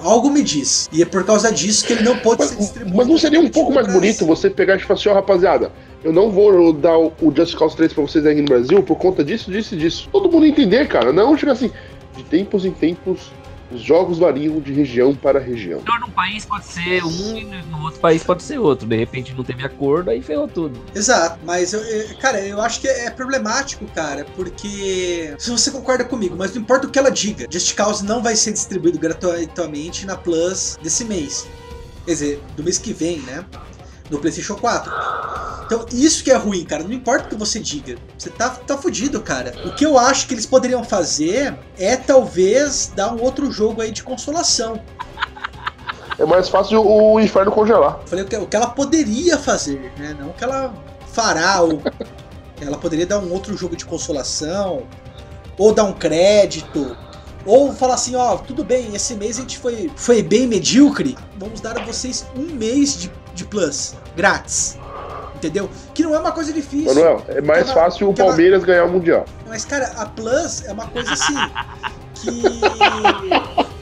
Algo 0.01 0.29
me 0.29 0.43
diz. 0.43 0.89
E 0.91 1.01
é 1.01 1.05
por 1.05 1.23
causa 1.23 1.51
disso 1.51 1.85
que 1.85 1.93
ele 1.93 2.03
não 2.03 2.17
pode 2.17 2.41
mas, 2.41 2.49
ser 2.49 2.57
distribuído. 2.57 2.97
Mas 2.97 3.07
não 3.07 3.17
seria 3.17 3.39
um 3.39 3.49
pouco 3.49 3.71
mais 3.71 3.91
bonito 3.91 4.25
você 4.25 4.49
pegar 4.49 4.75
e 4.75 4.79
falar 4.79 4.99
assim, 4.99 5.09
ó, 5.09 5.13
rapaziada, 5.13 5.71
eu 6.03 6.11
não 6.11 6.31
vou 6.31 6.73
dar 6.73 6.97
o 6.97 7.13
Just 7.35 7.55
Cause 7.55 7.75
3 7.75 7.93
pra 7.93 8.03
vocês 8.03 8.25
aqui 8.25 8.41
no 8.41 8.47
Brasil 8.47 8.81
por 8.83 8.97
conta 8.97 9.23
disso, 9.23 9.51
disso 9.51 9.75
e 9.75 9.77
disso. 9.77 10.09
Todo 10.11 10.31
mundo 10.31 10.45
entender, 10.45 10.87
cara. 10.87 11.13
Não 11.13 11.37
chega 11.37 11.51
assim, 11.51 11.71
de 12.15 12.23
tempos 12.23 12.65
em 12.65 12.71
tempos, 12.71 13.31
os 13.71 13.81
jogos 13.81 14.17
variam 14.19 14.59
de 14.59 14.73
região 14.73 15.15
para 15.15 15.39
região. 15.39 15.79
Então, 15.79 15.99
num 15.99 16.11
país 16.11 16.45
pode 16.45 16.65
ser 16.65 17.03
um 17.03 17.37
e 17.37 17.45
no 17.45 17.83
outro 17.83 17.99
país 17.99 18.23
pode 18.23 18.43
ser 18.43 18.57
outro. 18.57 18.87
De 18.87 18.95
repente 18.95 19.33
não 19.33 19.43
teve 19.43 19.65
acordo, 19.65 20.09
aí 20.09 20.21
ferrou 20.21 20.47
tudo. 20.47 20.79
Exato, 20.93 21.39
mas, 21.45 21.73
eu, 21.73 21.81
eu, 21.81 22.17
cara, 22.17 22.39
eu 22.45 22.61
acho 22.61 22.81
que 22.81 22.87
é 22.87 23.09
problemático, 23.09 23.85
cara, 23.93 24.25
porque. 24.35 25.33
Se 25.37 25.51
você 25.51 25.71
concorda 25.71 26.03
comigo, 26.03 26.35
mas 26.37 26.53
não 26.53 26.61
importa 26.61 26.87
o 26.87 26.89
que 26.89 26.99
ela 26.99 27.11
diga, 27.11 27.47
Just 27.49 27.75
Cause 27.75 28.05
não 28.05 28.21
vai 28.21 28.35
ser 28.35 28.51
distribuído 28.51 28.99
gratuitamente 28.99 30.05
na 30.05 30.15
Plus 30.15 30.77
desse 30.81 31.05
mês. 31.05 31.47
Quer 32.05 32.11
dizer, 32.11 32.43
do 32.55 32.63
mês 32.63 32.77
que 32.77 32.93
vem, 32.93 33.19
né? 33.19 33.45
No 34.11 34.19
PlayStation 34.19 34.55
4. 34.55 34.91
Então, 35.65 35.85
isso 35.93 36.21
que 36.21 36.29
é 36.29 36.35
ruim, 36.35 36.65
cara. 36.65 36.83
Não 36.83 36.91
importa 36.91 37.25
o 37.25 37.29
que 37.29 37.35
você 37.35 37.57
diga. 37.57 37.95
Você 38.17 38.29
tá, 38.29 38.49
tá 38.49 38.77
fudido, 38.77 39.21
cara. 39.21 39.53
O 39.65 39.73
que 39.73 39.85
eu 39.85 39.97
acho 39.97 40.27
que 40.27 40.33
eles 40.33 40.45
poderiam 40.45 40.83
fazer 40.83 41.57
é 41.79 41.95
talvez 41.95 42.91
dar 42.93 43.13
um 43.13 43.21
outro 43.21 43.49
jogo 43.49 43.81
aí 43.81 43.91
de 43.91 44.03
consolação. 44.03 44.81
É 46.19 46.25
mais 46.25 46.49
fácil 46.49 46.85
o 46.85 47.19
inferno 47.21 47.51
congelar. 47.51 48.01
Falei 48.05 48.25
o 48.25 48.27
que, 48.27 48.35
o 48.35 48.45
que 48.45 48.55
ela 48.55 48.67
poderia 48.67 49.37
fazer, 49.37 49.93
né? 49.97 50.15
Não 50.19 50.31
o 50.31 50.33
que 50.33 50.43
ela 50.43 50.73
fará. 51.07 51.61
Ou... 51.61 51.81
ela 52.59 52.77
poderia 52.77 53.07
dar 53.07 53.19
um 53.19 53.31
outro 53.31 53.55
jogo 53.55 53.77
de 53.77 53.85
consolação. 53.85 54.83
Ou 55.57 55.73
dar 55.73 55.85
um 55.85 55.93
crédito. 55.93 56.97
Ou 57.45 57.71
falar 57.73 57.93
assim, 57.93 58.13
ó, 58.13 58.35
tudo 58.37 58.63
bem, 58.63 58.93
esse 58.93 59.15
mês 59.15 59.37
a 59.37 59.41
gente 59.41 59.57
foi, 59.57 59.89
foi 59.95 60.21
bem 60.21 60.45
medíocre. 60.45 61.17
Vamos 61.37 61.61
dar 61.61 61.79
a 61.79 61.83
vocês 61.85 62.25
um 62.35 62.53
mês 62.53 62.99
de 62.99 63.09
de 63.33 63.45
Plus, 63.45 63.95
grátis. 64.15 64.77
Entendeu? 65.35 65.69
Que 65.93 66.03
não 66.03 66.13
é 66.13 66.19
uma 66.19 66.31
coisa 66.31 66.53
difícil. 66.53 66.93
Manuel, 66.93 67.25
é 67.27 67.41
mais 67.41 67.65
ela, 67.65 67.73
fácil 67.73 68.09
o 68.09 68.13
Palmeiras 68.13 68.59
ela... 68.59 68.67
ganhar 68.67 68.85
o 68.85 68.91
Mundial. 68.91 69.25
Mas, 69.47 69.65
cara, 69.65 69.87
a 69.97 70.05
Plus 70.05 70.63
é 70.65 70.71
uma 70.71 70.87
coisa 70.87 71.13
assim. 71.13 71.33
que. 72.13 72.41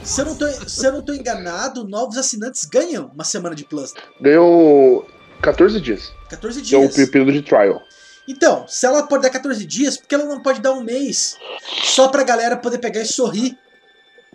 se, 0.02 0.20
eu 0.22 0.24
não 0.24 0.34
tô, 0.36 0.46
se 0.48 0.86
eu 0.86 0.92
não 0.92 1.02
tô 1.02 1.12
enganado, 1.12 1.86
novos 1.86 2.16
assinantes 2.16 2.64
ganham 2.64 3.10
uma 3.14 3.24
semana 3.24 3.54
de 3.54 3.64
Plus. 3.64 3.92
Ganham 4.20 5.04
14 5.42 5.80
dias. 5.80 6.12
14 6.30 6.62
dias. 6.62 6.98
É 6.98 7.02
um 7.02 7.06
período 7.10 7.32
de 7.32 7.42
trial. 7.42 7.82
Então, 8.26 8.64
se 8.66 8.86
ela 8.86 9.02
pode 9.02 9.22
dar 9.22 9.30
14 9.30 9.66
dias, 9.66 9.98
por 9.98 10.06
que 10.06 10.14
ela 10.14 10.24
não 10.24 10.40
pode 10.40 10.60
dar 10.60 10.72
um 10.72 10.82
mês? 10.82 11.36
Só 11.82 12.08
pra 12.08 12.22
galera 12.22 12.56
poder 12.56 12.78
pegar 12.78 13.02
e 13.02 13.06
sorrir. 13.06 13.58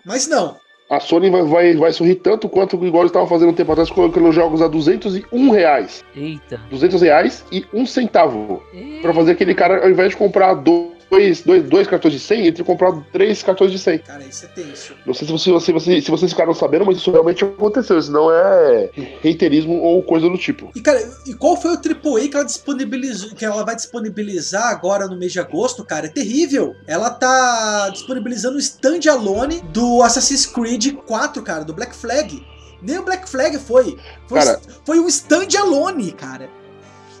Mas 0.04 0.28
não 0.28 0.60
a 0.88 1.00
Sony 1.00 1.30
vai, 1.30 1.42
vai, 1.42 1.74
vai 1.74 1.92
sorrir 1.92 2.16
tanto 2.16 2.48
quanto 2.48 2.76
igual 2.84 3.02
eles 3.02 3.10
estavam 3.10 3.28
fazendo 3.28 3.50
um 3.50 3.54
tempo 3.54 3.72
atrás, 3.72 3.90
colocando 3.90 4.32
jogos 4.32 4.62
a 4.62 4.68
201 4.68 5.50
reais. 5.50 6.04
Eita. 6.14 6.60
200 6.70 7.02
reais 7.02 7.44
e 7.50 7.64
um 7.72 7.84
centavo. 7.84 8.62
Eita. 8.72 9.02
Pra 9.02 9.14
fazer 9.14 9.32
aquele 9.32 9.54
cara, 9.54 9.82
ao 9.82 9.90
invés 9.90 10.10
de 10.10 10.16
comprar 10.16 10.54
12 10.54 10.95
dois, 11.10 11.42
dois, 11.42 11.62
dois 11.64 11.86
cartões 11.86 12.14
de 12.14 12.20
100, 12.20 12.40
ele 12.40 12.52
teria 12.52 12.64
comprado 12.64 13.04
três 13.12 13.42
cartões 13.42 13.70
de 13.72 13.78
100. 13.78 13.98
Cara, 14.00 14.24
isso 14.24 14.44
é 14.44 14.48
tenso. 14.48 14.94
Não 15.06 15.14
sei 15.14 15.26
se, 15.26 15.32
você, 15.32 15.60
se, 15.60 15.72
você, 15.72 16.00
se 16.00 16.10
vocês 16.10 16.32
ficaram 16.32 16.54
sabendo, 16.54 16.84
mas 16.86 16.98
isso 16.98 17.10
realmente 17.10 17.44
aconteceu. 17.44 17.98
Isso 17.98 18.10
não 18.12 18.30
é 18.30 18.90
reiterismo 19.22 19.74
ou 19.80 20.02
coisa 20.02 20.28
do 20.28 20.36
tipo. 20.36 20.70
E 20.74 20.80
cara, 20.80 21.00
e 21.26 21.34
qual 21.34 21.56
foi 21.56 21.72
o 21.72 21.74
AAA 21.74 22.28
que 22.28 22.36
ela 22.36 22.44
disponibilizou, 22.44 23.30
que 23.34 23.44
ela 23.44 23.64
vai 23.64 23.76
disponibilizar 23.76 24.68
agora 24.68 25.06
no 25.06 25.16
mês 25.16 25.32
de 25.32 25.40
agosto, 25.40 25.84
cara? 25.84 26.06
É 26.06 26.10
terrível. 26.10 26.74
Ela 26.86 27.10
tá 27.10 27.88
disponibilizando 27.90 28.56
o 28.56 28.60
standalone 28.60 29.60
do 29.72 30.02
Assassin's 30.02 30.46
Creed 30.46 30.94
4, 31.06 31.42
cara, 31.42 31.64
do 31.64 31.72
Black 31.72 31.94
Flag. 31.94 32.44
Nem 32.82 32.98
o 32.98 33.04
Black 33.04 33.28
Flag 33.28 33.58
foi. 33.58 33.96
Foi, 34.28 34.38
Cara- 34.38 34.60
foi 34.84 35.00
um 35.00 35.08
standalone, 35.08 36.12
cara. 36.12 36.50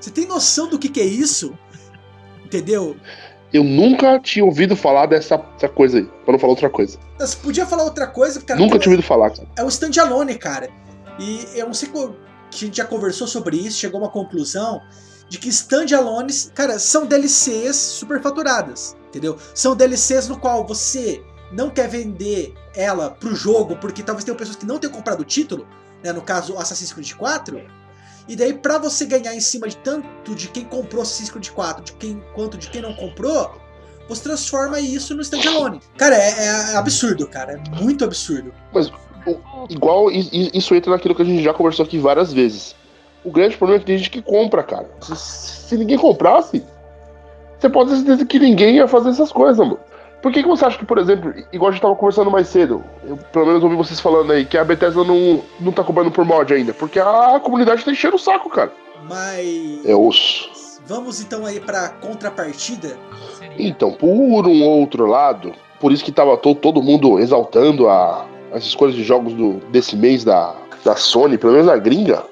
Você 0.00 0.10
tem 0.10 0.26
noção 0.26 0.68
do 0.68 0.78
que, 0.78 0.88
que 0.88 1.00
é 1.00 1.04
isso? 1.04 1.58
Entendeu? 2.44 2.96
Eu 3.52 3.62
nunca 3.64 4.18
tinha 4.18 4.44
ouvido 4.44 4.76
falar 4.76 5.06
dessa, 5.06 5.36
dessa 5.36 5.68
coisa 5.68 5.98
aí, 5.98 6.04
pra 6.24 6.32
não 6.32 6.38
falar 6.38 6.52
outra 6.52 6.68
coisa. 6.68 6.98
Você 7.18 7.36
podia 7.36 7.64
falar 7.64 7.84
outra 7.84 8.06
coisa, 8.06 8.40
cara. 8.40 8.58
nunca 8.58 8.78
tinha 8.78 8.92
ouvido 8.92 9.06
falar, 9.06 9.30
cara. 9.30 9.48
é 9.56 9.64
um 9.64 9.68
standalone, 9.68 10.36
cara. 10.36 10.68
E 11.18 11.46
eu 11.54 11.66
não 11.66 11.74
sei 11.74 11.88
que 11.88 11.98
a 11.98 12.10
gente 12.56 12.76
já 12.76 12.84
conversou 12.84 13.26
sobre 13.26 13.56
isso, 13.56 13.78
chegou 13.78 14.00
a 14.00 14.04
uma 14.04 14.10
conclusão 14.10 14.82
de 15.28 15.38
que 15.38 15.48
standalones, 15.48 16.50
cara, 16.54 16.78
são 16.78 17.06
DLCs 17.06 17.76
superfaturadas, 17.76 18.96
entendeu? 19.08 19.36
São 19.54 19.74
DLCs 19.74 20.28
no 20.28 20.38
qual 20.38 20.66
você 20.66 21.22
não 21.52 21.70
quer 21.70 21.88
vender 21.88 22.54
ela 22.74 23.10
pro 23.10 23.34
jogo, 23.34 23.76
porque 23.76 24.02
talvez 24.02 24.24
tenham 24.24 24.36
pessoas 24.36 24.56
que 24.56 24.66
não 24.66 24.78
tenham 24.78 24.92
comprado 24.94 25.20
o 25.20 25.24
título, 25.24 25.66
né, 26.02 26.12
no 26.12 26.22
caso 26.22 26.56
Assassin's 26.58 26.92
Creed 26.92 27.14
4, 27.14 27.60
e 28.28 28.34
daí 28.36 28.52
pra 28.54 28.78
você 28.78 29.04
ganhar 29.06 29.34
em 29.34 29.40
cima 29.40 29.68
de 29.68 29.76
tanto 29.78 30.34
de 30.34 30.48
quem 30.48 30.64
comprou 30.64 31.02
Assassin's 31.02 31.30
Creed 31.30 31.50
4, 31.50 31.84
de 31.84 31.92
quem, 31.92 32.22
quanto 32.34 32.56
de 32.58 32.68
quem 32.68 32.82
não 32.82 32.94
comprou, 32.94 33.50
você 34.08 34.22
transforma 34.24 34.78
isso 34.80 35.14
no 35.14 35.22
standalone. 35.22 35.80
Cara, 35.96 36.16
é, 36.16 36.44
é 36.72 36.76
absurdo, 36.76 37.26
cara, 37.28 37.52
é 37.52 37.80
muito 37.82 38.04
absurdo. 38.04 38.52
Igual 39.68 40.10
i- 40.10 40.28
i- 40.32 40.50
isso 40.54 40.74
entra 40.74 40.92
naquilo 40.92 41.14
que 41.14 41.22
a 41.22 41.24
gente 41.24 41.42
já 41.42 41.52
conversou 41.52 41.84
aqui 41.84 41.98
várias 41.98 42.32
vezes. 42.32 42.74
O 43.24 43.30
grande 43.30 43.56
problema 43.56 43.78
é 43.78 43.80
que 43.80 43.86
tem 43.86 43.98
gente 43.98 44.10
que 44.10 44.22
compra, 44.22 44.62
cara. 44.62 44.88
Se, 45.00 45.16
se 45.16 45.76
ninguém 45.76 45.98
comprasse, 45.98 46.62
você 47.58 47.68
pode 47.68 47.90
ter 47.90 47.96
certeza 47.96 48.24
que 48.24 48.38
ninguém 48.38 48.76
ia 48.76 48.86
fazer 48.86 49.10
essas 49.10 49.32
coisas, 49.32 49.58
mano. 49.58 49.78
Por 50.26 50.32
que, 50.32 50.42
que 50.42 50.48
você 50.48 50.64
acha 50.64 50.76
que, 50.76 50.84
por 50.84 50.98
exemplo, 50.98 51.32
igual 51.52 51.68
a 51.68 51.72
gente 51.72 51.80
tava 51.82 51.94
conversando 51.94 52.32
mais 52.32 52.48
cedo, 52.48 52.82
eu 53.06 53.16
pelo 53.16 53.46
menos 53.46 53.62
ouvi 53.62 53.76
vocês 53.76 54.00
falando 54.00 54.32
aí, 54.32 54.44
que 54.44 54.58
a 54.58 54.64
Bethesda 54.64 55.04
não, 55.04 55.40
não 55.60 55.70
tá 55.70 55.84
cobrando 55.84 56.10
por 56.10 56.24
mod 56.24 56.52
ainda? 56.52 56.74
Porque 56.74 56.98
a 56.98 57.38
comunidade 57.40 57.84
tá 57.84 57.92
enchendo 57.92 58.16
o 58.16 58.18
saco, 58.18 58.50
cara. 58.50 58.72
Mas 59.08 59.86
É 59.86 59.94
osso. 59.94 60.50
vamos 60.84 61.20
então 61.20 61.46
aí 61.46 61.60
pra 61.60 61.90
contrapartida. 61.90 62.96
Então, 63.56 63.92
por 63.92 64.48
um 64.48 64.64
outro 64.64 65.06
lado, 65.06 65.52
por 65.78 65.92
isso 65.92 66.04
que 66.04 66.10
tava 66.10 66.36
to- 66.36 66.56
todo 66.56 66.82
mundo 66.82 67.20
exaltando 67.20 67.88
a- 67.88 68.26
as 68.52 68.64
escolhas 68.64 68.96
de 68.96 69.04
jogos 69.04 69.32
do- 69.32 69.60
desse 69.70 69.94
mês 69.94 70.24
da, 70.24 70.56
da 70.84 70.96
Sony, 70.96 71.38
pelo 71.38 71.52
menos 71.52 71.68
a 71.68 71.76
gringa. 71.76 72.24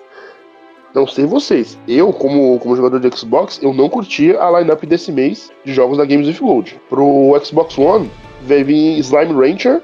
Não 0.95 1.07
sei 1.09 1.27
vocês. 1.27 1.77
Eu, 1.89 2.13
como, 2.13 2.59
como 2.61 2.77
jogador 2.77 3.01
de 3.01 3.17
Xbox, 3.17 3.59
eu 3.61 3.75
não 3.75 3.89
curti 3.89 4.37
a 4.37 4.49
lineup 4.61 4.85
desse 4.85 5.11
mês 5.11 5.51
de 5.65 5.73
jogos 5.75 5.99
da 5.99 6.05
Games 6.05 6.29
with 6.29 6.39
Gold. 6.39 6.81
Pro 6.89 7.37
Xbox 7.45 7.77
One, 7.77 8.09
vai 8.43 8.63
vir 8.63 8.99
Slime 9.01 9.33
Rancher 9.35 9.83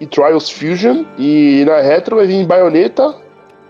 e 0.00 0.06
Trials 0.06 0.48
Fusion. 0.48 1.04
E 1.18 1.64
na 1.66 1.80
Retro 1.82 2.16
vai 2.16 2.26
vir 2.26 2.46
Bayonetta, 2.46 3.14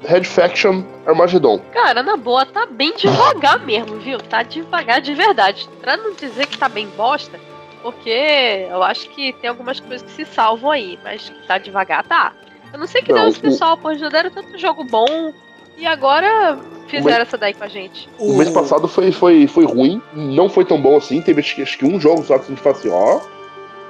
Red 0.07 0.23
Faction, 0.23 0.85
Armageddon. 1.05 1.59
Cara, 1.73 2.01
na 2.05 2.17
boa, 2.17 2.47
tá 2.47 2.65
bem 2.67 2.95
devagar 2.97 3.59
mesmo, 3.67 3.97
viu? 3.99 4.19
Tá 4.19 4.45
devagar 4.45 5.01
de 5.01 5.15
verdade. 5.15 5.69
Pra 5.81 5.97
não 5.97 6.13
dizer 6.13 6.47
que 6.47 6.57
tá 6.57 6.69
bem 6.69 6.87
bosta, 6.97 7.41
porque 7.83 8.69
eu 8.71 8.85
acho 8.85 9.09
que 9.11 9.33
tem 9.33 9.51
algumas 9.51 9.81
coisas 9.81 10.03
que 10.03 10.13
se 10.13 10.25
salvam 10.33 10.71
aí, 10.71 10.97
mas 11.03 11.33
tá 11.49 11.59
devagar, 11.59 12.07
tá. 12.07 12.33
Eu 12.73 12.79
não 12.79 12.87
sei 12.87 13.03
que 13.03 13.11
Não, 13.13 13.21
deu 13.23 13.29
esse 13.31 13.39
o- 13.39 13.43
pessoal, 13.43 13.77
pô, 13.77 13.93
já 13.95 14.09
deram 14.09 14.31
tanto 14.31 14.57
jogo 14.59 14.85
bom 14.85 15.33
e 15.79 15.87
agora 15.87 16.59
fizeram 16.89 17.23
essa 17.23 17.39
daí 17.39 17.55
com 17.55 17.65
a 17.65 17.69
gente. 17.69 18.09
O 18.19 18.35
mês 18.35 18.51
passado 18.51 18.89
foi, 18.89 19.13
foi, 19.13 19.47
foi 19.47 19.65
ruim, 19.65 20.03
não 20.13 20.49
foi 20.49 20.65
tão 20.65 20.81
bom 20.81 20.97
assim. 20.97 21.21
Teve 21.21 21.41
acho 21.41 21.55
que, 21.55 21.63
acho 21.63 21.79
que 21.79 21.85
um 21.85 22.01
jogo 22.01 22.25
só 22.25 22.39
que 22.39 22.47
a 22.47 22.49
gente 22.49 22.61
fala 22.61 22.77
assim, 22.77 22.89
ó, 22.89 23.21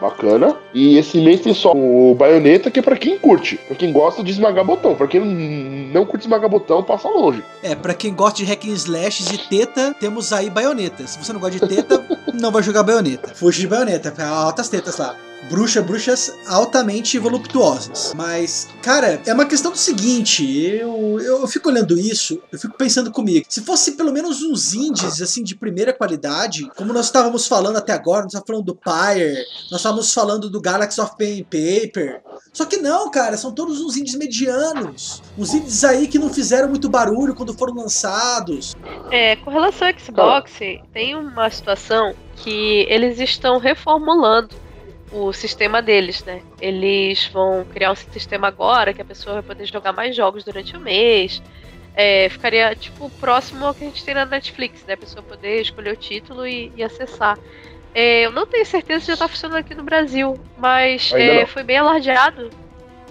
bacana. 0.01 0.57
E 0.74 0.99
esse 0.99 1.18
mês 1.20 1.41
tem 1.41 1.55
só 1.55 1.72
o 1.72 2.14
Bayonetta, 2.14 2.70
que 2.70 2.80
é 2.80 2.82
pra 2.82 2.97
quem 2.97 3.18
curte, 3.18 3.57
pra 3.57 3.76
quem 3.76 3.93
gosta 3.93 4.22
de 4.22 4.30
esmagar 4.30 4.64
botão. 4.64 4.95
Pra 4.95 5.07
quem 5.07 5.20
não 5.93 6.05
curte 6.05 6.26
esmagar 6.26 6.49
botão, 6.49 6.82
passa 6.82 7.09
longe. 7.09 7.43
É, 7.62 7.74
pra 7.74 7.95
quem 7.95 8.14
gosta 8.14 8.39
de 8.39 8.45
hack 8.45 8.64
and 8.66 8.74
slash 8.74 9.34
e 9.34 9.39
teta, 9.39 9.95
temos 9.99 10.32
aí 10.32 10.51
baioneta. 10.51 11.07
Se 11.07 11.18
você 11.18 11.32
não 11.32 11.41
gosta 11.41 11.59
de 11.59 11.74
teta, 11.74 12.05
não 12.34 12.51
vai 12.51 12.62
jogar 12.62 12.82
baioneta. 12.82 13.34
Fuge 13.34 13.61
de 13.61 13.66
baioneta, 13.66 14.14
altas 14.24 14.68
tetas 14.68 14.99
lá. 14.99 15.14
Bruxa, 15.45 15.80
bruxas 15.80 16.36
altamente 16.47 17.18
voluptuosas. 17.18 18.12
Mas, 18.14 18.68
cara, 18.82 19.20
é 19.24 19.32
uma 19.32 19.47
questão 19.47 19.70
do 19.70 19.78
seguinte: 19.78 20.45
eu, 20.45 21.18
eu, 21.20 21.47
fico 21.47 21.68
olhando 21.68 21.99
isso, 21.99 22.43
eu 22.53 22.59
fico 22.59 22.76
pensando 22.76 23.11
comigo. 23.11 23.47
Se 23.49 23.62
fosse 23.62 23.93
pelo 23.93 24.12
menos 24.12 24.43
uns 24.43 24.74
indies, 24.74 25.22
assim, 25.22 25.43
de 25.43 25.55
primeira 25.55 25.93
qualidade, 25.93 26.68
como 26.76 26.93
nós 26.93 27.07
estávamos 27.07 27.47
falando 27.47 27.76
até 27.76 27.93
agora, 27.93 28.24
nós 28.24 28.34
estávamos 28.34 28.49
falando 28.49 28.66
do 28.66 28.74
Pyre, 28.74 29.45
nós 29.70 29.80
estávamos 29.80 30.12
falando 30.12 30.51
do 30.51 30.61
Galaxy 30.61 31.01
of 31.01 31.16
Pen 31.16 31.41
and 31.41 31.45
Paper. 31.45 32.22
Só 32.53 32.64
que 32.64 32.78
não, 32.78 33.11
cara, 33.11 33.36
são 33.36 33.53
todos 33.53 33.80
uns 33.80 33.97
indies 33.97 34.16
medianos. 34.16 35.22
Uns 35.39 35.55
indies 35.55 35.84
aí 35.84 36.09
que 36.09 36.18
não 36.18 36.28
fizeram 36.28 36.68
muito 36.68 36.89
barulho 36.89 37.34
quando 37.34 37.55
foram 37.55 37.74
lançados. 37.74 38.74
É, 39.11 39.36
com 39.36 39.51
relação 39.51 39.89
ao 39.89 39.99
Xbox, 39.99 40.53
tem 40.93 41.14
uma 41.14 41.49
situação 41.49 42.14
que 42.36 42.86
eles 42.89 43.18
estão 43.20 43.59
reformulando 43.59 44.67
o 45.11 45.32
sistema 45.32 45.80
deles, 45.80 46.24
né? 46.24 46.42
Eles 46.61 47.26
vão 47.32 47.64
criar 47.64 47.92
um 47.92 47.94
sistema 47.94 48.48
agora 48.48 48.92
que 48.92 49.02
a 49.02 49.04
pessoa 49.04 49.34
vai 49.34 49.42
poder 49.42 49.66
jogar 49.66 49.92
mais 49.92 50.14
jogos 50.14 50.44
durante 50.44 50.76
o 50.76 50.80
mês. 50.80 51.42
É, 51.94 52.28
ficaria, 52.28 52.74
tipo, 52.74 53.11
próximo 53.11 53.66
ao 53.66 53.74
que 53.74 53.84
a 53.84 53.86
gente 53.88 54.04
tem 54.04 54.14
na 54.14 54.24
Netflix, 54.24 54.84
né? 54.86 54.94
A 54.94 54.98
pessoa 54.98 55.22
poder 55.22 55.62
escolher 55.62 55.92
o 55.92 55.96
título 55.96 56.46
e, 56.46 56.72
e 56.76 56.82
acessar. 56.82 57.38
É, 57.94 58.26
eu 58.26 58.30
não 58.30 58.46
tenho 58.46 58.64
certeza 58.64 59.00
se 59.00 59.06
já 59.09 59.16
tá 59.16 59.28
funcionando 59.28 59.59
aqui 59.59 59.74
no 59.74 59.82
Brasil, 59.82 60.38
mas 60.56 61.12
é, 61.12 61.46
foi 61.46 61.62
bem 61.62 61.78
alardeado, 61.78 62.50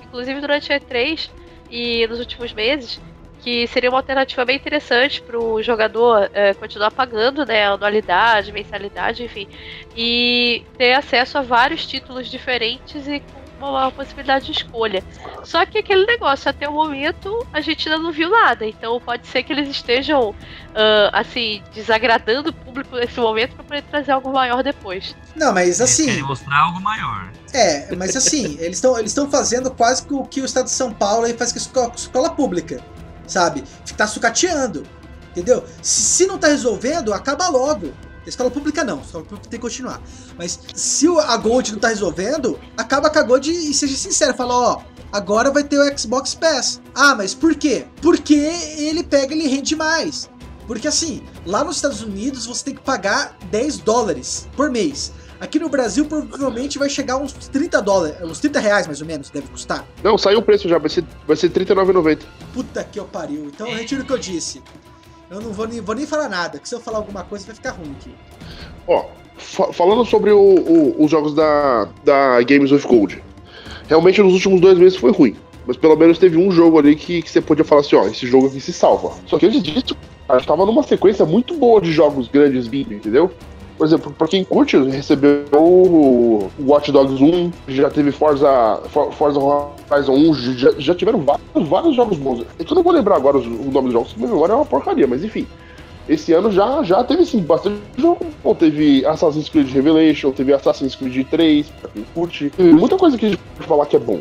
inclusive 0.03 0.39
durante 0.39 0.71
a 0.71 0.79
E3 0.79 1.29
e 1.69 2.07
nos 2.07 2.19
últimos 2.19 2.53
meses, 2.53 3.01
que 3.41 3.67
seria 3.67 3.89
uma 3.89 3.99
alternativa 3.99 4.43
bem 4.45 4.55
interessante 4.55 5.21
para 5.21 5.39
o 5.39 5.61
jogador 5.61 6.29
é, 6.33 6.53
continuar 6.53 6.91
pagando, 6.91 7.45
né, 7.45 7.65
anualidade, 7.65 8.51
mensalidade, 8.51 9.23
enfim, 9.23 9.47
e 9.95 10.63
ter 10.77 10.93
acesso 10.93 11.37
a 11.37 11.41
vários 11.41 11.85
títulos 11.85 12.29
diferentes 12.29 13.07
e 13.07 13.21
com 13.59 13.69
uma 13.69 13.91
possibilidade 13.91 14.45
de 14.45 14.51
escolha. 14.51 15.03
Só 15.43 15.65
que 15.65 15.79
aquele 15.79 16.05
negócio, 16.05 16.49
até 16.49 16.67
o 16.67 16.73
momento, 16.73 17.45
a 17.51 17.61
gente 17.61 17.89
ainda 17.89 18.01
não 18.01 18.11
viu 18.11 18.29
nada, 18.29 18.65
então 18.65 18.99
pode 18.99 19.25
ser 19.27 19.43
que 19.43 19.53
eles 19.53 19.67
estejam, 19.69 20.35
ah, 20.75 21.09
assim, 21.13 21.61
desagradando 21.73 22.49
o 22.49 22.53
público 22.53 22.95
nesse 22.95 23.19
momento 23.19 23.55
para 23.55 23.63
poder 23.63 23.81
trazer 23.83 24.11
algo 24.11 24.31
maior 24.31 24.63
depois. 24.63 25.15
Não, 25.35 25.53
mas 25.53 25.79
Eles 25.79 25.81
assim. 25.81 26.05
querem 26.05 26.23
mostrar 26.23 26.57
algo 26.59 26.79
maior. 26.81 27.31
É, 27.53 27.95
mas 27.95 28.15
assim, 28.15 28.57
eles 28.59 28.77
estão 28.77 28.99
eles 28.99 29.11
estão 29.11 29.29
fazendo 29.29 29.71
quase 29.71 30.05
que 30.05 30.13
o 30.13 30.23
que 30.25 30.41
o 30.41 30.45
estado 30.45 30.65
de 30.65 30.71
São 30.71 30.93
Paulo 30.93 31.25
aí 31.25 31.33
faz 31.33 31.51
com 31.51 31.79
a 31.79 31.91
escola 31.95 32.29
pública, 32.29 32.81
sabe? 33.27 33.63
Tá 33.95 34.07
sucateando, 34.07 34.83
entendeu? 35.31 35.63
Se, 35.81 36.01
se 36.01 36.27
não 36.27 36.37
tá 36.37 36.47
resolvendo, 36.47 37.13
acaba 37.13 37.47
logo. 37.49 37.93
A 38.25 38.29
escola 38.29 38.51
pública 38.51 38.83
não, 38.83 38.99
a 38.99 39.01
escola 39.01 39.23
pública 39.23 39.49
tem 39.49 39.59
que 39.59 39.65
continuar. 39.65 40.01
Mas 40.37 40.59
se 40.73 41.07
a 41.07 41.37
Gold 41.37 41.71
não 41.71 41.79
tá 41.79 41.89
resolvendo, 41.89 42.59
acaba 42.75 43.09
com 43.09 43.19
a 43.19 43.23
Gold 43.23 43.49
e 43.49 43.73
seja 43.73 43.95
sincero, 43.95 44.33
fala, 44.33 44.53
ó, 44.53 44.81
agora 45.11 45.49
vai 45.49 45.63
ter 45.63 45.79
o 45.79 45.97
Xbox 45.97 46.35
Pass. 46.35 46.81
Ah, 46.93 47.15
mas 47.15 47.33
por 47.33 47.55
quê? 47.55 47.85
Porque 48.01 48.33
ele 48.33 49.03
pega 49.03 49.33
e 49.33 49.39
ele 49.39 49.47
rende 49.47 49.75
mais. 49.75 50.29
Porque 50.67 50.89
assim, 50.89 51.23
lá 51.45 51.63
nos 51.63 51.77
Estados 51.77 52.01
Unidos 52.01 52.45
você 52.45 52.65
tem 52.65 52.75
que 52.75 52.81
pagar 52.81 53.37
10 53.49 53.77
dólares 53.77 54.47
por 54.57 54.69
mês. 54.69 55.13
Aqui 55.39 55.59
no 55.59 55.69
Brasil 55.69 56.05
provavelmente 56.05 56.79
vai 56.79 56.89
chegar 56.89 57.17
uns 57.17 57.31
30 57.33 57.81
dólares, 57.81 58.15
uns 58.23 58.39
30 58.39 58.59
reais 58.59 58.87
mais 58.87 59.01
ou 59.01 59.07
menos, 59.07 59.29
deve 59.29 59.47
custar. 59.47 59.85
Não, 60.03 60.17
saiu 60.17 60.39
o 60.39 60.41
preço 60.41 60.67
já, 60.67 60.77
vai 60.77 60.89
ser, 60.89 61.03
vai 61.27 61.35
ser 61.37 61.47
R$39,90. 61.47 62.19
Puta 62.53 62.83
que 62.83 62.99
eu 62.99 63.05
pariu. 63.05 63.45
Então 63.45 63.67
eu 63.67 63.75
retiro 63.75 64.01
o 64.01 64.05
que 64.05 64.13
eu 64.13 64.17
disse. 64.17 64.61
Eu 65.29 65.39
não 65.41 65.51
vou 65.51 65.67
nem, 65.67 65.79
vou 65.81 65.93
nem 65.93 66.05
falar 66.07 66.27
nada, 66.29 66.57
que 66.57 66.67
se 66.67 66.73
eu 66.73 66.79
falar 66.79 66.97
alguma 66.97 67.23
coisa 67.23 67.45
vai 67.45 67.53
ficar 67.55 67.71
ruim 67.71 67.93
aqui. 67.99 68.11
Ó, 68.87 69.05
fa- 69.37 69.71
falando 69.73 70.05
sobre 70.05 70.31
o- 70.31 70.39
o- 70.39 71.03
os 71.03 71.11
jogos 71.11 71.35
da, 71.35 71.87
da 72.03 72.41
Games 72.43 72.71
with 72.71 72.83
Gold, 72.87 73.21
realmente 73.87 74.21
nos 74.23 74.33
últimos 74.33 74.59
dois 74.61 74.77
meses 74.79 74.97
foi 74.97 75.11
ruim. 75.11 75.35
Mas 75.67 75.75
pelo 75.75 75.97
menos 75.97 76.17
teve 76.17 76.37
um 76.37 76.49
jogo 76.49 76.79
ali 76.79 76.95
que, 76.95 77.21
que 77.21 77.29
você 77.29 77.41
podia 77.41 77.65
falar 77.65 77.81
assim, 77.81 77.95
ó, 77.97 78.05
esse 78.07 78.25
jogo 78.25 78.47
aqui 78.47 78.61
se 78.61 78.71
salva. 78.71 79.11
Só 79.27 79.37
que 79.37 79.45
antes 79.45 79.61
disso, 79.61 79.97
a 80.29 80.37
gente 80.37 80.47
tava 80.47 80.65
numa 80.65 80.81
sequência 80.81 81.25
muito 81.25 81.53
boa 81.55 81.81
de 81.81 81.91
jogos 81.91 82.29
grandes 82.29 82.65
vindo, 82.67 82.93
entendeu? 82.93 83.29
Por 83.77 83.85
exemplo, 83.85 84.11
pra 84.17 84.27
quem 84.27 84.43
curte, 84.43 84.75
recebeu 84.77 85.45
o 85.53 86.49
Watch 86.65 86.91
Dogs 86.91 87.21
1, 87.23 87.51
já 87.67 87.89
teve 87.91 88.11
Forza, 88.11 88.81
For- 88.89 89.11
Forza 89.11 89.39
Horizon 89.39 90.13
1, 90.13 90.33
já, 90.33 90.71
já 90.79 90.95
tiveram 90.95 91.19
vários, 91.19 91.67
vários 91.69 91.95
jogos 91.95 92.17
bons. 92.17 92.41
É 92.41 92.63
eu 92.67 92.75
não 92.75 92.81
vou 92.81 92.91
lembrar 92.91 93.15
agora 93.17 93.37
os- 93.37 93.45
nome 93.45 93.83
dos 93.83 93.93
jogos, 93.93 94.15
minha 94.15 94.29
memória 94.29 94.53
é 94.53 94.55
uma 94.55 94.65
porcaria, 94.65 95.05
mas 95.05 95.23
enfim. 95.23 95.45
esse 96.09 96.31
ano 96.33 96.49
já, 96.51 96.81
já 96.83 97.03
teve 97.03 97.25
sim, 97.25 97.39
bastante 97.41 97.77
jogo. 97.97 98.25
Bom, 98.43 98.55
teve 98.55 99.05
Assassin's 99.05 99.49
Creed 99.49 99.69
Revelation, 99.71 100.31
teve 100.31 100.53
Assassin's 100.53 100.95
Creed 100.95 101.27
3, 101.29 101.67
pra 101.81 101.89
quem 101.91 102.05
curte. 102.15 102.49
Tem 102.55 102.73
muita 102.73 102.97
coisa 102.97 103.17
que 103.17 103.25
a 103.25 103.29
gente 103.29 103.41
pode 103.57 103.67
falar 103.67 103.85
que 103.85 103.95
é 103.97 103.99
bom. 103.99 104.19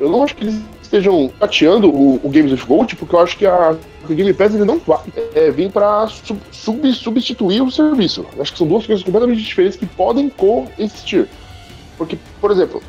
Eu 0.00 0.10
não 0.10 0.22
acho 0.24 0.34
que 0.34 0.44
eles 0.44 0.58
estejam 0.96 1.30
pateando 1.38 1.88
o, 1.88 2.20
o 2.22 2.28
Games 2.28 2.52
of 2.52 2.64
Gold, 2.66 2.96
porque 2.96 3.14
eu 3.14 3.20
acho 3.20 3.36
que 3.36 3.46
a, 3.46 3.76
Game 4.08 4.32
Pass 4.32 4.54
ele 4.54 4.64
não 4.64 4.78
vai 4.78 5.00
é, 5.34 5.50
vir 5.50 5.70
para 5.70 6.06
sub, 6.06 6.40
sub, 6.50 6.92
substituir 6.92 7.60
o 7.60 7.70
serviço. 7.70 8.24
Eu 8.34 8.42
acho 8.42 8.52
que 8.52 8.58
são 8.58 8.66
duas 8.66 8.86
coisas 8.86 9.04
completamente 9.04 9.42
diferentes 9.42 9.76
que 9.76 9.86
podem 9.86 10.28
coexistir. 10.28 11.28
Porque, 11.98 12.16
por 12.40 12.50
exemplo, 12.50 12.82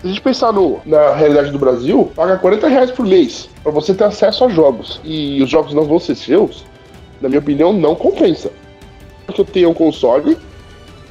se 0.00 0.06
a 0.06 0.08
gente 0.08 0.20
pensar 0.20 0.52
no, 0.52 0.80
na 0.84 1.14
realidade 1.14 1.50
do 1.50 1.58
Brasil, 1.58 2.10
paga 2.14 2.36
40 2.36 2.68
reais 2.68 2.90
por 2.90 3.06
mês 3.06 3.48
para 3.62 3.72
você 3.72 3.94
ter 3.94 4.04
acesso 4.04 4.44
a 4.44 4.48
jogos 4.48 5.00
e 5.04 5.42
os 5.42 5.48
jogos 5.48 5.72
não 5.72 5.84
vão 5.84 5.98
ser 5.98 6.14
seus, 6.14 6.64
na 7.20 7.28
minha 7.28 7.40
opinião, 7.40 7.72
não 7.72 7.94
compensa. 7.94 8.50
Porque 9.26 9.40
eu 9.40 9.44
tenho 9.44 9.70
um 9.70 9.74
console, 9.74 10.36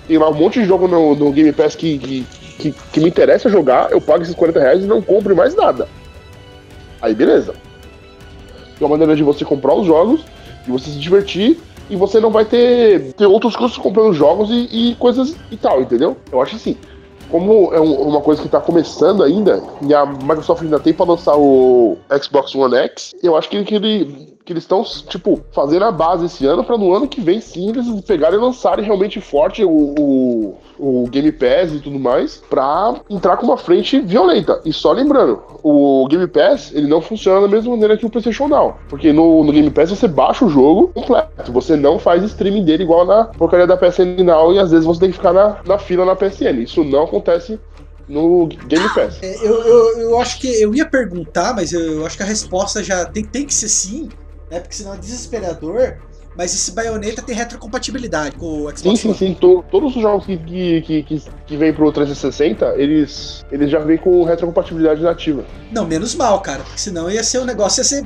tem 0.07 0.17
lá 0.17 0.29
um 0.29 0.33
monte 0.33 0.59
de 0.59 0.65
jogo 0.65 0.87
no, 0.87 1.15
no 1.15 1.31
Game 1.31 1.51
Pass 1.51 1.75
que, 1.75 1.97
que, 1.97 2.27
que, 2.59 2.75
que, 2.93 2.99
me 2.99 3.09
interessa 3.09 3.49
jogar, 3.49 3.91
eu 3.91 3.99
pago 3.99 4.23
esses 4.23 4.35
40 4.35 4.59
reais 4.59 4.83
e 4.83 4.87
não 4.87 5.01
compro 5.01 5.35
mais 5.35 5.55
nada. 5.55 5.87
Aí 7.01 7.13
beleza. 7.13 7.53
É 8.79 8.83
uma 8.83 8.89
maneira 8.89 9.15
de 9.15 9.23
você 9.23 9.43
comprar 9.43 9.73
os 9.73 9.85
jogos, 9.85 10.21
de 10.65 10.71
você 10.71 10.89
se 10.89 10.99
divertir, 10.99 11.59
e 11.89 11.95
você 11.95 12.19
não 12.19 12.29
vai 12.29 12.45
ter, 12.45 13.13
ter 13.13 13.25
outros 13.25 13.55
custos 13.55 13.81
comprando 13.81 14.13
jogos 14.13 14.49
e, 14.49 14.91
e 14.91 14.95
coisas 14.95 15.35
e 15.51 15.57
tal, 15.57 15.81
entendeu? 15.81 16.17
Eu 16.31 16.41
acho 16.41 16.55
assim 16.55 16.77
como 17.29 17.73
é 17.73 17.79
um, 17.79 17.93
uma 17.93 18.21
coisa 18.21 18.41
que 18.41 18.47
está 18.47 18.59
começando 18.59 19.23
ainda, 19.23 19.61
e 19.81 19.93
a 19.93 20.05
Microsoft 20.05 20.63
ainda 20.63 20.79
tem 20.79 20.93
para 20.93 21.07
lançar 21.07 21.35
o 21.37 21.97
Xbox 22.21 22.55
One 22.55 22.75
X, 22.75 23.15
eu 23.21 23.35
acho 23.35 23.49
que, 23.49 23.63
que, 23.63 23.75
ele, 23.75 24.36
que 24.47 24.53
eles 24.53 24.63
estão, 24.63 24.81
tipo, 24.81 25.41
fazendo 25.51 25.83
a 25.83 25.91
base 25.91 26.25
esse 26.25 26.45
ano 26.45 26.63
para 26.63 26.77
no 26.77 26.93
ano 26.93 27.05
que 27.05 27.19
vem 27.19 27.41
sim 27.41 27.67
eles 27.67 27.85
pegarem 28.01 28.39
e 28.39 28.41
lançarem 28.41 28.85
realmente 28.85 29.19
forte 29.19 29.61
o, 29.61 29.69
o, 29.99 30.57
o 30.79 31.07
Game 31.09 31.33
Pass 31.33 31.73
e 31.73 31.81
tudo 31.81 31.99
mais, 31.99 32.41
para 32.49 32.95
entrar 33.09 33.35
com 33.35 33.45
uma 33.45 33.57
frente 33.57 33.99
violenta. 33.99 34.61
E 34.63 34.71
só 34.71 34.93
lembrando, 34.93 35.43
o 35.61 36.07
Game 36.07 36.25
Pass, 36.27 36.71
ele 36.73 36.87
não 36.87 37.01
funciona 37.01 37.41
da 37.41 37.47
mesma 37.49 37.71
maneira 37.71 37.97
que 37.97 38.05
o 38.05 38.09
PlayStation 38.09 38.47
Now. 38.47 38.77
Porque 38.87 39.11
no, 39.11 39.43
no 39.43 39.51
Game 39.51 39.69
Pass 39.69 39.89
você 39.89 40.07
baixa 40.07 40.45
o 40.45 40.49
jogo 40.49 40.87
completo, 40.93 41.51
você 41.51 41.75
não 41.75 41.99
faz 41.99 42.23
streaming 42.23 42.63
dele 42.63 42.83
igual 42.83 43.05
na 43.05 43.25
porcaria 43.25 43.67
da 43.67 43.75
PSN 43.75 44.23
Now 44.23 44.53
e 44.53 44.59
às 44.59 44.71
vezes 44.71 44.85
você 44.85 45.01
tem 45.01 45.09
que 45.09 45.17
ficar 45.17 45.33
na, 45.33 45.57
na 45.65 45.77
fila 45.77 46.05
na 46.05 46.15
PSN. 46.15 46.61
Isso 46.61 46.85
não 46.85 47.03
acontece 47.03 47.59
no 48.07 48.47
Game 48.47 48.87
Pass. 48.95 49.19
É, 49.21 49.45
eu, 49.45 49.61
eu, 49.61 49.99
eu 49.99 50.19
acho 50.21 50.39
que 50.39 50.47
eu 50.47 50.73
ia 50.73 50.85
perguntar, 50.85 51.53
mas 51.53 51.73
eu 51.73 52.05
acho 52.05 52.15
que 52.15 52.23
a 52.23 52.25
resposta 52.25 52.81
já 52.81 53.03
tem, 53.03 53.25
tem 53.25 53.45
que 53.45 53.53
ser 53.53 53.67
sim, 53.67 54.07
né? 54.49 54.59
Porque 54.59 54.75
senão 54.75 54.93
é 54.93 54.97
desesperador. 54.97 55.97
Mas 56.37 56.53
esse 56.53 56.71
Bayonetta 56.71 57.23
tem 57.23 57.35
retrocompatibilidade 57.35 58.35
com 58.35 58.65
o 58.65 58.69
Xbox 58.69 58.81
Sim, 58.81 58.95
sim, 58.95 59.13
sim. 59.13 59.33
todos 59.33 59.95
os 59.95 60.01
jogos 60.01 60.27
que, 60.27 60.37
que, 60.37 61.03
que, 61.03 61.23
que 61.47 61.57
vêm 61.57 61.73
pro 61.73 61.91
360, 61.91 62.75
eles, 62.75 63.43
eles 63.51 63.71
já 63.71 63.79
vêm 63.79 63.97
com 63.97 64.23
retrocompatibilidade 64.23 65.01
nativa. 65.01 65.43
Não, 65.71 65.83
menos 65.83 66.13
mal, 66.13 66.39
cara. 66.41 66.61
Porque 66.61 66.79
senão 66.79 67.09
ia 67.09 67.23
ser 67.23 67.39
o 67.39 67.41
um 67.41 67.45
negócio, 67.45 67.79
ia 67.79 67.85
ser, 67.85 68.05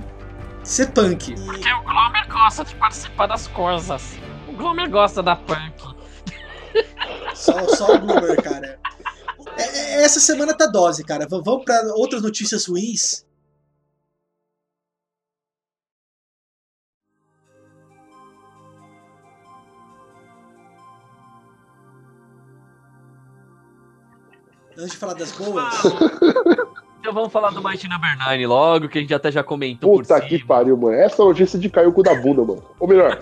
ser 0.64 0.92
punk. 0.92 1.36
Porque 1.46 1.74
o 1.74 1.84
Glomer 1.84 2.26
gosta 2.30 2.64
de 2.64 2.74
participar 2.76 3.28
das 3.28 3.48
coisas. 3.48 4.14
O 4.48 4.54
Glomer 4.54 4.90
gosta 4.90 5.22
da 5.22 5.36
punk. 5.36 5.92
Só, 7.36 7.68
só 7.68 7.96
o 7.96 8.00
Glomer, 8.00 8.42
cara. 8.42 8.80
É, 9.58 9.64
é, 9.64 10.04
essa 10.04 10.22
semana 10.22 10.54
tá 10.54 10.68
dose, 10.68 11.04
cara. 11.04 11.28
Vamos 11.30 11.66
para 11.66 11.82
outras 11.96 12.22
notícias 12.22 12.66
ruins. 12.66 13.26
Antes 24.82 24.94
de 24.94 24.98
falar 24.98 25.14
das 25.14 25.32
boas. 25.32 25.74
Então 27.02 27.16
vamos 27.16 27.34
falar 27.34 27.50
do 27.50 27.64
Mighty 27.64 27.90
Number 27.90 28.16
9 28.16 28.46
logo, 28.46 28.88
que 28.88 29.00
a 29.00 29.02
gente 29.02 29.12
até 29.12 29.32
já 29.32 29.44
comentou 29.44 29.98
Puta 29.98 30.22
que 30.22 30.38
pariu, 30.46 30.78
mano. 30.78 30.94
Essa 30.94 31.24
notícia 31.24 31.58
de 31.58 31.68
cair 31.68 31.88
o 31.88 31.92
cu 31.92 32.04
da 32.04 32.14
bunda, 32.14 32.44
mano. 32.44 32.64
Ou 32.80 32.88
melhor, 32.88 33.20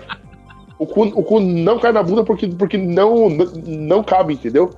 o 0.78 0.86
cu, 0.86 1.04
o 1.04 1.22
cu 1.22 1.40
não 1.40 1.78
cai 1.78 1.90
na 1.90 2.02
bunda 2.02 2.22
porque, 2.22 2.46
porque 2.46 2.76
não, 2.76 3.30
não, 3.30 3.46
não 3.46 4.04
cabe, 4.04 4.34
entendeu? 4.34 4.70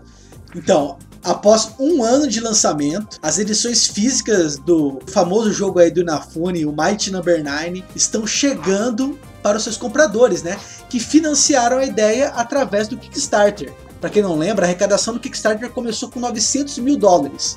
Então, 0.55 0.97
Após 1.24 1.76
um 1.78 2.03
ano 2.03 2.26
de 2.26 2.41
lançamento, 2.41 3.16
as 3.22 3.39
edições 3.39 3.87
físicas 3.87 4.57
do 4.57 4.99
famoso 5.07 5.53
jogo 5.53 5.78
aí 5.78 5.89
do 5.89 6.01
Inafune, 6.01 6.66
o 6.66 6.74
Mighty 6.76 7.12
Number 7.12 7.45
9, 7.45 7.85
estão 7.95 8.26
chegando 8.26 9.16
para 9.41 9.57
os 9.57 9.62
seus 9.62 9.76
compradores, 9.76 10.43
né? 10.43 10.59
Que 10.91 10.99
financiaram 10.99 11.78
a 11.78 11.85
ideia 11.85 12.30
através 12.30 12.89
do 12.89 12.97
Kickstarter. 12.97 13.72
Para 14.03 14.11
quem 14.11 14.21
não 14.21 14.37
lembra, 14.37 14.67
a 14.67 14.69
arrecadação 14.69 15.15
do 15.15 15.21
Kickstarter 15.21 15.71
começou 15.71 16.11
com 16.11 16.19
900 16.19 16.77
mil 16.79 16.97
dólares. 16.97 17.57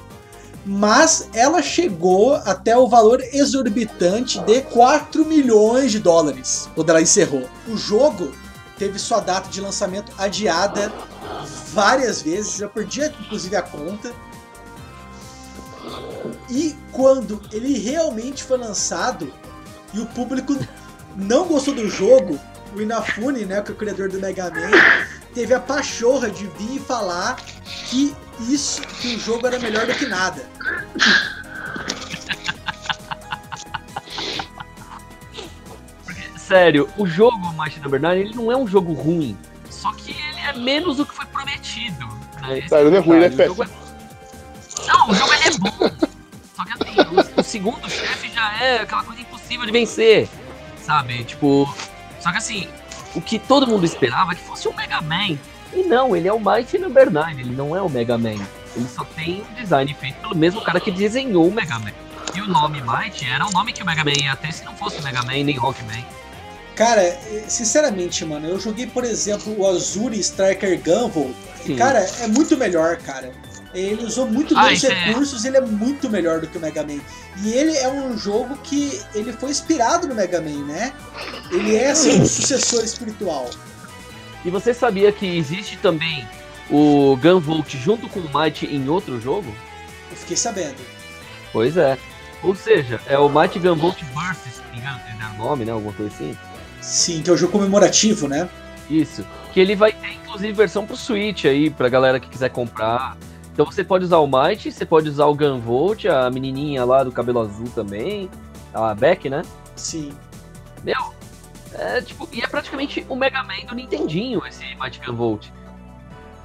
Mas 0.63 1.27
ela 1.33 1.59
chegou 1.63 2.35
até 2.35 2.77
o 2.77 2.87
valor 2.87 3.19
exorbitante 3.33 4.39
de 4.41 4.61
4 4.61 5.25
milhões 5.25 5.91
de 5.91 5.97
dólares 5.97 6.69
quando 6.75 6.91
ela 6.91 7.01
encerrou. 7.01 7.49
O 7.67 7.75
jogo 7.75 8.31
teve 8.77 8.99
sua 8.99 9.21
data 9.21 9.49
de 9.49 9.59
lançamento 9.59 10.11
adiada 10.19 10.93
várias 11.73 12.21
vezes, 12.21 12.61
eu 12.61 12.69
perdi 12.69 13.01
inclusive 13.03 13.55
a 13.55 13.63
conta. 13.63 14.13
E 16.47 16.75
quando 16.91 17.41
ele 17.51 17.75
realmente 17.79 18.43
foi 18.43 18.59
lançado 18.59 19.33
e 19.95 19.99
o 19.99 20.05
público 20.05 20.55
não 21.15 21.47
gostou 21.47 21.73
do 21.73 21.89
jogo, 21.89 22.39
o 22.75 22.81
Inafune, 22.81 23.45
né, 23.45 23.61
que 23.63 23.71
é 23.71 23.73
o 23.73 23.77
criador 23.77 24.09
do 24.09 24.19
Mega 24.19 24.51
Man, 24.51 24.69
teve 25.35 25.53
a 25.53 25.59
pachorra 25.59 26.31
de 26.31 26.47
vir 26.47 26.77
e 26.77 26.79
falar 26.79 27.35
que 27.89 28.15
isso, 28.39 28.81
que 28.81 29.15
o 29.15 29.19
jogo 29.19 29.45
era 29.45 29.59
melhor 29.59 29.85
do 29.85 29.93
que 29.93 30.05
nada. 30.05 30.49
Sério, 36.37 36.89
o 36.97 37.05
jogo 37.05 37.37
Mighty 37.53 37.81
Number 37.81 37.99
9, 37.99 38.19
ele 38.19 38.33
não 38.33 38.51
é 38.51 38.55
um 38.55 38.65
jogo 38.65 38.93
ruim, 38.93 39.37
só 39.69 39.91
que 39.91 40.11
ele 40.11 40.39
é 40.39 40.53
menos 40.53 40.97
do 40.97 41.05
que 41.05 41.13
foi 41.13 41.25
prometido. 41.25 42.07
Né? 42.41 42.65
Sério, 42.67 42.89
não 42.89 42.97
é 42.97 43.01
ruim, 43.01 43.17
ele 43.17 43.25
é 43.25 43.29
péssimo. 43.29 43.63
É... 43.63 43.67
Não, 44.87 45.09
o 45.09 45.13
jogo 45.15 45.33
ele 45.33 45.43
é 45.43 45.57
bom. 45.57 45.91
Só 46.55 46.63
que 46.63 46.71
assim, 46.71 46.95
o, 47.01 47.41
o 47.41 47.43
segundo 47.43 47.89
chefe 47.89 48.31
já 48.31 48.63
é 48.63 48.81
aquela 48.81 49.03
coisa 49.03 49.21
impossível 49.21 49.65
de 49.65 49.71
vencer, 49.71 50.29
sabe? 50.81 51.23
Tipo, 51.25 51.67
só 52.21 52.31
que 52.31 52.37
assim, 52.37 52.69
o 53.15 53.21
que 53.21 53.39
todo 53.39 53.65
mundo 53.65 53.85
esperava 53.85 54.35
que 54.35 54.41
fosse 54.41 54.67
o 54.67 54.75
Mega 54.75 55.01
Man. 55.01 55.37
E 55.73 55.83
não, 55.83 56.15
ele 56.15 56.27
é 56.27 56.33
o 56.33 56.39
Mighty 56.39 56.77
Number 56.77 57.11
9, 57.11 57.41
ele 57.41 57.55
não 57.55 57.75
é 57.75 57.81
o 57.81 57.89
Mega 57.89 58.17
Man. 58.17 58.35
Ele 58.75 58.87
só 58.87 59.03
tem 59.03 59.41
um 59.41 59.53
design 59.53 59.93
feito 59.93 60.15
pelo 60.21 60.35
mesmo 60.35 60.61
cara 60.61 60.79
que 60.79 60.91
desenhou 60.91 61.47
o 61.47 61.51
Mega 61.51 61.79
Man. 61.79 61.91
E 62.35 62.41
o 62.41 62.47
nome 62.47 62.81
Mighty 62.81 63.29
era 63.29 63.47
o 63.47 63.51
nome 63.51 63.71
que 63.71 63.81
o 63.81 63.85
Mega 63.85 64.03
Man 64.03 64.11
ia 64.11 64.35
ter 64.35 64.53
se 64.53 64.65
não 64.65 64.75
fosse 64.75 64.99
o 64.99 65.03
Mega 65.03 65.23
Man 65.23 65.43
nem 65.43 65.57
Rockman. 65.57 66.05
Cara, 66.75 67.17
sinceramente, 67.47 68.25
mano, 68.25 68.47
eu 68.47 68.59
joguei, 68.59 68.85
por 68.85 69.05
exemplo, 69.05 69.57
o 69.57 69.65
Azuri 69.65 70.19
Striker 70.19 70.81
Gunvolt. 70.83 71.33
E, 71.65 71.73
cara, 71.75 71.99
é 71.99 72.27
muito 72.27 72.57
melhor, 72.57 72.97
cara. 72.97 73.31
Ele 73.75 74.05
usou 74.05 74.25
muito 74.25 74.57
ah, 74.57 74.69
dos 74.69 74.83
é. 74.83 74.93
recursos, 74.93 75.43
é. 75.43 75.49
ele 75.49 75.57
é 75.57 75.61
muito 75.61 76.09
melhor 76.09 76.39
do 76.39 76.47
que 76.47 76.57
o 76.57 76.61
Mega 76.61 76.81
Man. 76.83 76.99
E 77.43 77.51
ele 77.51 77.75
é 77.77 77.89
um 77.89 78.17
jogo 78.17 78.55
que 78.63 79.01
ele 79.13 79.33
foi 79.33 79.49
inspirado 79.49 80.07
no 80.07 80.15
Mega 80.15 80.39
Man, 80.39 80.65
né? 80.65 80.93
Ele 81.51 81.75
é 81.75 81.91
assim, 81.91 82.21
um 82.21 82.25
sucessor 82.25 82.83
espiritual. 82.83 83.49
E 84.45 84.49
você 84.49 84.73
sabia 84.73 85.11
que 85.11 85.25
existe 85.25 85.77
também 85.77 86.25
o 86.69 87.17
Gunvolt 87.17 87.75
junto 87.75 88.07
com 88.07 88.21
o 88.21 88.29
Might 88.33 88.65
em 88.65 88.87
outro 88.87 89.19
jogo? 89.19 89.53
Eu 90.09 90.17
fiquei 90.17 90.37
sabendo. 90.37 90.77
Pois 91.51 91.75
é. 91.75 91.97
Ou 92.41 92.55
seja, 92.55 93.01
é 93.07 93.17
o 93.17 93.27
Might 93.27 93.59
Gunvolt 93.59 94.01
Burst, 94.13 94.41
se 94.43 94.61
não 94.61 94.71
me 94.71 94.77
engano, 94.77 94.99
é 95.09 95.35
o 95.35 95.43
nome, 95.43 95.65
né? 95.65 95.71
Alguma 95.71 95.93
coisa 95.93 96.13
assim. 96.13 96.37
Sim, 96.81 97.21
que 97.21 97.29
é 97.29 97.33
o 97.33 97.37
jogo 97.37 97.51
comemorativo, 97.51 98.27
né? 98.27 98.47
Isso. 98.89 99.25
Que 99.51 99.59
ele 99.59 99.75
vai 99.75 99.91
ter, 99.91 100.13
inclusive, 100.13 100.53
versão 100.53 100.85
pro 100.85 100.95
Switch 100.95 101.45
aí, 101.45 101.69
pra 101.69 101.89
galera 101.89 102.19
que 102.19 102.29
quiser 102.29 102.49
comprar. 102.49 103.17
Então 103.55 103.65
você 103.65 103.85
pode 103.85 104.03
usar 104.03 104.17
o 104.17 104.27
Might, 104.27 104.69
você 104.69 104.85
pode 104.85 105.07
usar 105.07 105.27
o 105.27 105.33
Gunvolt, 105.33 106.03
a 106.07 106.29
menininha 106.29 106.83
lá 106.83 107.05
do 107.05 107.11
cabelo 107.11 107.39
azul 107.39 107.69
também, 107.73 108.29
a 108.73 108.93
Beck, 108.93 109.29
né? 109.29 109.43
Sim. 109.77 110.11
Meu, 110.83 111.13
é 111.71 112.01
tipo, 112.01 112.27
e 112.33 112.41
é 112.41 112.47
praticamente 112.47 113.05
o 113.07 113.15
Mega 113.15 113.41
Man 113.43 113.65
do 113.65 113.73
Nintendinho, 113.73 114.45
esse 114.45 114.61
Might 114.75 114.99
Gunvolt. 115.05 115.47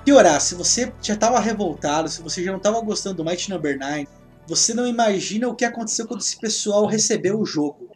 Piorar, 0.04 0.40
se 0.40 0.54
você 0.54 0.92
já 1.02 1.16
tava 1.16 1.40
revoltado, 1.40 2.08
se 2.08 2.22
você 2.22 2.44
já 2.44 2.52
não 2.52 2.60
tava 2.60 2.80
gostando 2.80 3.16
do 3.16 3.24
Might 3.24 3.50
Number 3.50 3.76
9, 3.76 4.06
você 4.46 4.72
não 4.72 4.86
imagina 4.86 5.48
o 5.48 5.54
que 5.56 5.64
aconteceu 5.64 6.06
quando 6.06 6.20
esse 6.20 6.38
pessoal 6.38 6.86
recebeu 6.86 7.40
o 7.40 7.44
jogo. 7.44 7.90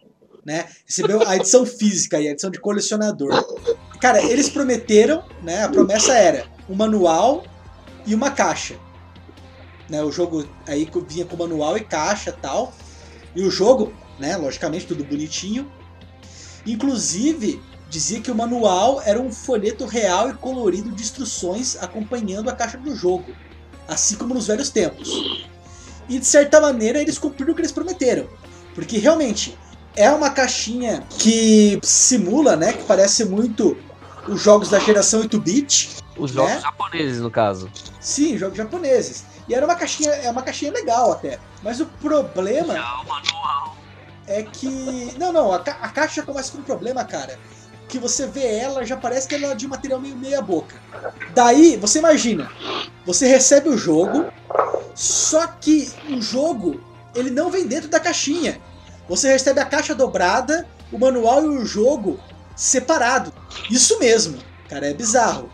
Né? 0.45 0.65
Recebeu 0.85 1.25
a 1.25 1.37
edição 1.37 1.63
física 1.65 2.19
e 2.19 2.27
a 2.27 2.31
edição 2.31 2.51
de 2.51 2.59
colecionador. 2.59 3.31
Cara, 4.01 4.21
eles 4.21 4.49
prometeram, 4.49 5.23
né? 5.41 5.63
A 5.63 5.69
promessa 5.69 6.13
era 6.13 6.45
um 6.69 6.75
manual 6.75 7.45
e 8.05 8.13
uma 8.13 8.29
caixa. 8.29 8.75
Né, 9.89 10.03
o 10.03 10.11
jogo 10.11 10.47
aí 10.67 10.89
vinha 11.07 11.25
com 11.25 11.37
manual 11.37 11.77
e 11.77 11.81
caixa 11.81 12.31
tal. 12.31 12.73
E 13.35 13.43
o 13.43 13.51
jogo, 13.51 13.93
né, 14.19 14.35
logicamente, 14.37 14.87
tudo 14.87 15.03
bonitinho. 15.03 15.71
Inclusive, 16.65 17.61
dizia 17.89 18.19
que 18.19 18.31
o 18.31 18.35
manual 18.35 19.01
era 19.05 19.19
um 19.19 19.31
folheto 19.31 19.85
real 19.85 20.29
e 20.29 20.33
colorido 20.33 20.91
de 20.91 21.01
instruções 21.01 21.77
acompanhando 21.81 22.49
a 22.49 22.53
caixa 22.53 22.77
do 22.77 22.95
jogo, 22.95 23.35
assim 23.87 24.15
como 24.15 24.33
nos 24.33 24.47
velhos 24.47 24.69
tempos. 24.69 25.09
E 26.09 26.19
de 26.19 26.25
certa 26.25 26.59
maneira 26.59 27.01
eles 27.01 27.17
cumpriram 27.17 27.53
o 27.53 27.55
que 27.55 27.61
eles 27.61 27.71
prometeram, 27.71 28.27
porque 28.73 28.97
realmente 28.97 29.57
é 29.95 30.09
uma 30.11 30.29
caixinha 30.29 31.03
que 31.17 31.79
simula, 31.83 32.55
né, 32.55 32.73
que 32.73 32.83
parece 32.83 33.25
muito 33.25 33.77
os 34.27 34.41
jogos 34.41 34.69
da 34.69 34.79
geração 34.79 35.21
8-bit. 35.21 36.03
Os 36.17 36.31
jogos 36.31 36.51
né? 36.51 36.61
japoneses, 36.61 37.19
no 37.19 37.31
caso. 37.31 37.69
Sim, 37.99 38.37
jogos 38.37 38.57
japoneses. 38.57 39.25
E 39.47 39.53
era 39.53 39.65
uma 39.65 39.75
caixinha, 39.75 40.09
é 40.11 40.29
uma 40.29 40.41
caixinha 40.41 40.71
legal 40.71 41.11
até. 41.11 41.39
Mas 41.61 41.79
o 41.79 41.85
problema 41.85 42.73
é 44.27 44.43
que. 44.43 45.13
Não, 45.17 45.31
não, 45.31 45.51
a, 45.51 45.59
ca- 45.59 45.77
a 45.81 45.89
caixa 45.89 46.23
começa 46.23 46.51
com 46.51 46.59
um 46.59 46.63
problema, 46.63 47.03
cara. 47.03 47.37
Que 47.87 47.99
você 47.99 48.25
vê 48.25 48.57
ela, 48.57 48.83
já 48.83 48.97
parece 48.97 49.27
que 49.27 49.35
ela 49.35 49.51
é 49.51 49.55
de 49.55 49.67
material 49.67 49.99
meio 49.99 50.15
meia 50.15 50.41
boca. 50.41 50.75
Daí, 51.35 51.77
você 51.77 51.99
imagina, 51.99 52.51
você 53.05 53.27
recebe 53.27 53.69
o 53.69 53.77
jogo, 53.77 54.25
só 54.95 55.45
que 55.45 55.91
o 56.09 56.19
jogo, 56.19 56.81
ele 57.13 57.29
não 57.29 57.51
vem 57.51 57.67
dentro 57.67 57.87
da 57.87 57.99
caixinha. 57.99 58.59
Você 59.07 59.27
recebe 59.31 59.59
a 59.59 59.65
caixa 59.65 59.93
dobrada, 59.93 60.67
o 60.91 60.97
manual 60.97 61.43
e 61.43 61.47
o 61.47 61.63
jogo 61.65 62.19
separado. 62.55 63.31
Isso 63.69 63.99
mesmo, 63.99 64.39
cara, 64.67 64.89
é 64.89 64.93
bizarro. 64.93 65.47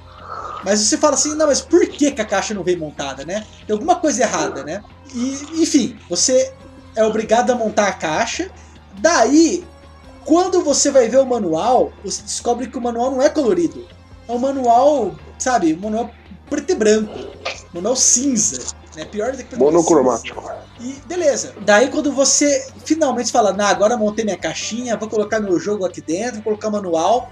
Mas 0.64 0.80
você 0.80 0.98
fala 0.98 1.16
assim, 1.16 1.36
não, 1.36 1.48
mas 1.48 1.62
por 1.62 1.88
que, 1.88 2.12
que 2.12 2.22
a 2.22 2.26
caixa 2.26 2.54
não 2.54 2.64
vem 2.64 2.78
montada, 2.78 3.26
né? 3.26 3.46
Tem 3.66 3.74
alguma 3.74 3.96
coisa 3.96 4.24
errada, 4.24 4.64
né? 4.64 4.84
E, 5.14 5.62
enfim, 5.62 5.98
você 6.10 6.54
é 6.96 7.04
obrigado 7.04 7.52
a 7.52 7.56
montar 7.56 7.88
a 7.88 7.94
caixa. 7.94 8.50
Daí, 9.00 9.66
quando 10.26 10.64
você 10.64 10.92
vai 10.92 11.08
ver 11.08 11.20
o 11.20 11.26
manual, 11.26 11.92
você 12.04 12.22
descobre 12.22 12.68
que 12.68 12.78
o 12.78 12.82
manual 12.82 13.12
não 13.12 13.22
é 13.22 13.30
colorido. 13.30 13.88
É 14.28 14.32
um 14.32 14.38
manual, 14.38 15.16
sabe, 15.40 15.74
um 15.74 15.80
manual 15.80 16.12
preto 16.50 16.72
e 16.72 16.76
branco. 16.76 17.18
Manual 17.74 17.96
cinza. 17.96 18.62
Né? 18.96 19.06
Pior 19.06 19.32
do 19.32 19.44
que 19.44 19.56
Monocromático. 19.56 20.44
e 20.80 20.96
beleza. 21.08 21.56
Daí 21.62 21.90
quando 21.90 22.12
você 22.12 22.68
finalmente 22.84 23.32
fala, 23.32 23.54
nah, 23.54 23.70
agora 23.70 23.96
montei 23.96 24.26
minha 24.26 24.38
caixinha, 24.38 24.98
vou 24.98 25.08
colocar 25.08 25.40
meu 25.40 25.58
jogo 25.60 25.86
aqui 25.86 26.02
dentro, 26.02 26.36
vou 26.36 26.44
colocar 26.44 26.68
o 26.68 26.72
manual, 26.72 27.30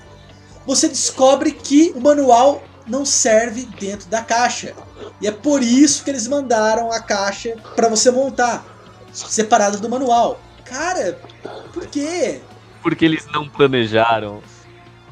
você 0.66 0.88
descobre 0.88 1.52
que 1.52 1.92
o 1.96 2.00
manual 2.00 2.62
não 2.90 3.06
serve 3.06 3.66
dentro 3.80 4.10
da 4.10 4.22
caixa. 4.22 4.74
E 5.22 5.28
é 5.28 5.32
por 5.32 5.62
isso 5.62 6.04
que 6.04 6.10
eles 6.10 6.28
mandaram 6.28 6.92
a 6.92 7.02
caixa 7.02 7.56
para 7.76 7.88
você 7.88 8.12
montar, 8.12 8.66
separada 9.14 9.78
do 9.78 9.90
manual. 9.90 10.40
Cara, 10.66 11.20
por 11.74 11.88
quê? 11.88 12.42
Porque 12.82 13.06
eles 13.06 13.26
não 13.28 13.48
planejaram. 13.48 14.42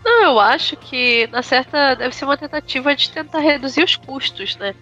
Não, 0.03 0.23
eu 0.23 0.39
acho 0.39 0.77
que 0.77 1.27
na 1.27 1.41
certa 1.41 1.95
deve 1.95 2.15
ser 2.15 2.25
uma 2.25 2.37
tentativa 2.37 2.95
de 2.95 3.09
tentar 3.09 3.39
reduzir 3.39 3.83
os 3.83 3.95
custos, 3.95 4.55
né? 4.55 4.73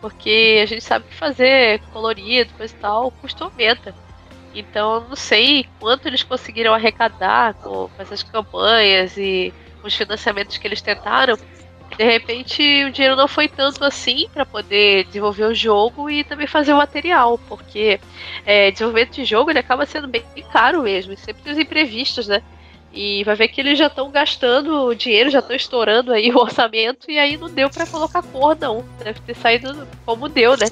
Porque 0.00 0.60
a 0.62 0.66
gente 0.66 0.84
sabe 0.84 1.06
que 1.08 1.14
fazer 1.16 1.80
colorido, 1.92 2.52
coisa 2.54 2.72
e 2.72 2.78
tal, 2.78 3.06
o 3.08 3.10
custo 3.10 3.44
aumenta. 3.44 3.94
Então 4.54 4.94
eu 4.94 5.00
não 5.08 5.16
sei 5.16 5.66
quanto 5.80 6.06
eles 6.06 6.22
conseguiram 6.22 6.72
arrecadar 6.72 7.54
com, 7.54 7.88
com 7.88 8.02
essas 8.02 8.22
campanhas 8.22 9.16
e 9.16 9.52
os 9.82 9.94
financiamentos 9.94 10.56
que 10.58 10.66
eles 10.66 10.80
tentaram. 10.80 11.36
De 11.98 12.04
repente 12.04 12.62
o 12.84 12.92
dinheiro 12.92 13.16
não 13.16 13.26
foi 13.26 13.48
tanto 13.48 13.84
assim 13.84 14.28
para 14.32 14.46
poder 14.46 15.04
desenvolver 15.06 15.46
o 15.46 15.54
jogo 15.54 16.08
e 16.08 16.22
também 16.22 16.46
fazer 16.46 16.72
o 16.72 16.76
material, 16.76 17.36
porque 17.48 17.98
é, 18.46 18.70
desenvolvimento 18.70 19.16
de 19.16 19.24
jogo 19.24 19.50
ele 19.50 19.58
acaba 19.58 19.84
sendo 19.84 20.06
bem 20.06 20.22
caro 20.52 20.84
mesmo, 20.84 21.16
sempre 21.16 21.42
tem 21.42 21.52
os 21.52 21.58
imprevistos, 21.58 22.28
né? 22.28 22.40
E 22.92 23.24
vai 23.24 23.34
ver 23.34 23.48
que 23.48 23.60
eles 23.60 23.76
já 23.76 23.88
estão 23.88 24.12
gastando 24.12 24.94
dinheiro, 24.94 25.28
já 25.28 25.40
estão 25.40 25.56
estourando 25.56 26.12
aí 26.12 26.30
o 26.32 26.38
orçamento 26.38 27.10
e 27.10 27.18
aí 27.18 27.36
não 27.36 27.50
deu 27.50 27.68
pra 27.68 27.84
colocar 27.84 28.22
cor 28.22 28.56
não. 28.56 28.84
Deve 29.02 29.18
ter 29.18 29.34
saído 29.34 29.86
como 30.06 30.28
deu, 30.28 30.56
né? 30.56 30.66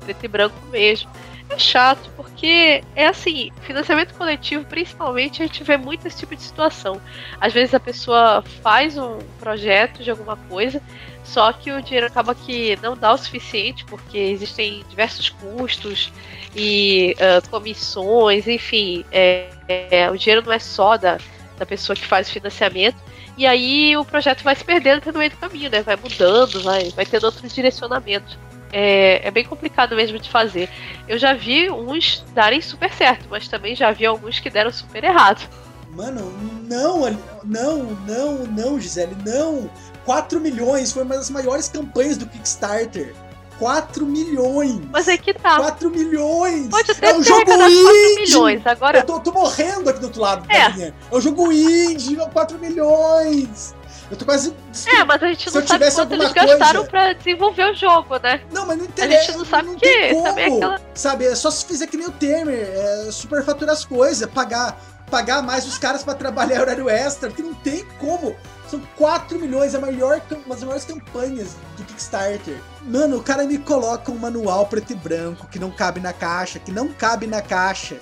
Preto 0.00 0.24
e 0.24 0.28
branco 0.28 0.56
mesmo. 0.70 1.10
É 1.48 1.58
chato, 1.58 2.10
porque 2.16 2.82
é 2.94 3.06
assim, 3.06 3.52
financiamento 3.62 4.14
coletivo, 4.14 4.64
principalmente, 4.64 5.42
a 5.42 5.46
gente 5.46 5.62
vê 5.62 5.76
muito 5.76 6.06
esse 6.06 6.18
tipo 6.18 6.34
de 6.34 6.42
situação. 6.42 7.00
Às 7.40 7.52
vezes 7.52 7.72
a 7.72 7.80
pessoa 7.80 8.42
faz 8.62 8.98
um 8.98 9.18
projeto 9.38 10.02
de 10.02 10.10
alguma 10.10 10.36
coisa, 10.36 10.82
só 11.22 11.52
que 11.52 11.70
o 11.70 11.80
dinheiro 11.80 12.06
acaba 12.06 12.34
que 12.34 12.76
não 12.82 12.96
dá 12.96 13.12
o 13.12 13.18
suficiente, 13.18 13.84
porque 13.84 14.18
existem 14.18 14.84
diversos 14.88 15.30
custos 15.30 16.12
e 16.54 17.14
ah, 17.20 17.40
comissões, 17.48 18.48
enfim, 18.48 19.04
é, 19.12 19.48
é, 19.68 20.10
o 20.10 20.16
dinheiro 20.16 20.44
não 20.44 20.52
é 20.52 20.58
só 20.58 20.96
da, 20.96 21.18
da 21.58 21.66
pessoa 21.66 21.94
que 21.94 22.06
faz 22.06 22.28
o 22.28 22.32
financiamento. 22.32 22.96
E 23.36 23.46
aí 23.46 23.96
o 23.96 24.04
projeto 24.04 24.42
vai 24.42 24.56
se 24.56 24.64
perdendo 24.64 25.12
no 25.12 25.18
meio 25.18 25.30
do 25.30 25.36
caminho, 25.36 25.70
né? 25.70 25.82
Vai 25.82 25.96
mudando, 25.96 26.62
vai, 26.62 26.88
vai 26.90 27.04
tendo 27.04 27.24
outros 27.24 27.54
direcionamentos. 27.54 28.38
É, 28.72 29.26
é 29.26 29.30
bem 29.30 29.44
complicado 29.44 29.94
mesmo 29.94 30.18
de 30.18 30.28
fazer. 30.28 30.68
Eu 31.08 31.18
já 31.18 31.32
vi 31.34 31.70
uns 31.70 32.24
darem 32.34 32.60
super 32.60 32.92
certo, 32.92 33.26
mas 33.30 33.48
também 33.48 33.74
já 33.76 33.90
vi 33.92 34.04
alguns 34.06 34.38
que 34.40 34.50
deram 34.50 34.72
super 34.72 35.02
errado. 35.04 35.48
Mano, 35.90 36.30
não, 36.68 37.10
não, 37.44 37.82
não, 38.06 38.34
não, 38.46 38.80
Gisele, 38.80 39.16
não. 39.24 39.70
4 40.04 40.38
milhões 40.40 40.92
foi 40.92 41.02
uma 41.04 41.16
das 41.16 41.30
maiores 41.30 41.68
campanhas 41.68 42.16
do 42.18 42.26
Kickstarter. 42.26 43.14
4 43.58 44.04
milhões. 44.04 44.78
Mas 44.92 45.08
é 45.08 45.16
que 45.16 45.32
tá. 45.32 45.56
4 45.56 45.88
milhões! 45.90 46.68
Pode 46.68 46.92
é 47.00 47.14
um 47.14 47.22
jogo 47.22 47.50
arrecadado 47.50 47.72
4 47.82 47.96
indie! 47.96 48.20
milhões. 48.20 48.66
Agora, 48.66 48.98
Eu 48.98 49.06
tô, 49.06 49.20
tô 49.20 49.32
morrendo 49.32 49.88
aqui 49.88 49.98
do 50.00 50.06
outro 50.08 50.20
lado 50.20 50.44
É. 50.50 50.68
da 50.68 50.68
linha. 50.76 50.94
É 51.10 51.16
um 51.16 51.20
jogo 51.20 51.50
indie, 51.50 52.16
4 52.16 52.58
milhões! 52.58 53.74
Eu 54.10 54.16
tô 54.16 54.24
quase. 54.24 54.54
é, 54.86 55.04
mas 55.04 55.22
a 55.22 55.26
gente 55.28 55.50
Se 55.50 55.58
não 55.58 55.66
sabe 55.66 55.90
quanto 55.90 56.12
eles 56.14 56.32
gastaram 56.32 56.80
coisa- 56.84 56.90
pra 56.90 57.12
desenvolver 57.12 57.64
o 57.72 57.74
jogo, 57.74 58.16
né? 58.18 58.40
Não, 58.52 58.64
mas 58.66 58.78
não 58.78 58.84
interessa. 58.84 59.24
gente 59.26 59.38
não 59.38 59.44
sabe 59.44 59.66
não 59.68 59.74
que 59.74 59.80
tem 59.80 60.14
como, 60.14 60.38
é 60.38 60.46
aquela- 60.46 60.80
Sabe, 60.94 61.24
é 61.26 61.34
só 61.34 61.50
se 61.50 61.64
fizer 61.66 61.86
que 61.88 61.96
nem 61.96 62.06
o 62.06 62.12
Temer, 62.12 62.68
é, 62.72 63.08
superfaturar 63.10 63.74
as 63.74 63.84
coisas, 63.84 64.28
pagar, 64.30 64.80
pagar 65.10 65.42
mais 65.42 65.66
os 65.66 65.76
caras 65.76 66.04
pra 66.04 66.14
trabalhar 66.14 66.60
horário 66.62 66.88
extra, 66.88 67.30
que 67.30 67.42
não 67.42 67.54
tem 67.54 67.84
como. 67.98 68.36
São 68.70 68.80
4 68.96 69.38
milhões, 69.38 69.74
a 69.76 69.80
maior, 69.80 70.20
uma 70.44 70.54
das 70.54 70.64
maiores 70.64 70.84
campanhas 70.84 71.56
do 71.76 71.84
Kickstarter. 71.84 72.60
Mano, 72.82 73.16
o 73.18 73.22
cara 73.22 73.44
me 73.44 73.58
coloca 73.58 74.10
um 74.10 74.16
manual 74.18 74.66
preto 74.66 74.92
e 74.92 74.96
branco 74.96 75.46
que 75.48 75.58
não 75.58 75.70
cabe 75.70 76.00
na 76.00 76.12
caixa, 76.12 76.58
que 76.58 76.72
não 76.72 76.88
cabe 76.88 77.26
na 77.28 77.40
caixa. 77.40 77.96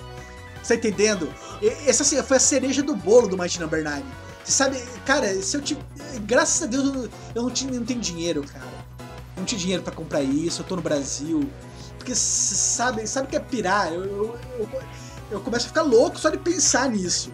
Você 0.63 0.79
tá 0.79 0.89
entendendo? 0.89 1.33
E- 1.61 1.69
Essa 1.89 2.03
assim, 2.03 2.23
foi 2.23 2.39
a 2.39 2.41
cereja 2.41 2.83
do 2.83 2.95
bolo 2.97 3.29
do 3.29 3.37
Mighty 3.37 3.61
Number 3.61 3.85
9. 3.85 4.03
Você 4.45 4.53
sabe, 4.53 4.79
cara, 5.07 5.41
se 5.43 5.57
eu 5.57 5.63
tive. 5.63 5.81
Graças 6.27 6.63
a 6.63 6.67
Deus 6.67 6.85
eu 7.35 7.43
não, 7.43 7.49
não, 7.49 7.85
tenho 7.85 8.01
dinheiro, 8.01 8.43
cara. 8.43 8.65
Eu 9.37 9.39
não 9.39 9.45
tinha 9.45 9.59
dinheiro 9.59 9.83
pra 9.83 9.93
comprar 9.93 10.23
isso, 10.23 10.61
eu 10.61 10.67
tô 10.67 10.77
no 10.77 10.83
Brasil. 10.83 11.49
Porque 11.97 12.15
sabe, 12.15 13.07
sabe 13.07 13.29
que 13.29 13.37
é 13.37 13.41
pirar? 13.41 13.91
Eu, 13.91 14.05
eu, 14.05 14.39
eu, 14.59 14.83
eu 15.31 15.41
começo 15.41 15.65
a 15.65 15.69
ficar 15.69 15.83
louco 15.83 16.19
só 16.19 16.29
de 16.29 16.37
pensar 16.37 16.91
nisso. 16.91 17.33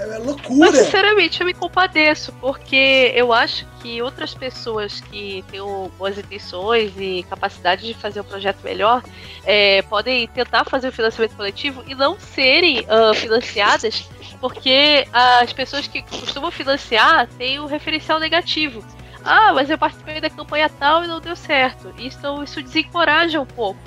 É, 0.00 0.04
é 0.04 0.06
Mas 0.08 0.18
loucura. 0.18 0.84
sinceramente 0.84 1.40
eu 1.40 1.46
me 1.46 1.54
compadeço, 1.54 2.32
porque 2.40 3.12
eu 3.14 3.32
acho 3.32 3.66
que 3.82 4.00
outras 4.02 4.34
pessoas 4.34 5.00
que 5.00 5.44
têm 5.50 5.60
boas 5.98 6.16
intenções 6.18 6.92
e 6.96 7.24
capacidade 7.28 7.86
de 7.86 7.94
fazer 7.94 8.20
um 8.20 8.24
projeto 8.24 8.62
melhor 8.62 9.02
é, 9.44 9.82
podem 9.82 10.26
tentar 10.28 10.64
fazer 10.64 10.88
o 10.88 10.92
financiamento 10.92 11.36
coletivo 11.36 11.82
e 11.86 11.94
não 11.94 12.18
serem 12.18 12.84
ah, 12.88 13.12
financiadas, 13.14 14.08
porque 14.40 15.06
as 15.12 15.52
pessoas 15.52 15.86
que 15.86 16.02
costumam 16.02 16.50
financiar 16.50 17.26
têm 17.38 17.60
um 17.60 17.66
referencial 17.66 18.18
negativo. 18.18 18.82
Ah, 19.22 19.52
mas 19.52 19.68
eu 19.68 19.76
participei 19.76 20.20
da 20.20 20.30
campanha 20.30 20.68
tal 20.70 21.04
e 21.04 21.06
não 21.06 21.20
deu 21.20 21.36
certo. 21.36 21.92
Isso, 21.98 22.42
isso 22.42 22.62
desencoraja 22.62 23.40
um 23.40 23.46
pouco. 23.46 23.78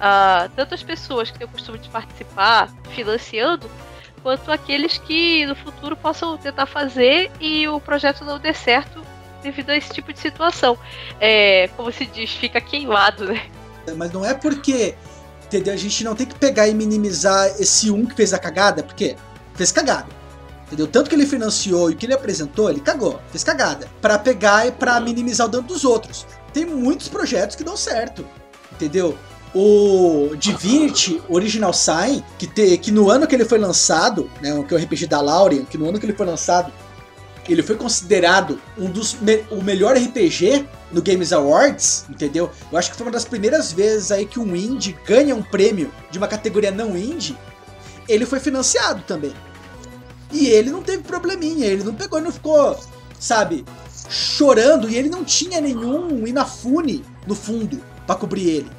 ah, 0.00 0.48
tanto 0.56 0.74
as 0.74 0.82
pessoas 0.82 1.30
que 1.30 1.38
têm 1.38 1.46
o 1.46 1.50
costume 1.50 1.78
de 1.78 1.88
participar 1.88 2.68
financiando, 2.90 3.70
quanto 4.22 4.50
aqueles 4.50 4.98
que 4.98 5.44
no 5.46 5.54
futuro 5.54 5.96
possam 5.96 6.36
tentar 6.38 6.66
fazer 6.66 7.30
e 7.40 7.66
o 7.68 7.80
projeto 7.80 8.24
não 8.24 8.38
dê 8.38 8.54
certo 8.54 9.02
devido 9.42 9.70
a 9.70 9.76
esse 9.76 9.90
tipo 9.90 10.12
de 10.12 10.18
situação. 10.18 10.78
É, 11.20 11.68
como 11.76 11.92
se 11.92 12.06
diz, 12.06 12.30
fica 12.30 12.60
queimado, 12.60 13.26
né? 13.26 13.42
Mas 13.96 14.12
não 14.12 14.24
é 14.24 14.32
porque. 14.32 14.94
Entendeu? 15.44 15.74
A 15.74 15.76
gente 15.76 16.02
não 16.04 16.14
tem 16.14 16.26
que 16.26 16.34
pegar 16.36 16.68
e 16.68 16.72
minimizar 16.72 17.46
esse 17.58 17.90
um 17.90 18.06
que 18.06 18.14
fez 18.14 18.32
a 18.32 18.38
cagada, 18.38 18.82
porque 18.82 19.16
fez 19.54 19.70
cagada. 19.70 20.08
Entendeu? 20.66 20.86
Tanto 20.86 21.10
que 21.10 21.14
ele 21.14 21.26
financiou 21.26 21.90
e 21.90 21.94
o 21.94 21.96
que 21.96 22.06
ele 22.06 22.14
apresentou, 22.14 22.70
ele 22.70 22.80
cagou, 22.80 23.20
fez 23.30 23.44
cagada. 23.44 23.86
Pra 24.00 24.18
pegar 24.18 24.66
e 24.66 24.72
pra 24.72 24.98
minimizar 24.98 25.46
o 25.46 25.50
dano 25.50 25.64
dos 25.64 25.84
outros. 25.84 26.26
Tem 26.54 26.64
muitos 26.64 27.08
projetos 27.08 27.56
que 27.56 27.64
dão 27.64 27.76
certo. 27.76 28.26
Entendeu? 28.72 29.18
O 29.54 30.30
Divinity 30.36 31.20
Original 31.28 31.72
Sign, 31.72 32.24
que, 32.38 32.46
te, 32.46 32.78
que 32.78 32.90
no 32.90 33.10
ano 33.10 33.26
que 33.26 33.34
ele 33.34 33.44
foi 33.44 33.58
lançado, 33.58 34.30
né, 34.40 34.50
que 34.66 34.74
é 34.74 34.76
o 34.76 34.80
RPG 34.80 35.06
da 35.06 35.20
Laurian, 35.20 35.64
que 35.64 35.76
no 35.76 35.88
ano 35.88 35.98
que 36.00 36.06
ele 36.06 36.14
foi 36.14 36.24
lançado, 36.24 36.72
ele 37.48 37.62
foi 37.62 37.76
considerado 37.76 38.58
um 38.78 38.88
dos 38.88 39.14
me- 39.14 39.44
o 39.50 39.62
melhor 39.62 39.96
RPG 39.96 40.64
no 40.90 41.02
Games 41.02 41.32
Awards, 41.32 42.06
entendeu? 42.08 42.50
Eu 42.70 42.78
acho 42.78 42.90
que 42.90 42.96
foi 42.96 43.04
uma 43.06 43.12
das 43.12 43.24
primeiras 43.24 43.72
vezes 43.72 44.10
aí 44.10 44.24
que 44.24 44.38
um 44.40 44.54
indie 44.56 44.96
ganha 45.04 45.34
um 45.34 45.42
prêmio 45.42 45.92
de 46.10 46.18
uma 46.18 46.28
categoria 46.28 46.70
não 46.70 46.96
indie. 46.96 47.36
Ele 48.08 48.24
foi 48.24 48.40
financiado 48.40 49.02
também. 49.06 49.34
E 50.30 50.46
ele 50.46 50.70
não 50.70 50.82
teve 50.82 51.02
probleminha, 51.02 51.66
ele 51.66 51.82
não 51.84 51.94
pegou 51.94 52.18
e 52.18 52.22
não 52.22 52.32
ficou 52.32 52.78
sabe, 53.18 53.64
chorando 54.08 54.88
e 54.88 54.96
ele 54.96 55.08
não 55.08 55.24
tinha 55.24 55.60
nenhum 55.60 56.26
Inafune 56.26 57.04
no 57.26 57.34
fundo 57.34 57.80
para 58.06 58.16
cobrir 58.16 58.48
ele. 58.48 58.70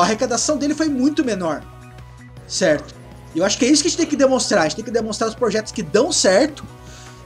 A 0.00 0.04
arrecadação 0.04 0.56
dele 0.56 0.74
foi 0.74 0.88
muito 0.88 1.24
menor, 1.24 1.62
certo? 2.46 2.94
Eu 3.34 3.44
acho 3.44 3.58
que 3.58 3.66
é 3.66 3.68
isso 3.68 3.82
que 3.82 3.88
a 3.88 3.90
gente 3.90 3.98
tem 3.98 4.06
que 4.06 4.16
demonstrar. 4.16 4.60
A 4.60 4.64
gente 4.64 4.76
tem 4.76 4.84
que 4.84 4.90
demonstrar 4.90 5.28
os 5.28 5.34
projetos 5.34 5.70
que 5.70 5.82
dão 5.82 6.10
certo, 6.10 6.64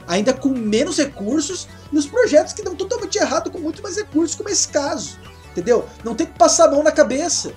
ainda 0.05 0.33
com 0.33 0.49
menos 0.49 0.97
recursos, 0.97 1.67
e 1.91 1.97
os 1.97 2.05
projetos 2.05 2.53
que 2.53 2.61
dão 2.61 2.75
totalmente 2.75 3.17
errado 3.17 3.49
com 3.49 3.59
muito 3.59 3.81
mais 3.81 3.95
recursos, 3.95 4.35
como 4.35 4.49
esse 4.49 4.67
caso. 4.67 5.17
Entendeu? 5.51 5.87
Não 6.03 6.13
tem 6.13 6.27
que 6.27 6.37
passar 6.37 6.65
a 6.65 6.71
mão 6.71 6.83
na 6.83 6.91
cabeça. 6.91 7.53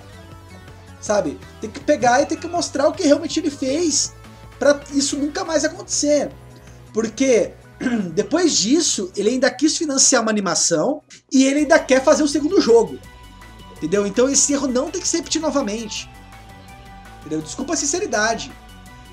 Sabe? 1.01 1.37
Tem 1.59 1.69
que 1.69 1.79
pegar 1.81 2.21
e 2.21 2.25
tem 2.25 2.37
que 2.37 2.47
mostrar 2.47 2.87
o 2.87 2.93
que 2.93 3.03
realmente 3.03 3.39
ele 3.39 3.51
fez 3.51 4.13
para 4.57 4.79
isso 4.93 5.17
nunca 5.17 5.43
mais 5.43 5.65
acontecer. 5.65 6.31
Porque 6.93 7.51
depois 8.13 8.55
disso, 8.55 9.11
ele 9.17 9.31
ainda 9.31 9.51
quis 9.51 9.77
financiar 9.77 10.21
uma 10.21 10.31
animação 10.31 11.01
e 11.31 11.43
ele 11.43 11.59
ainda 11.59 11.77
quer 11.77 12.03
fazer 12.03 12.23
o 12.23 12.27
segundo 12.27 12.61
jogo. 12.61 12.97
Entendeu? 13.77 14.07
Então 14.07 14.29
esse 14.29 14.53
erro 14.53 14.67
não 14.67 14.89
tem 14.89 15.01
que 15.01 15.07
se 15.07 15.17
repetir 15.17 15.41
novamente. 15.41 16.09
Entendeu? 17.19 17.41
Desculpa 17.41 17.73
a 17.73 17.77
sinceridade. 17.77 18.51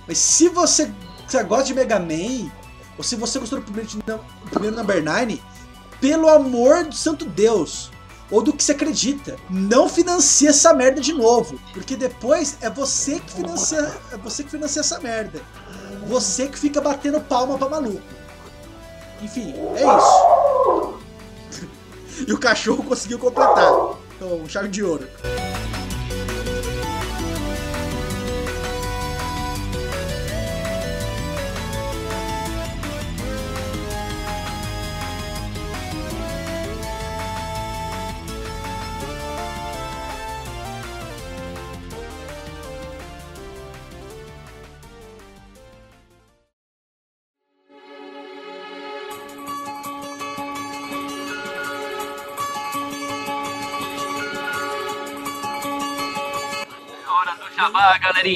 Mas 0.06 0.18
se 0.18 0.48
você, 0.48 0.92
você 1.26 1.42
gosta 1.42 1.64
de 1.64 1.74
Mega 1.74 1.98
Man, 1.98 2.50
ou 2.96 3.04
se 3.04 3.16
você 3.16 3.38
gostou 3.38 3.60
do 3.60 3.64
primeiro, 3.64 3.90
primeiro 4.50 4.76
Number 4.76 5.02
9, 5.02 5.42
pelo 6.00 6.28
amor 6.28 6.84
do 6.84 6.94
santo 6.94 7.24
Deus, 7.24 7.90
ou 8.30 8.42
do 8.42 8.52
que 8.52 8.64
você 8.64 8.72
acredita, 8.72 9.36
não 9.48 9.88
financia 9.88 10.50
essa 10.50 10.72
merda 10.72 11.00
de 11.00 11.12
novo. 11.12 11.60
Porque 11.72 11.96
depois 11.96 12.56
é 12.60 12.70
você 12.70 13.20
que 13.20 13.32
financia, 13.32 13.94
é 14.10 14.16
você 14.16 14.42
que 14.42 14.50
financia 14.50 14.80
essa 14.80 14.98
merda. 15.00 15.40
Você 16.06 16.48
que 16.48 16.58
fica 16.58 16.80
batendo 16.80 17.20
palma 17.20 17.58
pra 17.58 17.68
maluco. 17.68 18.00
Enfim, 19.20 19.54
é 19.76 19.82
isso. 19.82 21.68
e 22.26 22.32
o 22.32 22.38
cachorro 22.38 22.82
conseguiu 22.82 23.18
completar. 23.18 24.01
Então, 24.24 24.48
chave 24.48 24.68
de 24.68 24.84
ouro. 24.84 25.04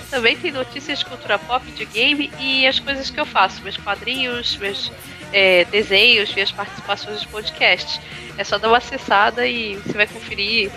Também 0.10 0.38
tem 0.38 0.52
notícias 0.52 1.00
de 1.00 1.06
cultura 1.06 1.40
pop, 1.40 1.66
de 1.72 1.86
game 1.86 2.32
e 2.40 2.68
as 2.68 2.80
coisas 2.80 3.10
que 3.10 3.20
eu 3.20 3.26
faço, 3.26 3.62
meus 3.62 3.76
quadrinhos, 3.78 4.56
meus 4.58 4.92
é, 5.32 5.66
desenhos, 5.66 6.34
minhas 6.34 6.52
participações 6.52 7.16
nos 7.16 7.26
podcasts. 7.26 8.00
É 8.38 8.44
só 8.44 8.58
dar 8.58 8.70
uma 8.70 8.78
acessada 8.78 9.46
e 9.46 9.76
você 9.76 9.94
vai 9.94 10.08
conferir 10.08 10.72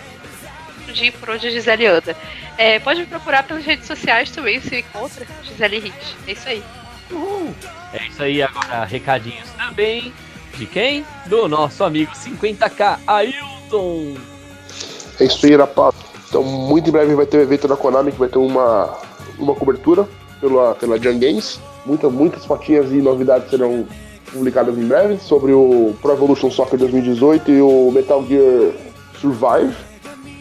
tudinho 0.86 1.12
por 1.12 1.30
onde 1.30 1.46
a 1.46 1.50
Gisele 1.50 1.86
anda. 1.86 2.16
É, 2.56 2.78
pode 2.78 3.00
me 3.00 3.06
procurar 3.06 3.42
pelas 3.42 3.64
redes 3.64 3.86
sociais 3.86 4.30
também, 4.30 4.60
se 4.60 4.78
encontra 4.78 5.26
Gisele 5.42 5.78
Hicks. 5.78 6.14
É 6.26 6.32
isso 6.32 6.48
aí. 6.48 6.62
É 7.92 8.06
isso 8.06 8.22
aí, 8.22 8.42
agora 8.42 8.84
recadinhos 8.84 9.48
também. 9.56 10.12
De 10.56 10.66
quem? 10.66 11.04
Do 11.26 11.48
nosso 11.48 11.84
amigo 11.84 12.12
50k, 12.12 12.98
Ailton. 13.06 14.16
É 15.20 15.24
isso 15.24 15.44
aí, 15.46 15.56
rapaz. 15.56 15.94
Então, 16.28 16.42
muito 16.42 16.88
em 16.88 16.92
breve 16.92 17.14
vai 17.14 17.26
ter 17.26 17.38
um 17.38 17.42
evento 17.42 17.68
da 17.68 17.76
Konami 17.76 18.12
que 18.12 18.18
vai 18.18 18.28
ter 18.28 18.38
uma, 18.38 18.98
uma 19.38 19.54
cobertura 19.54 20.08
pela, 20.40 20.74
pela 20.74 20.98
Jam 20.98 21.18
Games. 21.18 21.60
Muita, 21.84 22.08
muitas 22.08 22.44
fotinhas 22.44 22.90
e 22.90 22.96
novidades 22.96 23.48
serão 23.50 23.86
publicadas 24.32 24.76
em 24.76 24.86
breve 24.86 25.18
sobre 25.18 25.52
o 25.52 25.94
Pro 26.02 26.12
Evolution 26.12 26.50
Soccer 26.50 26.78
2018 26.78 27.50
e 27.50 27.60
o 27.60 27.90
Metal 27.92 28.24
Gear 28.26 28.72
Survive. 29.20 29.74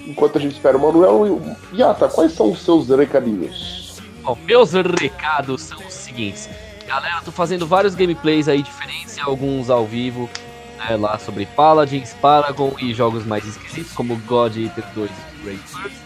Enquanto 0.06 0.38
a 0.38 0.42
gente 0.42 0.54
espera 0.54 0.78
o 0.78 0.82
Manuel, 0.82 1.58
Yata, 1.74 2.08
quais 2.08 2.32
são 2.34 2.52
os 2.52 2.62
seus 2.62 2.88
recadinhos? 2.90 4.02
Bom, 4.22 4.38
meus 4.46 4.72
recados 4.74 5.62
são 5.64 5.80
os 5.86 5.94
seguintes. 5.94 6.50
Galera, 6.88 7.22
tô 7.24 7.32
fazendo 7.32 7.66
vários 7.66 7.96
gameplays 7.96 8.48
aí 8.48 8.62
diferentes, 8.62 9.18
alguns 9.20 9.70
ao 9.70 9.86
vivo, 9.86 10.30
né, 10.78 10.96
lá 10.96 11.18
sobre 11.18 11.48
Paladins, 11.48 12.14
Paragon 12.14 12.74
e 12.80 12.94
jogos 12.94 13.26
mais 13.26 13.46
esquisitos, 13.46 13.92
como 13.94 14.16
God 14.18 14.56
Eater 14.56 14.86
2 14.94 15.12
Great 15.44 15.62
First, 15.62 15.98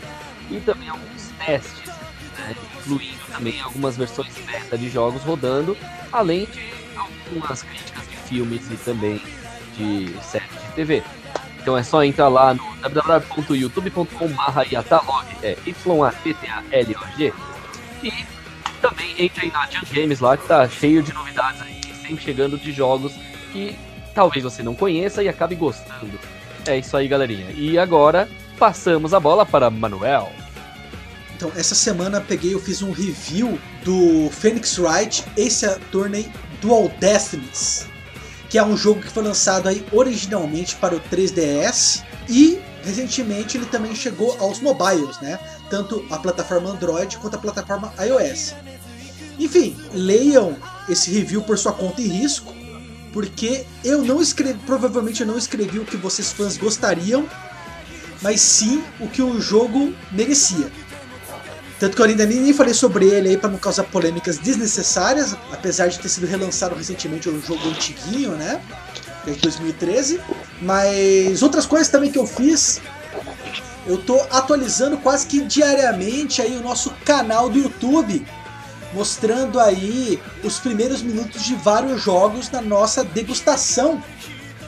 e 0.50 0.60
também 0.62 0.88
alguns 0.88 1.30
testes, 1.45 1.86
né, 2.38 2.56
incluindo 2.80 3.20
também 3.34 3.60
algumas 3.60 3.97
versões 3.97 4.34
beta 4.45 4.78
de 4.78 4.89
jogos 4.89 5.22
rodando, 5.24 5.78
além 6.12 6.45
de 6.45 6.72
algumas 6.97 7.62
críticas 7.64 8.08
de 8.08 8.16
filmes 8.16 8.72
e 8.72 8.78
também 8.78 9.22
de 9.76 10.16
séries 10.24 10.50
de 10.50 10.72
TV. 10.76 11.04
Então 11.62 11.78
é 11.78 11.84
só 11.84 12.03
entrar 12.03 12.28
lá 12.30 12.53
no 12.53 12.64
www.youtube.com.br 12.78 14.62
yatalog, 14.72 15.26
é 15.43 15.57
Y-A-T-T-A-L-O-G, 15.66 17.34
e 18.03 18.14
também 18.82 19.14
entre 19.18 19.45
aí 19.45 19.51
na 19.51 19.70
Jump 19.70 19.93
Games 19.93 20.20
lá, 20.20 20.38
que 20.38 20.47
tá 20.47 20.68
cheio 20.68 21.03
de 21.03 21.14
novidades 21.14 21.62
aí, 21.62 21.82
sempre 22.01 22.24
chegando 22.24 22.57
de 22.57 22.72
jogos 22.72 23.14
que 23.51 23.78
talvez 24.16 24.43
você 24.43 24.64
não 24.64 24.74
conheça 24.74 25.22
e 25.22 25.28
acabe 25.28 25.55
gostando. 25.55 26.20
É 26.66 26.78
isso 26.78 26.95
aí, 26.95 27.07
galerinha. 27.07 27.51
E 27.51 27.78
agora 27.78 28.30
passamos 28.57 29.14
a 29.14 29.20
bola 29.20 29.45
para 29.45 29.70
Manuel. 29.70 30.32
Então, 31.36 31.51
essa 31.55 31.74
semana 31.74 32.20
peguei, 32.20 32.53
eu 32.53 32.60
fiz 32.60 32.82
um 32.82 32.91
review 32.91 33.57
do 33.84 34.30
Phoenix 34.30 34.78
Wright 34.78 35.24
Ace 35.38 35.66
Attorney 35.66 36.30
Dual 36.62 36.89
Destinies, 36.99 37.88
que 38.50 38.58
é 38.58 38.64
um 38.64 38.76
jogo 38.76 39.02
que 39.02 39.10
foi 39.10 39.24
lançado 39.24 39.70
aí 39.70 39.86
originalmente 39.91 40.76
para 40.76 40.95
o 40.95 41.00
3DS 41.00 42.04
e 42.28 42.60
recentemente 42.84 43.58
ele 43.58 43.66
também 43.66 43.95
chegou 43.95 44.36
aos 44.39 44.60
mobiles, 44.60 45.20
né? 45.22 45.39
Tanto 45.70 46.04
a 46.10 46.18
plataforma 46.18 46.70
Android 46.72 47.18
quanto 47.18 47.36
a 47.36 47.39
plataforma 47.39 47.93
iOS. 48.00 48.56
Enfim, 49.38 49.78
leiam 49.93 50.58
esse 50.89 51.12
review 51.12 51.41
por 51.41 51.58
sua 51.58 51.74
conta 51.74 52.02
e 52.02 52.08
risco, 52.08 52.54
porque 53.14 53.66
eu 53.84 54.04
não 54.04 54.22
escrevi, 54.22 54.60
provavelmente 54.66 55.22
eu 55.22 55.28
não 55.28 55.38
escrevi 55.38 55.80
o 55.80 55.86
que 55.86 55.95
vocês 55.95 56.32
fãs 56.32 56.58
gostariam, 56.58 57.28
mas 58.22 58.41
sim 58.41 58.84
o 59.00 59.08
que 59.08 59.22
o 59.22 59.39
jogo 59.39 59.93
merecia. 60.12 60.72
Tanto 61.80 61.95
que 61.95 62.01
eu 62.01 62.05
ainda 62.05 62.25
nem, 62.25 62.53
falei 62.53 62.73
sobre 62.73 63.05
ele 63.05 63.30
aí 63.30 63.38
para 63.38 63.49
não 63.49 63.57
causar 63.57 63.84
polêmicas 63.86 64.38
desnecessárias, 64.38 65.34
apesar 65.49 65.88
de 65.88 65.97
ter 65.97 66.09
sido 66.09 66.27
relançado 66.27 66.75
recentemente 66.75 67.30
um 67.30 67.41
jogo 67.41 67.69
antiguinho, 67.69 68.32
né? 68.32 68.61
De 69.23 69.32
2013. 69.36 70.19
Mas 70.61 71.41
outras 71.41 71.65
coisas 71.65 71.88
também 71.88 72.11
que 72.11 72.19
eu 72.19 72.27
fiz, 72.27 72.82
eu 73.88 73.97
tô 73.97 74.19
atualizando 74.30 74.97
quase 74.97 75.25
que 75.25 75.39
diariamente 75.41 76.41
aí 76.41 76.57
o 76.57 76.61
nosso 76.61 76.93
canal 77.05 77.49
do 77.49 77.57
YouTube, 77.57 78.25
mostrando 78.93 79.57
aí 79.57 80.21
os 80.43 80.59
primeiros 80.59 81.01
minutos 81.01 81.43
de 81.43 81.55
vários 81.55 82.01
jogos 82.01 82.51
na 82.51 82.61
nossa 82.61 83.05
degustação. 83.05 84.03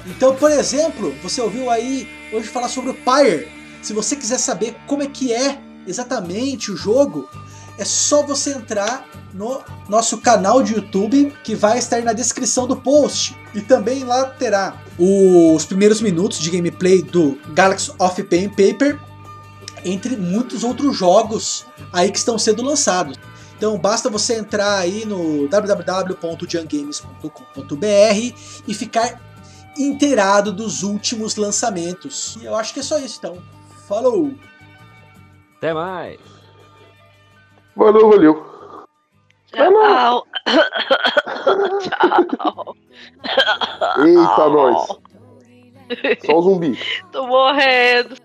Então, 0.07 0.33
por 0.33 0.49
exemplo, 0.49 1.13
você 1.21 1.41
ouviu 1.41 1.69
aí 1.69 2.07
hoje 2.31 2.47
falar 2.47 2.69
sobre 2.69 2.91
o 2.91 2.93
Pyre. 2.93 3.49
Se 3.81 3.91
você 3.91 4.15
quiser 4.15 4.37
saber 4.37 4.77
como 4.87 5.03
é 5.03 5.07
que 5.07 5.33
é 5.33 5.59
exatamente 5.87 6.71
o 6.71 6.77
jogo, 6.77 7.27
é 7.77 7.85
só 7.85 8.23
você 8.23 8.51
entrar 8.51 9.07
no 9.33 9.61
nosso 9.87 10.17
canal 10.17 10.61
de 10.61 10.75
YouTube, 10.75 11.33
que 11.43 11.55
vai 11.55 11.79
estar 11.79 12.01
na 12.01 12.13
descrição 12.13 12.67
do 12.67 12.75
post. 12.75 13.35
E 13.53 13.61
também 13.61 14.03
lá 14.03 14.25
terá 14.25 14.81
os 14.97 15.65
primeiros 15.65 16.01
minutos 16.01 16.39
de 16.39 16.49
gameplay 16.49 17.01
do 17.01 17.37
Galaxy 17.53 17.91
of 17.97 18.23
Pen 18.23 18.49
Paper, 18.49 18.99
entre 19.83 20.15
muitos 20.15 20.63
outros 20.63 20.95
jogos 20.95 21.65
aí 21.91 22.11
que 22.11 22.17
estão 22.17 22.37
sendo 22.37 22.61
lançados. 22.61 23.17
Então 23.57 23.77
basta 23.77 24.09
você 24.09 24.35
entrar 24.35 24.77
aí 24.77 25.05
no 25.05 25.47
www.jangames.com.br 25.47 28.35
e 28.67 28.73
ficar 28.73 29.21
inteirado 29.77 30.51
dos 30.51 30.83
últimos 30.83 31.35
lançamentos. 31.35 32.37
E 32.41 32.45
eu 32.45 32.55
acho 32.55 32.73
que 32.73 32.79
é 32.79 32.83
só 32.83 32.99
isso 32.99 33.17
então. 33.19 33.37
Falou! 33.87 34.33
Até 35.61 35.75
mais. 35.75 36.19
Valeu, 37.75 38.09
valeu. 38.09 38.43
Tchau. 39.53 40.25
Tchau. 41.79 42.75
Eita, 44.03 44.49
nós. 44.49 44.87
Só 46.25 46.39
o 46.39 46.41
zumbi. 46.41 46.79
Tô 47.11 47.27
morrendo. 47.27 48.15